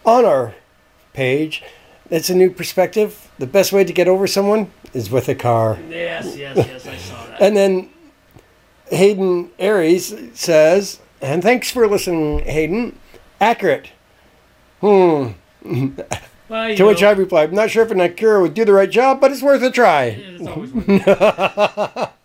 [0.04, 0.54] on our
[1.12, 1.62] page,
[2.10, 3.30] it's a new perspective.
[3.38, 5.78] The best way to get over someone is with a car.
[5.88, 7.40] yes, yes, yes, I saw that.
[7.42, 7.90] And then
[8.90, 12.98] Hayden Aries says, and thanks for listening, Hayden.
[13.40, 13.90] Accurate.
[14.80, 15.28] Hmm.
[16.48, 18.72] Well, To which know, I replied, I'm not sure if an Acura would do the
[18.72, 20.04] right job, but it's worth a try.
[20.04, 21.08] It's always worth it.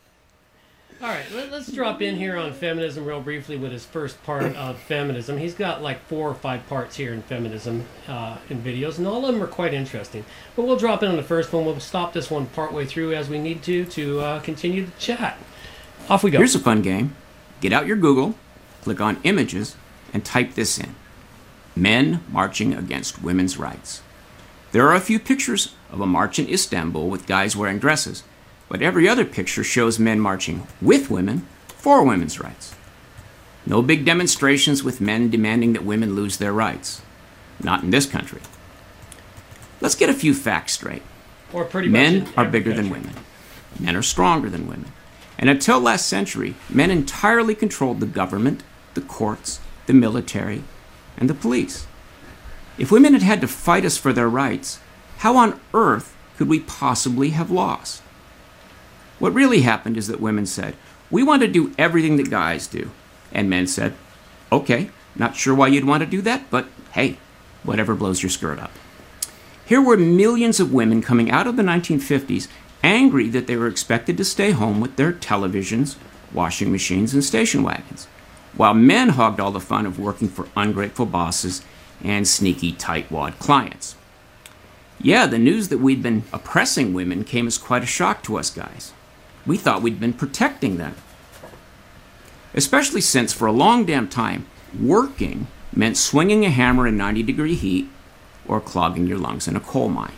[1.04, 4.56] All right, let, us drop in here on feminism real briefly with his first part
[4.56, 5.38] of feminism.
[5.38, 9.26] He's got like four or five parts here in feminism uh, in videos, and all
[9.26, 10.24] of them are quite interesting.
[10.56, 11.66] But we'll drop in on the first one.
[11.66, 15.38] We'll stop this one partway through as we need to to uh, continue the chat.
[16.10, 16.38] Off we go.
[16.38, 17.16] Here's a fun game.
[17.62, 18.36] Get out your Google,
[18.82, 19.76] click on Images,
[20.14, 20.96] and type this in
[21.76, 24.02] Men marching against women's rights.
[24.74, 28.24] There are a few pictures of a march in Istanbul with guys wearing dresses,
[28.70, 32.76] but every other picture shows men marching with women for women's rights.
[33.66, 37.02] No big demonstrations with men demanding that women lose their rights.
[37.62, 38.42] Not in this country.
[39.80, 41.04] Let's get a few facts straight.
[41.54, 43.14] or pretty Men are bigger than women.
[43.80, 44.92] Men are stronger than women.
[45.44, 48.64] And until last century, men entirely controlled the government,
[48.94, 50.64] the courts, the military,
[51.18, 51.86] and the police.
[52.78, 54.80] If women had had to fight us for their rights,
[55.18, 58.02] how on earth could we possibly have lost?
[59.20, 60.78] What really happened is that women said,
[61.12, 62.92] We want to do everything that guys do.
[63.34, 63.96] And men said,
[64.50, 67.18] Okay, not sure why you'd want to do that, but hey,
[67.64, 68.72] whatever blows your skirt up.
[69.66, 72.48] Here were millions of women coming out of the 1950s
[72.84, 75.96] angry that they were expected to stay home with their televisions,
[76.34, 78.06] washing machines, and station wagons,
[78.56, 81.64] while men hogged all the fun of working for ungrateful bosses
[82.04, 83.96] and sneaky tightwad clients.
[85.00, 88.50] Yeah, the news that we'd been oppressing women came as quite a shock to us
[88.50, 88.94] guys.
[89.46, 90.96] We thought we'd been protecting them.
[92.54, 94.46] Especially since, for a long damn time,
[94.80, 97.90] working meant swinging a hammer in 90 degree heat
[98.48, 100.14] or clogging your lungs in a coal mine.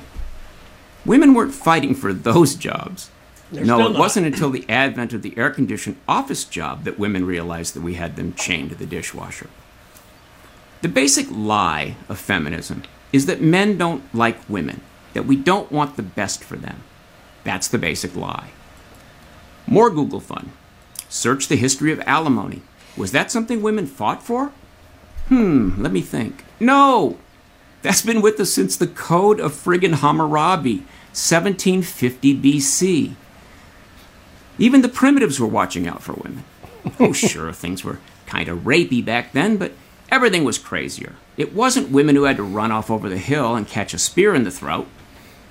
[1.05, 3.11] Women weren't fighting for those jobs.
[3.51, 3.99] They're no, it not.
[3.99, 7.93] wasn't until the advent of the air conditioned office job that women realized that we
[7.93, 9.49] had them chained to the dishwasher.
[10.81, 12.83] The basic lie of feminism
[13.13, 14.81] is that men don't like women,
[15.13, 16.83] that we don't want the best for them.
[17.43, 18.49] That's the basic lie.
[19.67, 20.51] More Google fun.
[21.07, 22.61] Search the history of alimony.
[22.97, 24.51] Was that something women fought for?
[25.27, 26.43] Hmm, let me think.
[26.59, 27.17] No!
[27.85, 30.77] That's been with us since the Code of Friggin' Hammurabi,
[31.13, 33.13] 1750 BC.
[34.57, 36.45] Even the primitives were watching out for women.
[36.99, 39.73] Oh, sure, things were kind of rapey back then, but
[40.09, 41.13] everything was crazier.
[41.37, 44.33] It wasn't women who had to run off over the hill and catch a spear
[44.33, 44.87] in the throat.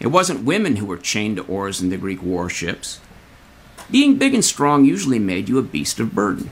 [0.01, 2.99] It wasn't women who were chained to oars in the Greek warships.
[3.93, 6.51] Being big and strong usually made you a beast of burden.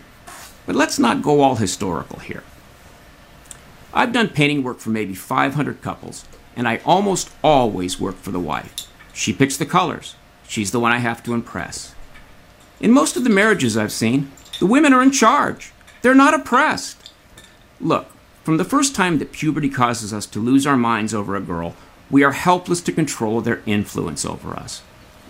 [0.64, 2.44] But let's not go all historical here.
[3.94, 6.24] I've done painting work for maybe 500 couples,
[6.56, 8.89] and I almost always work for the wife.
[9.12, 10.16] She picks the colors.
[10.48, 11.94] She's the one I have to impress.
[12.81, 15.73] In most of the marriages I've seen, the women are in charge.
[16.01, 17.12] They're not oppressed.
[17.81, 18.06] Look,
[18.43, 21.74] from the first time that puberty causes us to lose our minds over a girl,
[22.10, 24.81] we are helpless to control their influence over us.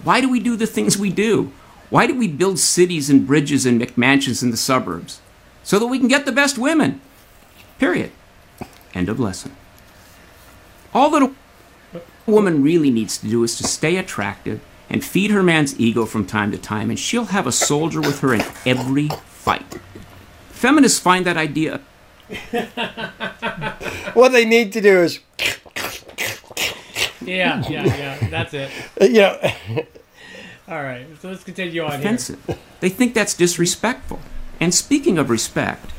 [0.03, 1.53] Why do we do the things we do?
[1.91, 5.21] Why do we build cities and bridges and McMansions in the suburbs?
[5.63, 7.01] So that we can get the best women.
[7.79, 8.13] Period.
[8.95, 9.55] End of lesson.
[10.95, 14.61] All that a woman really needs to do is to stay attractive
[14.91, 18.21] and feed her man's ego from time to time, and she'll have a soldier with
[18.21, 19.79] her in every fight.
[20.51, 21.81] Feminists find that idea.
[24.15, 25.21] What they need to do is,
[27.23, 28.29] Yeah, yeah, yeah.
[28.29, 28.71] That's it.
[29.01, 29.39] you know,
[30.69, 32.39] All right, so let's continue on offensive.
[32.81, 34.21] They think that's disrespectful.
[34.61, 35.91] And speaking of respect,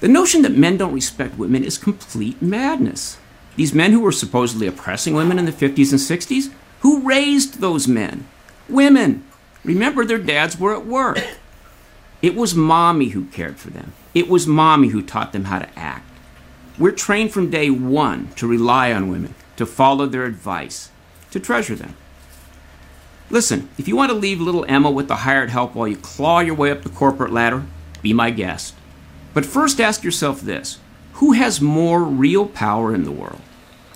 [0.00, 3.18] the notion that men don't respect women is complete madness.
[3.56, 7.88] These men who were supposedly oppressing women in the 50s and 60s, who raised those
[7.88, 8.28] men?
[8.68, 9.24] Women.
[9.64, 11.18] Remember, their dads were at work.
[12.22, 13.92] It was mommy who cared for them.
[14.14, 16.08] It was mommy who taught them how to act.
[16.78, 20.90] We're trained from day one to rely on women, to follow their advice,
[21.32, 21.96] to treasure them.
[23.30, 26.38] Listen, if you want to leave little Emma with the hired help while you claw
[26.38, 27.66] your way up the corporate ladder,
[28.00, 28.74] be my guest.
[29.38, 30.80] But first ask yourself this
[31.12, 33.40] who has more real power in the world?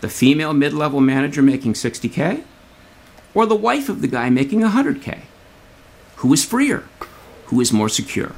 [0.01, 2.44] The female mid level manager making 60K?
[3.35, 5.23] Or the wife of the guy making 100K?
[6.19, 6.85] Who is freer?
[7.47, 8.36] Who is more secure?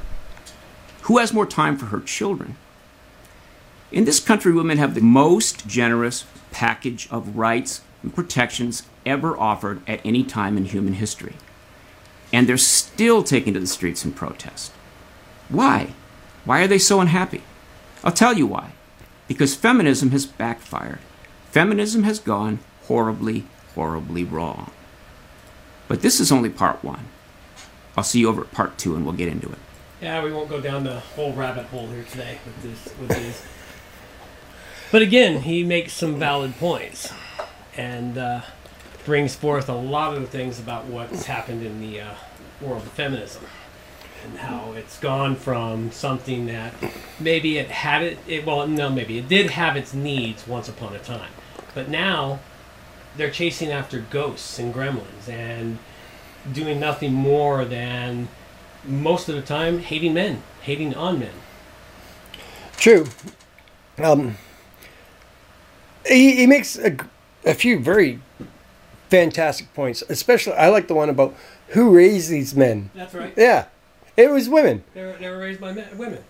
[1.01, 2.55] Who has more time for her children?
[3.91, 9.87] In this country, women have the most generous package of rights and protections ever offered
[9.87, 11.35] at any time in human history.
[12.33, 14.71] And they're still taken to the streets in protest.
[15.49, 15.93] Why?
[16.45, 17.41] Why are they so unhappy?
[18.03, 18.71] I'll tell you why.
[19.27, 20.99] Because feminism has backfired.
[21.51, 24.71] Feminism has gone horribly, horribly wrong.
[25.87, 27.07] But this is only part one.
[27.97, 29.57] I'll see you over at part two and we'll get into it.
[30.01, 33.41] Yeah, we won't go down the whole rabbit hole here today with this with these.
[34.91, 37.11] But again, he makes some valid points,
[37.75, 38.41] and uh,
[39.05, 42.13] brings forth a lot of the things about what's happened in the uh,
[42.61, 43.43] world of feminism,
[44.25, 46.73] and how it's gone from something that
[47.19, 50.95] maybe it had it, it well, no, maybe it did have its needs once upon
[50.95, 51.31] a time,
[51.73, 52.39] but now
[53.15, 55.77] they're chasing after ghosts and gremlins and
[56.51, 58.27] doing nothing more than
[58.83, 61.31] most of the time hating men, hating on men.
[62.77, 63.07] True.
[63.97, 64.37] Um,
[66.05, 66.97] he, he makes a,
[67.45, 68.19] a few very
[69.09, 70.03] fantastic points.
[70.09, 71.35] Especially, I like the one about
[71.69, 72.91] who raised these men.
[72.93, 73.33] That's right.
[73.37, 73.65] Yeah,
[74.17, 74.83] it was women.
[74.93, 76.23] They were, they were raised by men, women.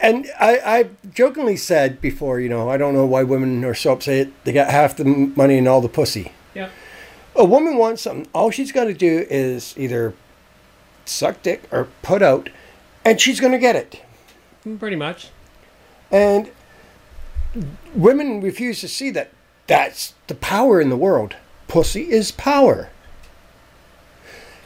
[0.00, 3.92] And I, I jokingly said before, you know, I don't know why women are so
[3.92, 4.28] upset.
[4.44, 6.32] They got half the money and all the pussy.
[6.54, 6.70] Yeah.
[7.36, 8.28] A woman wants something.
[8.32, 10.14] All she's got to do is either
[11.04, 12.50] suck dick or put out,
[13.04, 14.02] and she's going to get it.
[14.66, 15.28] Mm, pretty much.
[16.10, 16.50] And
[17.94, 19.30] women refuse to see that
[19.66, 21.36] that's the power in the world.
[21.68, 22.90] Pussy is power.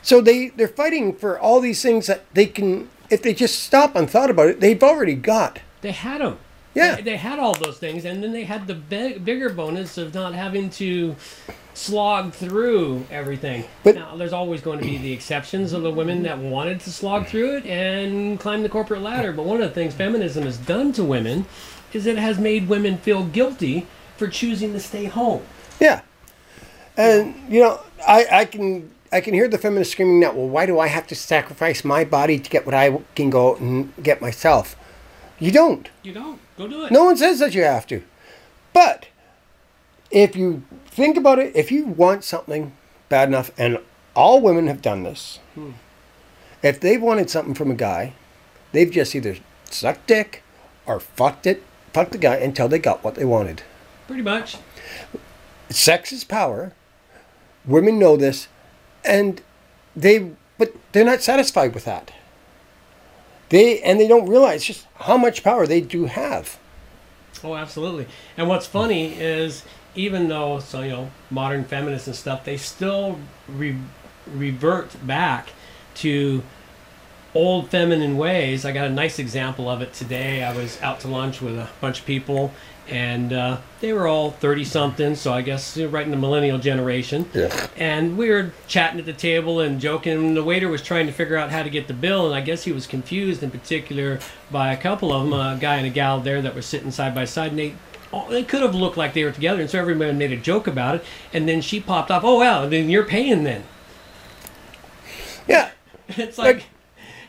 [0.08, 3.94] So they, they're fighting for all these things that they can, if they just stop
[3.94, 5.60] and thought about it, they've already got.
[5.82, 6.38] They had them.
[6.72, 6.94] Yeah.
[6.94, 10.14] They, they had all those things, and then they had the big, bigger bonus of
[10.14, 11.14] not having to
[11.74, 13.64] slog through everything.
[13.84, 16.90] But- now, there's always going to be the exceptions of the women that wanted to
[16.90, 19.32] slog through it and climb the corporate ladder.
[19.32, 21.44] But one of the things feminism has done to women
[21.92, 23.86] is it has made women feel guilty
[24.16, 25.42] for choosing to stay home.
[25.78, 26.00] Yeah.
[26.96, 30.66] And you know, I, I can I can hear the feminists screaming now, well, why
[30.66, 34.20] do I have to sacrifice my body to get what I can go and get
[34.20, 34.76] myself?
[35.38, 35.88] You don't.
[36.02, 36.40] You don't.
[36.56, 36.92] Go do it.
[36.92, 38.02] No one says that you have to.
[38.72, 39.08] But
[40.10, 42.72] if you think about it, if you want something
[43.08, 43.78] bad enough, and
[44.14, 45.72] all women have done this, hmm.
[46.62, 48.14] if they've wanted something from a guy,
[48.72, 49.36] they've just either
[49.70, 50.42] sucked dick
[50.86, 51.62] or fucked it,
[51.92, 53.62] fucked the guy until they got what they wanted.
[54.06, 54.56] Pretty much.
[55.70, 56.72] Sex is power.
[57.64, 58.48] Women know this,
[59.08, 59.40] and
[59.96, 62.12] they but they're not satisfied with that.
[63.48, 66.58] They and they don't realize just how much power they do have.
[67.42, 68.06] Oh, absolutely.
[68.36, 69.64] And what's funny is
[69.94, 73.18] even though so you know modern feminists and stuff, they still
[73.48, 73.78] re-
[74.26, 75.50] revert back
[75.96, 76.42] to
[77.34, 78.64] old feminine ways.
[78.64, 80.42] I got a nice example of it today.
[80.42, 82.52] I was out to lunch with a bunch of people,
[82.88, 87.28] and uh, they were all thirty something, so I guess right in the millennial generation.
[87.34, 87.66] Yeah.
[87.76, 90.12] And we were chatting at the table and joking.
[90.18, 92.40] And the waiter was trying to figure out how to get the bill, and I
[92.40, 94.20] guess he was confused in particular
[94.50, 97.14] by a couple of them, a guy and a gal there that were sitting side
[97.14, 97.74] by side, and they.
[98.12, 100.66] oh, They could have looked like they were together, and so everyone made a joke
[100.66, 101.04] about it.
[101.32, 102.24] And then she popped off.
[102.24, 103.64] Oh well, then you're paying then.
[105.46, 105.70] Yeah.
[106.16, 106.64] It's like,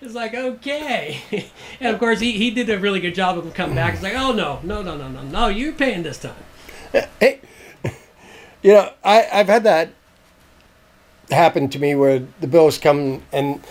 [0.01, 1.21] it's like okay.
[1.79, 3.93] and of course, he, he did a really good job of coming back.
[3.93, 6.35] It's like, oh no, no, no, no, no, no, you're paying this time.
[7.19, 7.41] Hey,
[8.61, 9.91] you know, I, I've had that
[11.29, 13.63] happen to me where the bills come and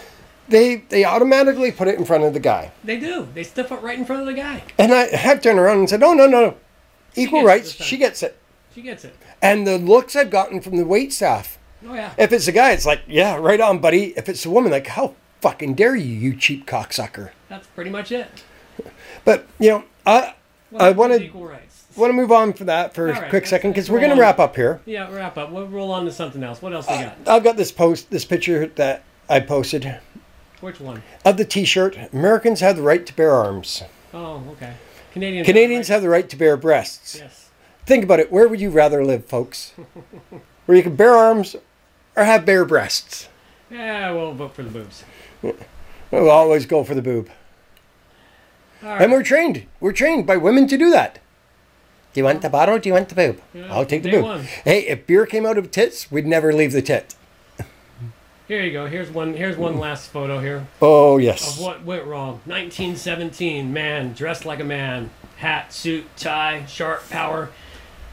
[0.48, 2.72] they they automatically put it in front of the guy.
[2.84, 3.28] They do.
[3.34, 4.64] They stuff it right in front of the guy.
[4.78, 6.56] And I have turned around and said, "Oh no, no, no,
[7.16, 7.72] equal it rights.
[7.72, 8.38] She gets it."
[8.74, 9.16] She gets it.
[9.42, 11.58] And the looks I've gotten from the wait staff.
[11.86, 12.12] Oh yeah.
[12.16, 14.86] If it's a guy, it's like, "Yeah, right on, buddy." If it's a woman, like,
[14.86, 18.28] "How fucking dare you, you cheap cocksucker!" That's pretty much it.
[19.24, 20.34] But you know, I
[20.78, 21.30] I want to
[21.98, 24.20] want to move on for that for All a quick second because we're going to
[24.20, 24.80] wrap up here.
[24.86, 25.50] Yeah, wrap up.
[25.50, 26.62] We'll roll on to something else.
[26.62, 27.28] What else we uh, got?
[27.28, 29.98] I've got this post, this picture that I posted
[30.60, 31.02] Which one?
[31.24, 31.96] of the T-shirt.
[32.12, 33.82] Americans have the right to bear arms.
[34.14, 34.74] Oh, okay.
[35.12, 35.46] Canadians.
[35.46, 37.16] Canadians have the right to bear breasts.
[37.16, 37.50] Yes.
[37.86, 38.30] Think about it.
[38.30, 39.72] Where would you rather live, folks?
[40.66, 41.56] Where you can bear arms
[42.16, 43.28] or have bare breasts?
[43.70, 45.04] Yeah, we'll vote for the boobs.
[45.42, 47.28] We'll always go for the boob.
[48.82, 49.02] Right.
[49.02, 49.66] And we're trained.
[49.80, 51.18] We're trained by women to do that.
[52.12, 52.78] Do you want the bottle?
[52.78, 53.40] Do you want the boob?
[53.52, 54.24] Yeah, I'll take the boob.
[54.24, 54.44] one.
[54.64, 57.14] Hey, if beer came out of tits, we'd never leave the tit.
[58.46, 58.86] Here you go.
[58.86, 59.34] Here's one.
[59.34, 61.56] Here's one last photo here Oh, yes.
[61.58, 62.40] of what went wrong.
[62.46, 63.72] 1917.
[63.72, 65.10] Man dressed like a man.
[65.36, 67.50] Hat, suit, tie, sharp power.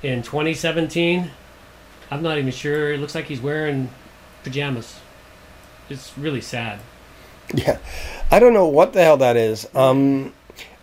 [0.04, 1.32] In 2017,
[2.12, 2.92] I'm not even sure.
[2.94, 3.90] It looks like he's wearing
[4.44, 5.00] pajamas.
[5.90, 6.80] It's really sad.
[7.54, 7.78] Yeah.
[8.32, 9.68] I don't know what the hell that is.
[9.76, 10.34] Um,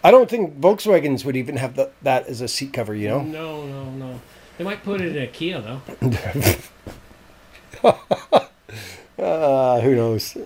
[0.04, 3.22] I don't think Volkswagens would even have the, that as a seat cover, you know?
[3.22, 4.20] No, no, no.
[4.58, 5.82] They might put it in a Kia though.
[9.18, 10.36] Uh, who knows?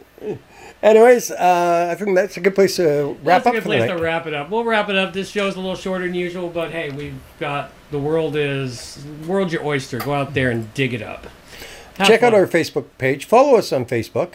[0.82, 3.68] Anyways, uh, I think that's a good place to wrap That's a up good for
[3.70, 3.96] the place night.
[3.96, 4.50] to wrap it up.
[4.50, 5.14] We'll wrap it up.
[5.14, 9.52] This show's a little shorter than usual, but hey, we've got the world is world's
[9.52, 9.98] your oyster.
[9.98, 11.26] Go out there and dig it up.
[11.96, 13.24] Have Check out our Facebook page.
[13.24, 14.34] Follow us on Facebook.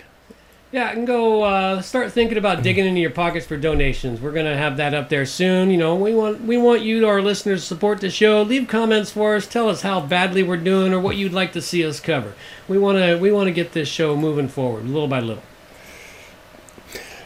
[0.72, 4.22] Yeah, and go uh, start thinking about digging into your pockets for donations.
[4.22, 5.70] We're gonna have that up there soon.
[5.70, 8.42] You know, we want we want you, our listeners, to support the show.
[8.42, 9.46] Leave comments for us.
[9.46, 12.36] Tell us how badly we're doing or what you'd like to see us cover.
[12.70, 15.44] We wanna we wanna get this show moving forward, little by little.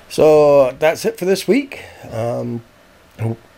[0.10, 1.84] So that's it for this week.
[2.10, 2.64] Um,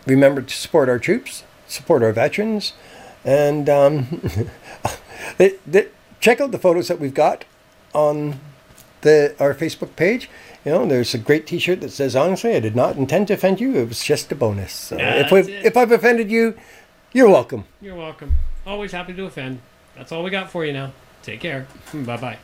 [0.06, 2.74] remember to support our troops, support our veterans,
[3.24, 4.22] and um,
[6.20, 7.46] check out the photos that we've got
[7.94, 8.42] on
[9.08, 10.30] the our Facebook page.
[10.66, 13.60] You know, there's a great T-shirt that says, "Honestly, I did not intend to offend
[13.60, 13.76] you.
[13.78, 15.40] It was just a bonus." So Yeah, if we
[15.70, 16.56] if I've offended you,
[17.14, 17.64] you're welcome.
[17.82, 18.34] You're welcome.
[18.66, 19.60] Always happy to offend.
[19.96, 20.92] That's all we got for you now.
[21.24, 21.68] Take care.
[21.94, 22.38] Bye bye.